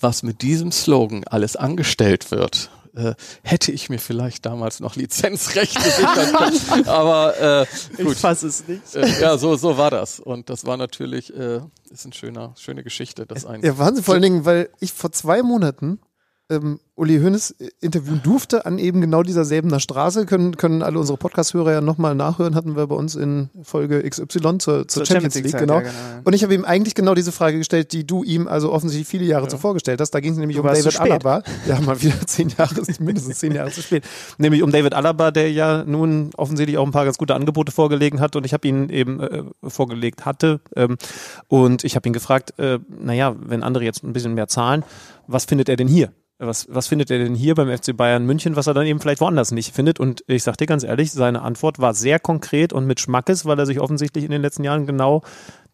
[0.00, 5.80] was mit diesem Slogan alles angestellt wird, äh, hätte ich mir vielleicht damals noch Lizenzrechte
[5.80, 6.86] sichern können.
[6.88, 7.66] Aber äh,
[8.02, 8.12] gut.
[8.12, 8.94] Ich fasse es nicht.
[8.94, 10.20] Äh, ja, so, so war das.
[10.20, 11.60] Und das war natürlich, äh,
[11.90, 13.26] ist ein schöner, schöne Geschichte.
[13.26, 16.00] Das ein Ja, Wahnsinn, vor allen Dingen, weil ich vor zwei Monaten
[16.50, 20.26] ähm, Uli Hoeneß äh, interviewen durfte an eben genau dieser Säbener Straße.
[20.26, 24.26] Können, können alle unsere Podcast-Hörer ja nochmal nachhören, hatten wir bei uns in Folge XY
[24.26, 25.74] zur, zur, Zur Champions, Champions League, League-Zeit, genau.
[25.74, 26.20] ja, genau, ja.
[26.24, 29.24] Und ich habe ihm eigentlich genau diese Frage gestellt, die du ihm also offensichtlich viele
[29.24, 30.10] Jahre zuvor gestellt hast.
[30.10, 31.00] Da ging es nämlich Du um David.
[31.00, 31.42] Alaba.
[31.66, 34.04] Ja, mal wieder zehn Jahre, mindestens zehn Jahre zu spät.
[34.38, 38.20] Nämlich um David Alaba, der ja nun offensichtlich auch ein paar ganz gute Angebote vorgelegen
[38.20, 40.60] hat und ich habe ihn eben äh, vorgelegt hatte.
[40.76, 40.98] Ähm,
[41.48, 44.84] und ich habe ihn gefragt, äh, naja, wenn andere jetzt ein bisschen mehr zahlen,
[45.26, 46.12] was findet er denn hier?
[46.42, 49.20] Was, was findet er denn hier beim FC Bayern München, was er dann eben vielleicht
[49.20, 50.00] woanders nicht findet?
[50.00, 53.58] Und ich sag dir ganz ehrlich, seine Antwort war sehr konkret und mit Schmackes, weil
[53.58, 55.22] er sich offensichtlich in den letzten Jahren genau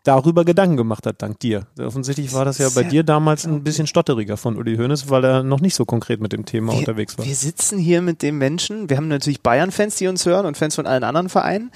[0.03, 1.67] darüber Gedanken gemacht hat, dank dir.
[1.79, 5.43] Offensichtlich war das ja bei dir damals ein bisschen stotteriger von Uli Hoeneß, weil er
[5.45, 7.25] noch nicht so konkret mit dem Thema unterwegs war.
[7.25, 10.75] Wir sitzen hier mit dem Menschen, wir haben natürlich Bayern-Fans, die uns hören und Fans
[10.75, 11.71] von allen anderen Vereinen,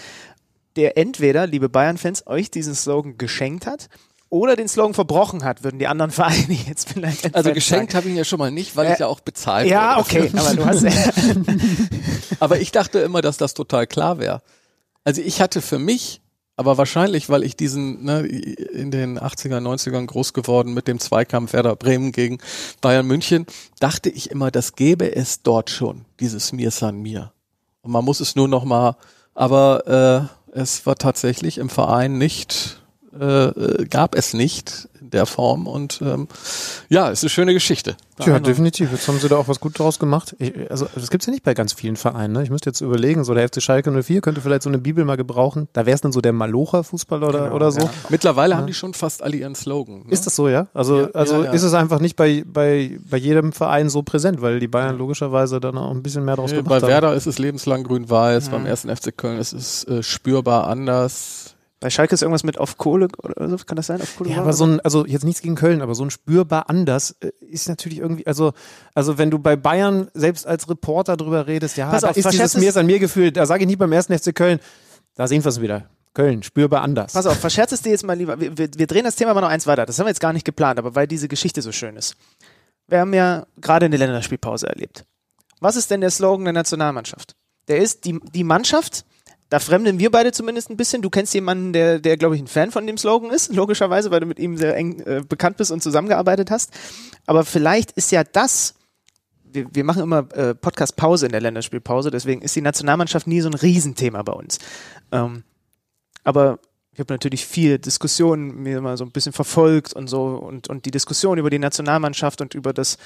[0.76, 3.88] der entweder, liebe Bayern-Fans, euch diesen Slogan geschenkt hat
[4.30, 8.12] oder den Slogan verbrochen hat, würden die anderen Vereine jetzt vielleicht also geschenkt habe ich
[8.12, 10.64] ihn ja schon mal nicht, weil Äh, ich ja auch bezahlt Ja, okay, aber du
[10.64, 10.84] hast
[12.40, 14.40] Aber ich dachte immer, dass das total klar wäre.
[15.04, 16.20] Also ich hatte für mich,
[16.56, 21.52] aber wahrscheinlich, weil ich diesen ne, in den 80er, 90ern groß geworden mit dem Zweikampf
[21.52, 22.38] Werder Bremen gegen
[22.80, 23.46] Bayern München,
[23.80, 27.32] dachte ich immer, das gäbe es dort schon, dieses Mir san mir.
[27.82, 28.96] Und man muss es nur noch mal,
[29.34, 32.79] aber äh, es war tatsächlich im Verein nicht,
[33.18, 36.28] äh, äh, gab es nicht in der Form und ähm,
[36.88, 37.96] ja, es ist eine schöne Geschichte.
[38.20, 38.92] Tja, definitiv.
[38.92, 40.36] Jetzt haben sie da auch was gut draus gemacht.
[40.38, 42.34] Ich, also, das gibt's ja nicht bei ganz vielen Vereinen.
[42.34, 42.42] Ne?
[42.42, 45.16] Ich müsste jetzt überlegen, so der FC Schalke 04 könnte vielleicht so eine Bibel mal
[45.16, 45.68] gebrauchen.
[45.72, 47.88] Da wäre es dann so der Malocher-Fußball oder, oder so.
[48.10, 50.00] Mittlerweile haben die schon fast alle ihren Slogan.
[50.00, 50.10] Ne?
[50.12, 50.66] Ist das so, ja?
[50.74, 51.52] Also, Ja, also ja, ja.
[51.52, 55.58] ist es einfach nicht bei, bei, bei jedem Verein so präsent, weil die Bayern logischerweise
[55.60, 56.88] dann auch ein bisschen mehr draus Nee, gemacht bei haben.
[56.88, 61.56] Werder ist es lebenslang grün-weiß, beim ersten FC Köln ist es äh, spürbar anders.
[61.80, 64.02] Bei Schalke ist irgendwas mit auf Kohle oder so, kann das sein?
[64.02, 66.68] Auf Kohle Ja, aber so ein, also jetzt nichts gegen Köln, aber so ein spürbar
[66.68, 68.52] anders äh, ist natürlich irgendwie, also,
[68.94, 72.56] also wenn du bei Bayern selbst als Reporter drüber redest, ja, Pass auf, ist dieses
[72.58, 74.60] Mir ist an mir Gefühl, da sage ich nicht beim ersten FC Köln,
[75.14, 75.86] da sehen wir es wieder.
[76.12, 77.14] Köln, spürbar anders.
[77.14, 78.38] Pass auf, verscherz es dir jetzt mal lieber.
[78.38, 79.86] Wir, wir, wir drehen das Thema mal noch eins weiter.
[79.86, 82.16] Das haben wir jetzt gar nicht geplant, aber weil diese Geschichte so schön ist.
[82.88, 85.06] Wir haben ja gerade eine Länderspielpause erlebt.
[85.60, 87.36] Was ist denn der Slogan der Nationalmannschaft?
[87.68, 89.04] Der ist die, die Mannschaft,
[89.50, 91.02] da fremden wir beide zumindest ein bisschen.
[91.02, 94.20] Du kennst jemanden, der, der glaube ich, ein Fan von dem Slogan ist, logischerweise, weil
[94.20, 96.70] du mit ihm sehr eng äh, bekannt bist und zusammengearbeitet hast.
[97.26, 98.74] Aber vielleicht ist ja das,
[99.42, 103.50] wir, wir machen immer äh, Podcast-Pause in der Länderspielpause, deswegen ist die Nationalmannschaft nie so
[103.50, 104.60] ein Riesenthema bei uns.
[105.10, 105.42] Ähm,
[106.22, 106.60] aber
[106.92, 110.84] ich habe natürlich viel Diskussionen mir mal so ein bisschen verfolgt und so und, und
[110.84, 112.98] die Diskussion über die Nationalmannschaft und über das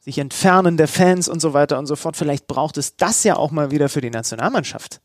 [0.00, 2.16] sich entfernen der Fans und so weiter und so fort.
[2.16, 5.00] Vielleicht braucht es das ja auch mal wieder für die Nationalmannschaft.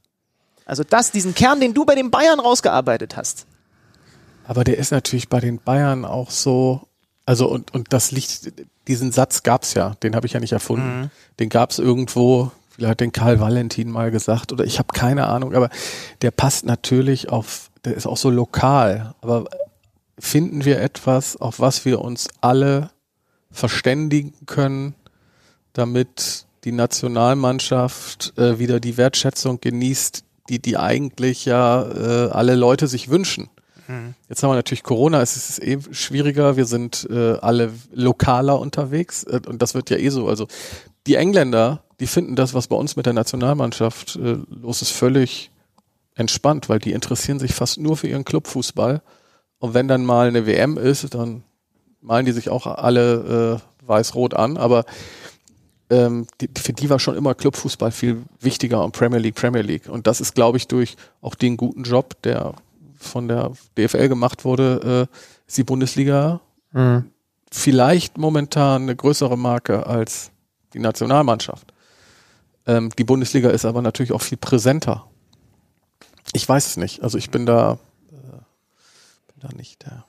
[0.69, 3.47] Also das, diesen Kern, den du bei den Bayern rausgearbeitet hast.
[4.45, 6.87] Aber der ist natürlich bei den Bayern auch so,
[7.25, 8.53] also und, und das liegt,
[8.87, 11.11] diesen Satz gab's ja, den habe ich ja nicht erfunden.
[11.39, 15.55] Den gab's irgendwo, vielleicht hat den Karl Valentin mal gesagt oder ich habe keine Ahnung,
[15.55, 15.69] aber
[16.21, 19.15] der passt natürlich auf, der ist auch so lokal.
[19.21, 19.45] Aber
[20.19, 22.91] finden wir etwas, auf was wir uns alle
[23.51, 24.93] verständigen können,
[25.73, 32.87] damit die Nationalmannschaft äh, wieder die Wertschätzung genießt, die die eigentlich ja äh, alle Leute
[32.87, 33.49] sich wünschen.
[34.27, 39.23] Jetzt haben wir natürlich Corona, es ist eh schwieriger, wir sind äh, alle lokaler unterwegs
[39.23, 40.27] äh, und das wird ja eh so.
[40.27, 40.47] Also
[41.07, 45.49] die Engländer, die finden das, was bei uns mit der Nationalmannschaft äh, los ist, völlig
[46.13, 49.01] entspannt, weil die interessieren sich fast nur für ihren Clubfußball.
[49.57, 51.43] Und wenn dann mal eine WM ist, dann
[51.99, 54.85] malen die sich auch alle äh, weiß-rot an, aber
[55.89, 59.89] ähm, die, für die war schon immer Clubfußball viel wichtiger und Premier League, Premier League.
[59.89, 62.53] Und das ist, glaube ich, durch auch den guten Job, der
[62.97, 65.17] von der DFL gemacht wurde, äh,
[65.47, 67.09] ist die Bundesliga Mhm.
[67.51, 70.29] vielleicht momentan eine größere Marke als
[70.73, 71.73] die Nationalmannschaft.
[72.67, 75.07] Ähm, die Bundesliga ist aber natürlich auch viel präsenter.
[76.33, 77.01] Ich weiß es nicht.
[77.01, 77.79] Also ich bin da,
[78.11, 78.13] äh,
[79.33, 80.05] bin da nicht der.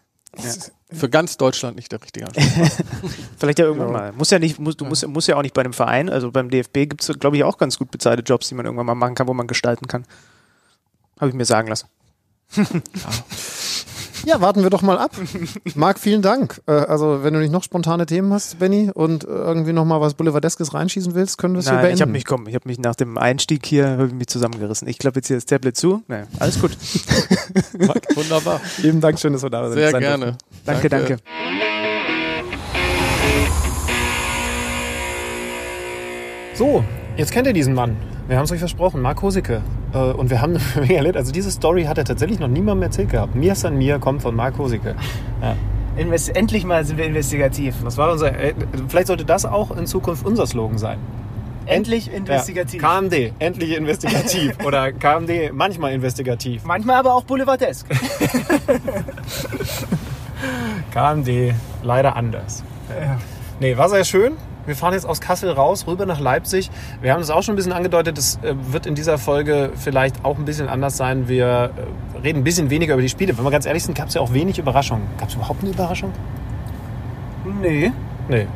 [0.92, 3.10] Für ganz Deutschland nicht der richtige Ansprechpartner.
[3.38, 4.12] Vielleicht ja irgendwann mal.
[4.12, 6.08] Muss ja nicht, muss, du musst, musst ja auch nicht bei einem Verein.
[6.08, 8.86] Also beim DFB gibt es, glaube ich, auch ganz gut bezahlte Jobs, die man irgendwann
[8.86, 10.04] mal machen kann, wo man gestalten kann.
[11.18, 11.88] Habe ich mir sagen lassen.
[12.56, 12.64] Ja,
[14.40, 15.12] warten wir doch mal ab.
[15.74, 16.60] Marc, vielen Dank.
[16.66, 20.00] Äh, also, wenn du nicht noch spontane Themen hast, Benny, und äh, irgendwie noch mal
[20.00, 21.94] was Boulevardeskes reinschießen willst, können wir es hier beenden.
[21.94, 24.88] ich habe mich, komm, ich habe mich nach dem Einstieg hier mich zusammengerissen.
[24.88, 26.02] Ich klappe jetzt hier das Tablet zu.
[26.08, 26.72] Nee, alles gut.
[28.14, 28.60] Wunderbar.
[28.78, 29.78] Lieben Dank, schön, dass wir da sind.
[29.78, 30.38] Sehr gerne.
[30.64, 31.16] Danke, danke.
[36.54, 36.84] So,
[37.20, 37.96] jetzt kennt ihr diesen Mann.
[38.28, 39.60] Wir haben es euch versprochen, Marc Hoseke.
[39.92, 41.16] Äh, Und wir haben eine Menge erlebt.
[41.16, 43.34] Also diese Story hat er tatsächlich noch niemandem erzählt gehabt.
[43.34, 44.94] Mir san mir kommt von Marc Hoseke.
[45.42, 45.54] Ja.
[45.96, 47.74] Endlich mal sind wir investigativ.
[47.84, 48.36] Das war unser.
[48.38, 48.54] äh,
[48.88, 50.98] Vielleicht sollte das auch in Zukunft unser Slogan sein.
[51.66, 52.82] Endlich investigativ.
[52.82, 53.00] Ja.
[53.00, 54.56] KMD, endlich investigativ.
[54.64, 56.64] Oder KMD, manchmal investigativ.
[56.64, 57.86] Manchmal aber auch Boulevardesk.
[60.92, 62.64] KMD, leider anders.
[63.60, 64.32] Nee, war sehr schön.
[64.70, 66.70] Wir fahren jetzt aus Kassel raus, rüber nach Leipzig.
[67.02, 70.24] Wir haben es auch schon ein bisschen angedeutet, es äh, wird in dieser Folge vielleicht
[70.24, 71.26] auch ein bisschen anders sein.
[71.26, 71.72] Wir
[72.14, 73.36] äh, reden ein bisschen weniger über die Spiele.
[73.36, 75.08] Wenn wir ganz ehrlich sind, gab es ja auch wenig Überraschungen.
[75.18, 76.12] Gab es überhaupt eine Überraschung?
[77.60, 77.90] Nee.
[78.28, 78.46] Nee.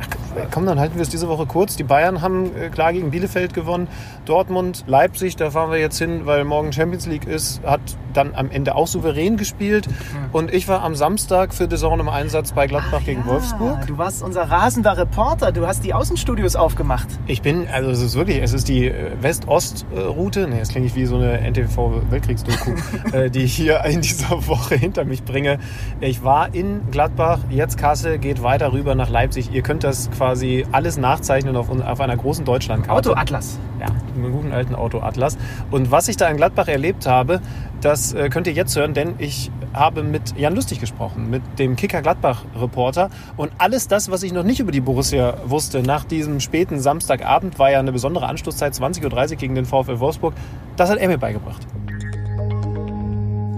[0.00, 1.76] Ach, komm, dann halten wir es diese Woche kurz.
[1.76, 3.88] Die Bayern haben äh, klar gegen Bielefeld gewonnen.
[4.26, 7.80] Dortmund, Leipzig, da fahren wir jetzt hin, weil morgen Champions League ist, hat
[8.12, 9.88] dann am Ende auch souverän gespielt.
[10.32, 13.78] Und ich war am Samstag für The Zone im Einsatz bei Gladbach gegen Wolfsburg.
[13.82, 15.52] Ah, du warst unser rasender Reporter.
[15.52, 17.06] Du hast die Außenstudios aufgemacht.
[17.26, 20.96] Ich bin, also es ist wirklich, es ist die äh, West-Ost-Route, nee, das klingt nicht
[20.96, 22.72] wie so eine NTV-Weltkriegsdoku,
[23.12, 25.58] äh, die ich hier in dieser Woche hinter mich bringe.
[26.00, 29.52] Ich war in Gladbach, jetzt Kassel, geht weiter rüber nach Leipzig.
[29.52, 33.10] Ihr könnt das quasi alles nachzeichnen auf, auf einer großen Deutschlandkarte.
[33.10, 33.58] Autoatlas.
[33.80, 33.86] Ja,
[34.24, 35.36] einen guten alten Auto-Atlas.
[35.70, 37.40] Und was ich da in Gladbach erlebt habe,
[37.80, 41.76] das äh, könnt ihr jetzt hören, denn ich habe mit Jan Lustig gesprochen, mit dem
[41.76, 43.10] Kicker Gladbach-Reporter.
[43.36, 47.58] Und alles das, was ich noch nicht über die Borussia wusste, nach diesem späten Samstagabend,
[47.58, 50.34] war ja eine besondere Anstoßzeit, 20.30 Uhr gegen den VfL Wolfsburg,
[50.76, 51.66] das hat er mir beigebracht.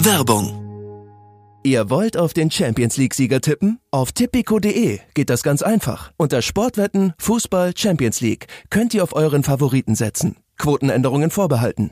[0.01, 0.58] Werbung.
[1.65, 3.81] Ihr wollt auf den Champions League-Sieger tippen?
[3.91, 6.13] Auf tipico.de geht das ganz einfach.
[6.17, 10.37] Unter Sportwetten, Fußball, Champions League könnt ihr auf euren Favoriten setzen.
[10.57, 11.91] Quotenänderungen vorbehalten.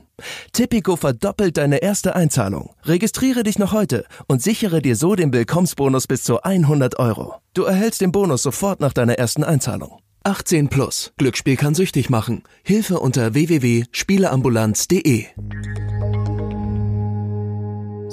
[0.51, 2.71] Tipico verdoppelt deine erste Einzahlung.
[2.83, 7.35] Registriere dich noch heute und sichere dir so den Willkommensbonus bis zu 100 Euro.
[7.53, 9.99] Du erhältst den Bonus sofort nach deiner ersten Einzahlung.
[10.23, 11.13] 18 plus.
[11.17, 12.43] Glücksspiel kann süchtig machen.
[12.63, 15.25] Hilfe unter www.spieleambulanz.de.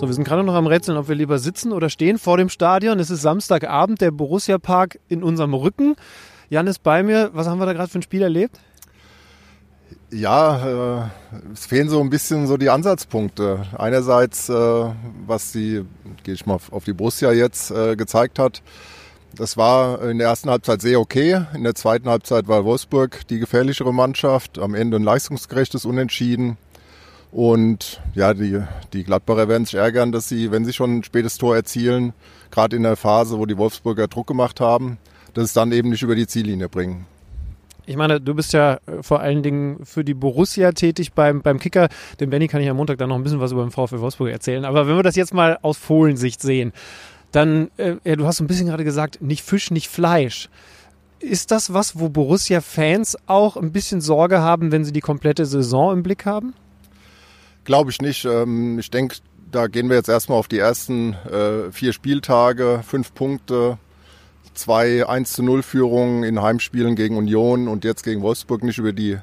[0.05, 2.51] So, wir sind gerade noch am Rätseln, ob wir lieber sitzen oder stehen vor dem
[2.51, 2.99] Stadion.
[3.01, 5.97] Es ist Samstagabend, der Borussia Park in unserem Rücken.
[6.51, 7.31] Jan ist bei mir.
[7.33, 8.61] Was haben wir da gerade für ein Spiel erlebt?
[10.11, 13.63] Ja, äh, es fehlen so ein bisschen so die Ansatzpunkte.
[13.79, 14.53] Einerseits, äh,
[15.27, 15.87] was die,
[16.23, 18.61] gehe ich mal auf- die Borussia jetzt äh, gezeigt hat,
[19.35, 21.47] das war in der ersten Halbzeit sehr okay.
[21.55, 24.59] In der zweiten Halbzeit war Wolfsburg die gefährlichere Mannschaft.
[24.59, 26.59] Am Ende ein leistungsgerechtes Unentschieden.
[27.35, 28.63] Und ja, die,
[28.93, 32.13] die Gladbacher werden sich ärgern, dass sie, wenn sie schon ein spätes Tor erzielen,
[32.53, 34.99] gerade in der Phase, wo die Wolfsburger Druck gemacht haben,
[35.35, 37.07] dass es dann eben nicht über die Ziellinie bringen.
[37.87, 41.59] Ich meine, du bist ja äh, vor allen Dingen für die Borussia tätig beim, beim
[41.59, 41.89] Kicker.
[42.21, 44.31] Dem Benny kann ich am Montag dann noch ein bisschen was über den VfL Wolfsburg
[44.31, 44.65] erzählen.
[44.65, 46.73] Aber wenn wir das jetzt mal aus Fohlensicht sehen,
[47.33, 50.49] dann, äh, ja, du hast ein bisschen gerade gesagt, nicht Fisch, nicht Fleisch.
[51.19, 55.95] Ist das was, wo Borussia-Fans auch ein bisschen Sorge haben, wenn sie die komplette Saison
[55.95, 56.55] im Blick haben?
[57.65, 58.25] Glaube ich nicht.
[58.25, 59.17] Ähm, Ich denke,
[59.51, 63.79] da gehen wir jetzt erstmal auf die ersten äh, vier Spieltage, fünf Punkte,
[64.55, 68.93] zwei 1 zu 0 Führungen in Heimspielen gegen Union und jetzt gegen Wolfsburg nicht über
[68.93, 69.19] die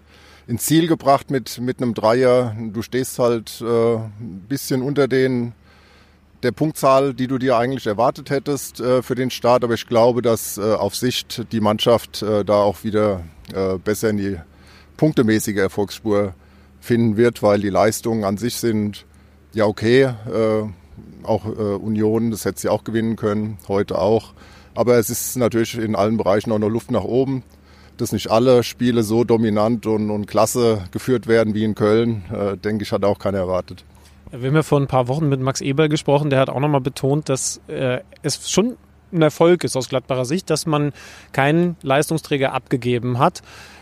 [0.47, 2.55] ins Ziel gebracht mit, mit einem Dreier.
[2.73, 5.53] Du stehst halt äh, ein bisschen unter den
[6.43, 10.23] der Punktzahl, die du dir eigentlich erwartet hättest äh, für den Start, aber ich glaube,
[10.23, 13.23] dass äh, auf Sicht die Mannschaft äh, da auch wieder
[13.83, 14.37] besser in die
[14.95, 16.33] punktemäßige Erfolgsspur
[16.81, 19.05] finden wird, weil die Leistungen an sich sind
[19.53, 20.03] ja okay.
[20.03, 20.63] Äh,
[21.23, 24.33] auch äh, Union, das hätte sie auch gewinnen können, heute auch.
[24.75, 27.43] Aber es ist natürlich in allen Bereichen auch noch Luft nach oben.
[27.97, 32.57] Dass nicht alle Spiele so dominant und, und klasse geführt werden wie in Köln, äh,
[32.57, 33.85] denke ich, hat auch keiner erwartet.
[34.31, 36.81] Wir haben ja vor ein paar Wochen mit Max Eberl gesprochen, der hat auch nochmal
[36.81, 38.77] betont, dass äh, es schon
[39.11, 40.93] ein Erfolg ist aus Gladbacher Sicht, dass man
[41.33, 43.41] keinen Leistungsträger abgegeben hat.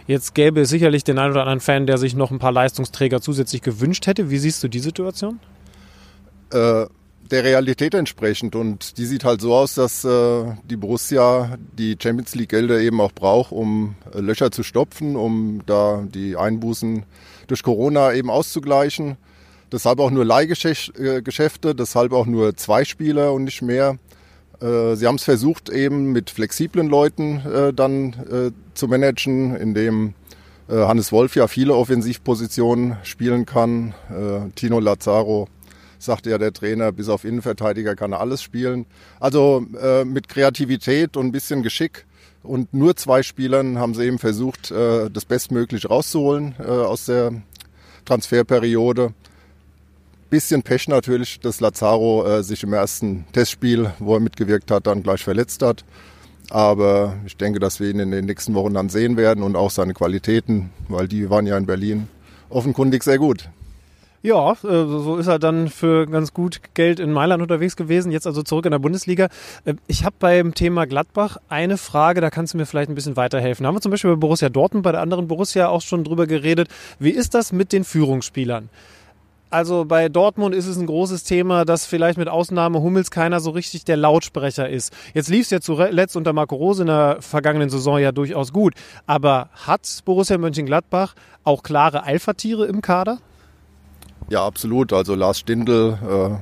[0.10, 3.22] Jetzt gäbe es sicherlich den einen oder anderen Fan, der sich noch ein paar Leistungsträger
[3.22, 4.32] zusätzlich gewünscht hätte.
[4.32, 5.40] Wie siehst du die Situation?
[6.52, 6.88] Äh,
[7.30, 8.56] der Realität entsprechend.
[8.56, 13.00] Und die sieht halt so aus, dass äh, die Borussia die Champions League Gelder eben
[13.02, 17.06] auch braucht, um äh, Löcher zu stopfen, um da die Einbußen
[17.46, 19.16] durch Corona eben auszugleichen.
[19.72, 24.00] Deshalb auch nur Leihgeschäfte, deshalb auch nur zwei Spieler und nicht mehr.
[24.62, 30.14] Äh, sie haben es versucht, eben mit flexiblen Leuten äh, dann äh, zu managen, indem
[30.70, 33.94] äh, Hannes Wolf ja viele Offensivpositionen spielen kann.
[34.10, 35.48] Äh, Tino Lazaro
[35.98, 38.86] sagte ja der Trainer, bis auf Innenverteidiger kann er alles spielen.
[39.20, 42.06] Also äh, mit Kreativität und ein bisschen Geschick
[42.42, 47.34] und nur zwei Spielern haben sie eben versucht, äh, das Bestmögliche rauszuholen äh, aus der
[48.06, 49.14] Transferperiode.
[50.30, 55.02] Bisschen Pech natürlich, dass Lazaro äh, sich im ersten Testspiel, wo er mitgewirkt hat, dann
[55.02, 55.84] gleich verletzt hat.
[56.52, 59.72] Aber ich denke, dass wir ihn in den nächsten Wochen dann sehen werden und auch
[59.72, 62.08] seine Qualitäten, weil die waren ja in Berlin
[62.50, 63.50] offenkundig sehr gut.
[64.22, 68.28] Ja, äh, so ist er dann für ganz gut Geld in Mailand unterwegs gewesen, jetzt
[68.28, 69.30] also zurück in der Bundesliga.
[69.64, 73.16] Äh, ich habe beim Thema Gladbach eine Frage, da kannst du mir vielleicht ein bisschen
[73.16, 73.64] weiterhelfen.
[73.64, 76.28] Da haben wir zum Beispiel bei Borussia Dortmund, bei der anderen Borussia auch schon drüber
[76.28, 76.68] geredet.
[77.00, 78.70] Wie ist das mit den Führungsspielern?
[79.52, 83.50] Also bei Dortmund ist es ein großes Thema, dass vielleicht mit Ausnahme Hummels keiner so
[83.50, 84.94] richtig der Lautsprecher ist.
[85.16, 88.76] Jetzt lief es ja zuletzt unter Marco Rose in der vergangenen Saison ja durchaus gut.
[89.08, 93.18] Aber hat Borussia Mönchengladbach auch klare Alpha-Tiere im Kader?
[94.30, 94.94] Ja, absolut.
[94.94, 96.36] Also Lars Stindl, äh,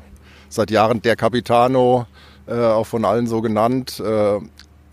[0.49, 2.07] seit Jahren der Capitano,
[2.45, 4.39] äh, auch von allen so genannt, äh,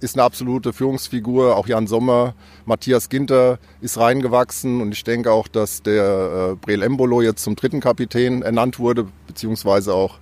[0.01, 1.57] ist eine absolute Führungsfigur.
[1.57, 2.35] Auch Jan Sommer,
[2.67, 7.57] Matthias Ginter ist reingewachsen und ich denke auch, dass der äh, Breel Embolo jetzt zum
[7.57, 10.19] dritten Kapitän ernannt wurde, beziehungsweise auch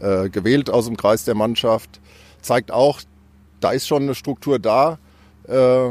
[0.00, 2.00] äh, gewählt aus dem Kreis der Mannschaft.
[2.42, 3.00] Zeigt auch,
[3.60, 4.98] da ist schon eine Struktur da.
[5.48, 5.88] Äh,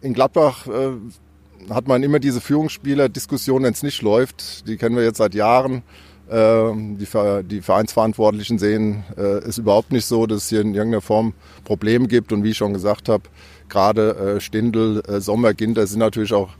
[0.00, 4.66] in Gladbach äh, hat man immer diese Führungsspieler-Diskussion, wenn es nicht läuft.
[4.66, 5.82] Die kennen wir jetzt seit Jahren.
[6.30, 7.06] Ähm, die,
[7.44, 11.34] die Vereinsverantwortlichen sehen äh, es überhaupt nicht so, dass es hier in irgendeiner Form
[11.64, 12.32] Probleme gibt.
[12.32, 13.24] Und wie ich schon gesagt habe,
[13.72, 16.50] gerade äh, Stindl, äh, Sommer, Ginter sind natürlich auch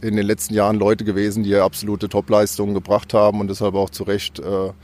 [0.00, 4.04] in den letzten Jahren Leute gewesen, die absolute Topleistungen gebracht haben und deshalb auch zu
[4.04, 4.74] Recht da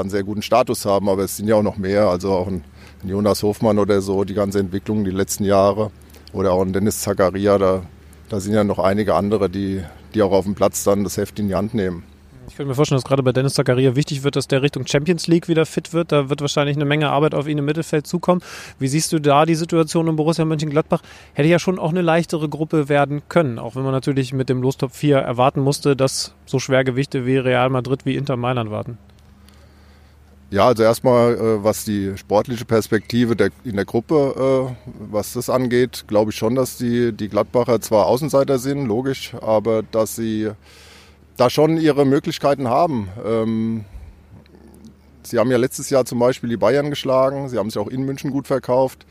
[0.00, 1.08] einen sehr guten Status haben.
[1.08, 2.64] Aber es sind ja auch noch mehr, also auch ein
[3.04, 5.92] Jonas Hofmann oder so, die ganze Entwicklung die letzten Jahre
[6.32, 7.82] oder auch ein Dennis Zakaria, da
[8.28, 9.82] da sind ja noch einige andere, die,
[10.14, 12.02] die auch auf dem Platz dann das Heft in die Hand nehmen.
[12.48, 15.26] Ich könnte mir vorstellen, dass gerade bei Dennis Zakaria wichtig wird, dass der Richtung Champions
[15.26, 16.12] League wieder fit wird.
[16.12, 18.40] Da wird wahrscheinlich eine Menge Arbeit auf ihn im Mittelfeld zukommen.
[18.78, 21.02] Wie siehst du da die Situation in Borussia Mönchengladbach?
[21.34, 24.62] Hätte ja schon auch eine leichtere Gruppe werden können, auch wenn man natürlich mit dem
[24.62, 28.98] Lostop 4 erwarten musste, dass so Schwergewichte wie Real Madrid wie Inter Mailand warten.
[30.50, 35.50] Ja, also erstmal, äh, was die sportliche Perspektive der, in der Gruppe, äh, was das
[35.50, 40.52] angeht, glaube ich schon, dass die, die Gladbacher zwar Außenseiter sind, logisch, aber dass sie
[41.36, 43.08] da schon ihre Möglichkeiten haben.
[43.24, 43.84] Ähm,
[45.22, 48.04] sie haben ja letztes Jahr zum Beispiel die Bayern geschlagen, sie haben sich auch in
[48.04, 49.06] München gut verkauft.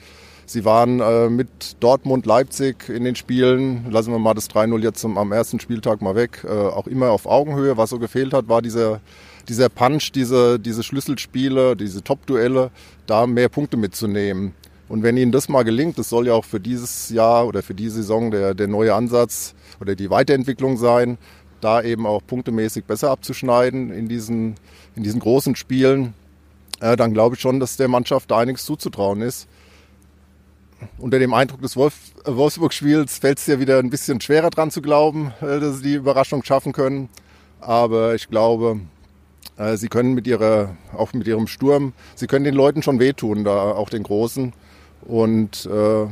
[0.47, 4.99] Sie waren äh, mit Dortmund, Leipzig in den Spielen, lassen wir mal das 3-0 jetzt
[5.01, 7.77] zum, am ersten Spieltag mal weg, äh, auch immer auf Augenhöhe.
[7.77, 9.01] Was so gefehlt hat, war dieser
[9.47, 12.71] dieser Punch, diese, diese Schlüsselspiele, diese Top-Duelle,
[13.05, 14.53] da mehr Punkte mitzunehmen.
[14.87, 17.73] Und wenn Ihnen das mal gelingt, das soll ja auch für dieses Jahr oder für
[17.73, 21.17] die Saison der, der neue Ansatz oder die Weiterentwicklung sein,
[21.61, 24.55] da eben auch punktemäßig besser abzuschneiden in diesen,
[24.95, 26.13] in diesen großen Spielen,
[26.79, 29.47] äh, dann glaube ich schon, dass der Mannschaft da einiges zuzutrauen ist.
[30.97, 31.95] Unter dem Eindruck des Wolf,
[32.25, 35.93] Wolfsburg-Spiels fällt es ja wieder ein bisschen schwerer dran zu glauben, äh, dass sie die
[35.95, 37.09] Überraschung schaffen können.
[37.61, 38.81] Aber ich glaube,
[39.57, 43.43] äh, sie können mit ihrer, auch mit ihrem Sturm, sie können den Leuten schon wehtun,
[43.43, 44.53] da auch den Großen.
[45.01, 46.07] Und äh,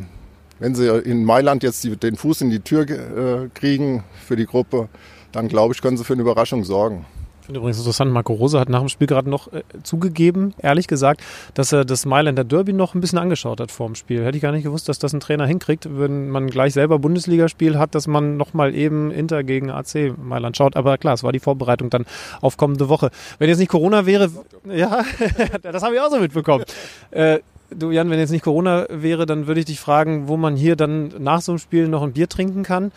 [0.60, 4.46] wenn sie in Mailand jetzt die, den Fuß in die Tür äh, kriegen für die
[4.46, 4.88] Gruppe,
[5.34, 7.06] dann glaube ich, können sie für eine Überraschung sorgen.
[7.44, 10.88] Ich finde übrigens interessant, Marco Rose hat nach dem Spiel gerade noch äh, zugegeben, ehrlich
[10.88, 11.22] gesagt,
[11.56, 14.24] dass er das Mailänder Derby noch ein bisschen angeschaut hat vor dem Spiel.
[14.24, 17.78] Hätte ich gar nicht gewusst, dass das ein Trainer hinkriegt, wenn man gleich selber Bundesligaspiel
[17.78, 20.78] hat, dass man nochmal eben Inter gegen AC Mailand schaut.
[20.78, 22.06] Aber klar, es war die Vorbereitung dann
[22.40, 23.12] auf kommende Woche.
[23.40, 24.32] Wenn jetzt nicht Corona wäre,
[24.74, 25.04] ja,
[25.64, 26.64] das habe ich auch so mitbekommen.
[27.12, 27.40] Äh,
[27.78, 30.78] du Jan, wenn jetzt nicht Corona wäre, dann würde ich dich fragen, wo man hier
[30.78, 32.94] dann nach so einem Spiel noch ein Bier trinken kann.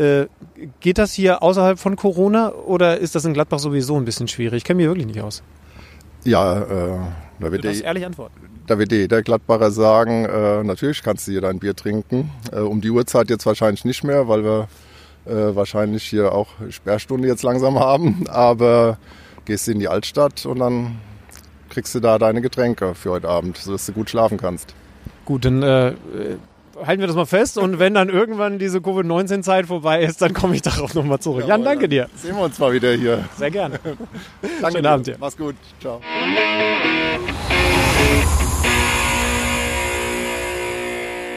[0.00, 0.28] Äh,
[0.80, 4.58] geht das hier außerhalb von Corona oder ist das in Gladbach sowieso ein bisschen schwierig?
[4.58, 5.42] Ich kenne mich wirklich nicht aus.
[6.24, 6.98] Ja, äh,
[7.38, 8.34] da wird, die, ehrlich antworten.
[8.66, 12.30] da wird jeder Gladbacher sagen, äh, natürlich kannst du hier dein Bier trinken.
[12.50, 14.68] Äh, um die Uhrzeit jetzt wahrscheinlich nicht mehr, weil wir
[15.26, 18.26] äh, wahrscheinlich hier auch Sperrstunde jetzt langsam haben.
[18.30, 18.96] Aber
[19.44, 20.96] gehst du in die Altstadt und dann
[21.68, 24.74] kriegst du da deine Getränke für heute Abend, sodass du gut schlafen kannst.
[25.26, 25.92] Gut, dann äh,
[26.86, 30.54] halten wir das mal fest und wenn dann irgendwann diese Covid-19-Zeit vorbei ist, dann komme
[30.54, 31.44] ich darauf nochmal zurück.
[31.46, 32.08] Jan, danke dir.
[32.16, 33.24] Sehen wir uns mal wieder hier.
[33.36, 33.78] Sehr gerne.
[34.60, 34.90] Danke Schönen dir.
[34.90, 35.16] Abend dir.
[35.18, 35.54] Mach's gut.
[35.80, 36.00] Ciao.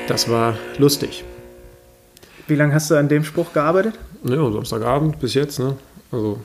[0.08, 1.24] Das war lustig.
[2.48, 3.96] Wie lange hast du an dem Spruch gearbeitet?
[4.24, 5.78] Ja, Samstagabend bis jetzt, ne?
[6.12, 6.40] Also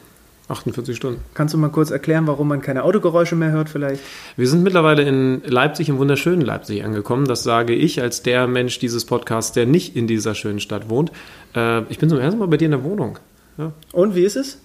[0.48, 1.20] 48 Stunden.
[1.34, 4.02] Kannst du mal kurz erklären, warum man keine Autogeräusche mehr hört vielleicht?
[4.36, 7.26] Wir sind mittlerweile in Leipzig, im wunderschönen Leipzig angekommen.
[7.26, 11.12] Das sage ich als der Mensch dieses Podcasts, der nicht in dieser schönen Stadt wohnt.
[11.54, 13.18] Äh, ich bin zum ersten Mal bei dir in der Wohnung.
[13.58, 14.58] Ja, Und wie ist es?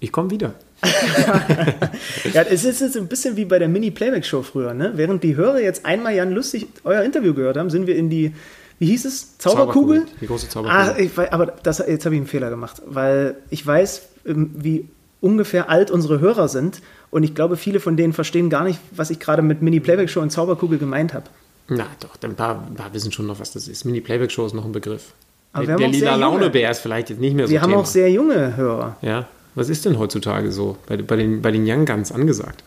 [0.00, 0.54] ich komme wieder.
[2.32, 4.92] Ja, es ist jetzt ein bisschen wie bei der Mini-Playback-Show früher, ne?
[4.94, 8.32] Während die Hörer jetzt einmal Jan lustig euer Interview gehört haben, sind wir in die,
[8.78, 9.36] wie hieß es?
[9.38, 10.06] Zauberkugel?
[10.20, 10.94] Die große Zauberkugel.
[10.94, 14.88] Ah, ich aber das, jetzt habe ich einen Fehler gemacht, weil ich weiß, ähm, wie
[15.20, 16.80] ungefähr alt unsere Hörer sind
[17.10, 20.30] und ich glaube, viele von denen verstehen gar nicht, was ich gerade mit Mini-Playback-Show und
[20.30, 21.26] Zauberkugel gemeint habe.
[21.68, 23.84] Na doch, ein paar, ein paar wissen schon noch, was das ist.
[23.84, 25.12] Mini-Playback-Show ist noch ein Begriff.
[25.52, 27.70] Aber wir der haben der lila Launebär ist vielleicht jetzt nicht mehr so Wir haben
[27.70, 27.82] Thema.
[27.82, 28.96] auch sehr junge Hörer.
[29.02, 29.26] ja,
[29.56, 32.62] was ist denn heutzutage so bei, bei, den, bei den Young Guns angesagt?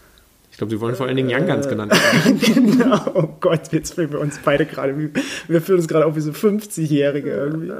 [0.54, 2.40] Ich glaube, sie wollen vor allen Dingen Young Guns genannt werden.
[2.78, 3.00] genau.
[3.16, 5.10] Oh Gott, jetzt fühlen wir uns beide gerade, wie,
[5.48, 7.72] wir fühlen uns gerade auch wie so 50-Jährige irgendwie.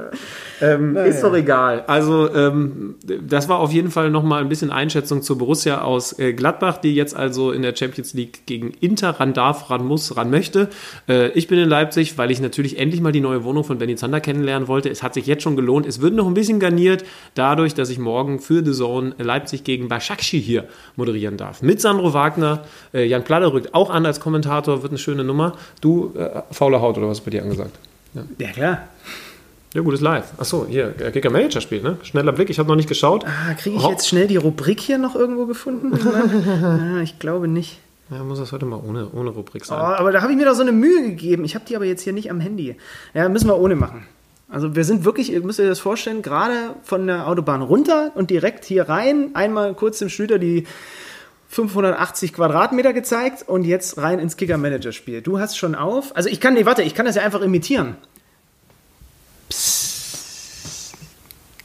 [0.60, 1.84] Ähm, Ist doch egal.
[1.86, 6.32] Also ähm, das war auf jeden Fall nochmal ein bisschen Einschätzung zur Borussia aus äh,
[6.32, 10.28] Gladbach, die jetzt also in der Champions League gegen Inter ran darf, ran muss, ran
[10.30, 10.68] möchte.
[11.08, 13.94] Äh, ich bin in Leipzig, weil ich natürlich endlich mal die neue Wohnung von Benny
[13.94, 14.88] Zander kennenlernen wollte.
[14.88, 15.86] Es hat sich jetzt schon gelohnt.
[15.86, 17.04] Es wird noch ein bisschen garniert
[17.36, 21.62] dadurch, dass ich morgen für The Zone Leipzig gegen Başakşehir hier moderieren darf.
[21.62, 22.63] Mit Sandro Wagner.
[22.92, 25.56] Äh, Jan Platte rückt auch an als Kommentator, wird eine schöne Nummer.
[25.80, 27.76] Du, äh, faule Haut oder was ist bei dir angesagt?
[28.38, 28.88] Ja, klar.
[29.74, 30.26] Ja, gutes Live.
[30.38, 31.96] Achso, hier, äh, Kicker Manager spielt, ne?
[32.04, 33.24] Schneller Blick, ich habe noch nicht geschaut.
[33.26, 35.92] Ah, kriege ich Ho- jetzt schnell die Rubrik hier noch irgendwo gefunden?
[36.64, 37.80] ah, ich glaube nicht.
[38.10, 39.78] Ja, muss das heute mal ohne, ohne Rubrik Oh, sein.
[39.80, 41.44] aber da habe ich mir doch so eine Mühe gegeben.
[41.44, 42.76] Ich habe die aber jetzt hier nicht am Handy.
[43.14, 44.06] Ja, müssen wir ohne machen.
[44.48, 46.54] Also wir sind wirklich, ihr müsst euch das vorstellen, gerade
[46.84, 49.30] von der Autobahn runter und direkt hier rein.
[49.34, 50.66] Einmal kurz dem Schlüter die
[51.54, 55.22] 580 Quadratmeter gezeigt und jetzt rein ins Kicker-Manager-Spiel.
[55.22, 56.14] Du hast schon auf.
[56.16, 57.96] Also ich kann, nee, warte, ich kann das ja einfach imitieren.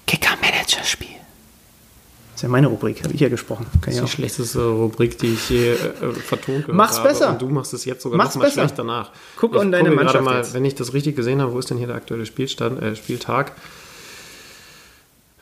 [0.06, 1.08] Kicker-Manager-Spiel.
[1.08, 3.66] Das ist ja meine Rubrik, habe ich ja gesprochen.
[3.82, 4.06] Kann Das ist auch.
[4.06, 5.78] die schlechteste Rubrik, die ich je äh,
[6.14, 7.10] vertont gehört Mach's habe.
[7.10, 7.30] besser.
[7.32, 8.62] Und du machst es jetzt sogar Mach's noch mal besser.
[8.62, 9.12] schlechter nach.
[9.38, 10.54] Guck ich an deine Mannschaft mal, jetzt.
[10.54, 13.52] wenn ich das richtig gesehen habe, wo ist denn hier der aktuelle Spielstand, äh, Spieltag?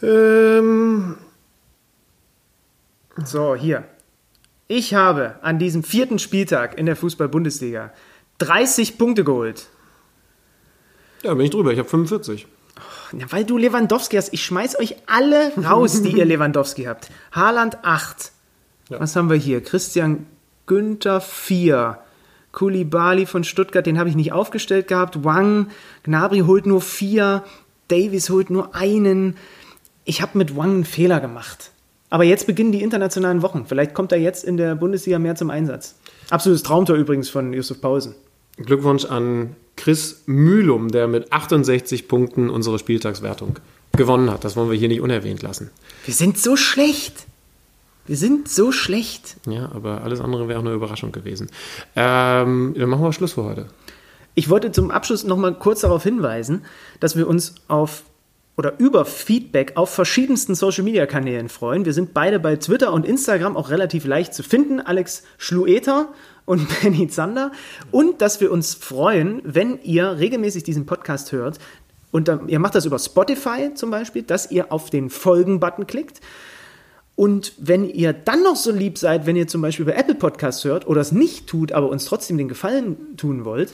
[0.02, 1.18] Ähm,
[3.24, 3.84] So, hier.
[4.68, 7.91] Ich habe an diesem vierten Spieltag in der Fußball-Bundesliga
[8.39, 9.68] 30 Punkte geholt.
[11.23, 11.72] ja, bin ich drüber.
[11.72, 12.48] Ich habe 45.
[13.14, 14.34] Ja, weil du Lewandowski hast.
[14.34, 17.10] Ich schmeiß euch alle raus, die ihr Lewandowski habt.
[17.31, 18.31] Haaland 8.
[18.89, 18.99] Ja.
[18.99, 19.64] Was haben wir hier?
[19.64, 20.27] Christian
[20.65, 21.99] Günther 4.
[22.52, 25.23] Kulibali von Stuttgart, den habe ich nicht aufgestellt gehabt.
[25.23, 25.68] Wang,
[26.03, 27.44] Gnabry holt nur 4.
[27.88, 29.38] Davies holt nur einen.
[30.06, 31.72] Ich habe mit Wang einen Fehler gemacht.
[32.09, 33.65] Aber jetzt beginnen die internationalen Wochen.
[33.67, 35.95] Vielleicht kommt er jetzt in der Bundesliga mehr zum Einsatz.
[36.29, 38.15] Absolutes Traumtor übrigens von Yusuf Pausen.
[38.57, 43.59] Glückwunsch an Chris Mühlum, der mit 68 Punkten unsere Spieltagswertung
[43.93, 44.43] gewonnen hat.
[44.43, 45.69] Das wollen wir hier nicht unerwähnt lassen.
[46.05, 47.27] Wir sind so schlecht.
[48.05, 49.35] Wir sind so schlecht.
[49.45, 51.49] Ja, aber alles andere wäre auch eine Überraschung gewesen.
[51.95, 53.67] Ähm, dann machen wir Schluss für heute.
[54.34, 56.63] Ich wollte zum Abschluss noch mal kurz darauf hinweisen,
[56.99, 58.03] dass wir uns auf
[58.57, 61.85] oder über Feedback auf verschiedensten Social Media Kanälen freuen.
[61.85, 64.81] Wir sind beide bei Twitter und Instagram auch relativ leicht zu finden.
[64.81, 66.09] Alex Schlueter
[66.45, 67.51] und Benny Zander.
[67.91, 71.59] Und dass wir uns freuen, wenn ihr regelmäßig diesen Podcast hört.
[72.11, 76.19] Und ihr macht das über Spotify zum Beispiel, dass ihr auf den Folgen-Button klickt.
[77.18, 80.64] Und wenn ihr dann noch so lieb seid, wenn ihr zum Beispiel bei Apple Podcasts
[80.64, 83.73] hört oder es nicht tut, aber uns trotzdem den Gefallen tun wollt,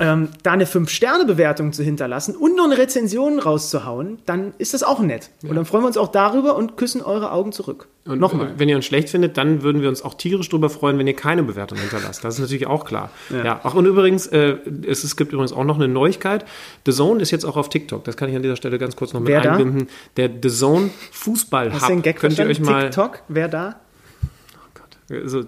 [0.00, 5.00] ähm, da eine 5-Sterne-Bewertung zu hinterlassen und noch eine Rezension rauszuhauen, dann ist das auch
[5.00, 5.28] nett.
[5.42, 7.88] Und dann freuen wir uns auch darüber und küssen eure Augen zurück.
[8.08, 8.54] Und Nochmal.
[8.56, 11.14] Wenn ihr uns schlecht findet, dann würden wir uns auch tierisch drüber freuen, wenn ihr
[11.14, 12.24] keine Bewertung hinterlasst.
[12.24, 13.10] Das ist natürlich auch klar.
[13.30, 13.60] Ja.
[13.62, 14.56] Ach, und übrigens, äh,
[14.86, 16.46] es, es gibt übrigens auch noch eine Neuigkeit.
[16.86, 18.04] The Zone ist jetzt auch auf TikTok.
[18.04, 19.52] Das kann ich an dieser Stelle ganz kurz noch mit Wer da?
[19.52, 19.88] einbinden.
[20.16, 22.02] Der The Zone Fußball Hub.
[22.16, 22.77] Könnt ihr euch verstanden?
[22.80, 23.76] Mal TikTok, wer da?
[25.10, 25.44] Also,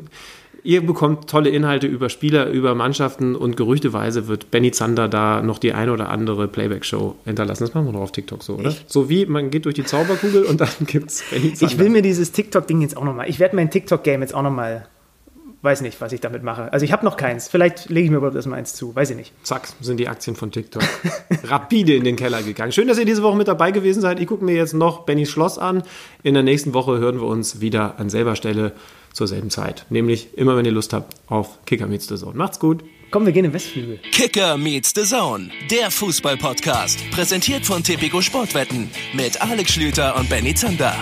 [0.62, 5.58] ihr bekommt tolle Inhalte über Spieler, über Mannschaften und gerüchteweise wird Benny Zander da noch
[5.58, 7.64] die eine oder andere Playback-Show hinterlassen.
[7.64, 8.74] Das machen wir doch auf TikTok so, oder?
[8.86, 11.72] So wie man geht durch die Zauberkugel und dann gibt's Benny Zander.
[11.72, 14.86] Ich will mir dieses TikTok-Ding jetzt auch nochmal, ich werde mein TikTok-Game jetzt auch nochmal
[15.62, 16.72] weiß nicht, was ich damit mache.
[16.72, 17.48] Also ich habe noch keins.
[17.48, 18.94] Vielleicht lege ich mir überhaupt erstmal eins zu.
[18.94, 19.32] Weiß ich nicht.
[19.42, 20.82] Zack, sind die Aktien von TikTok
[21.44, 22.72] rapide in den Keller gegangen.
[22.72, 24.20] Schön, dass ihr diese Woche mit dabei gewesen seid.
[24.20, 25.82] Ich gucke mir jetzt noch Bennys Schloss an.
[26.22, 28.72] In der nächsten Woche hören wir uns wieder an selber Stelle
[29.12, 29.86] zur selben Zeit.
[29.90, 32.36] Nämlich immer, wenn ihr Lust habt, auf Kicker Meets the Zone.
[32.36, 32.84] Macht's gut.
[33.10, 33.98] Komm, wir gehen im Westflügel.
[34.12, 37.10] Kicker meets the Zone, der Fußball-Podcast.
[37.10, 40.94] Präsentiert von Tipico Sportwetten mit Alex Schlüter und Benny Zander.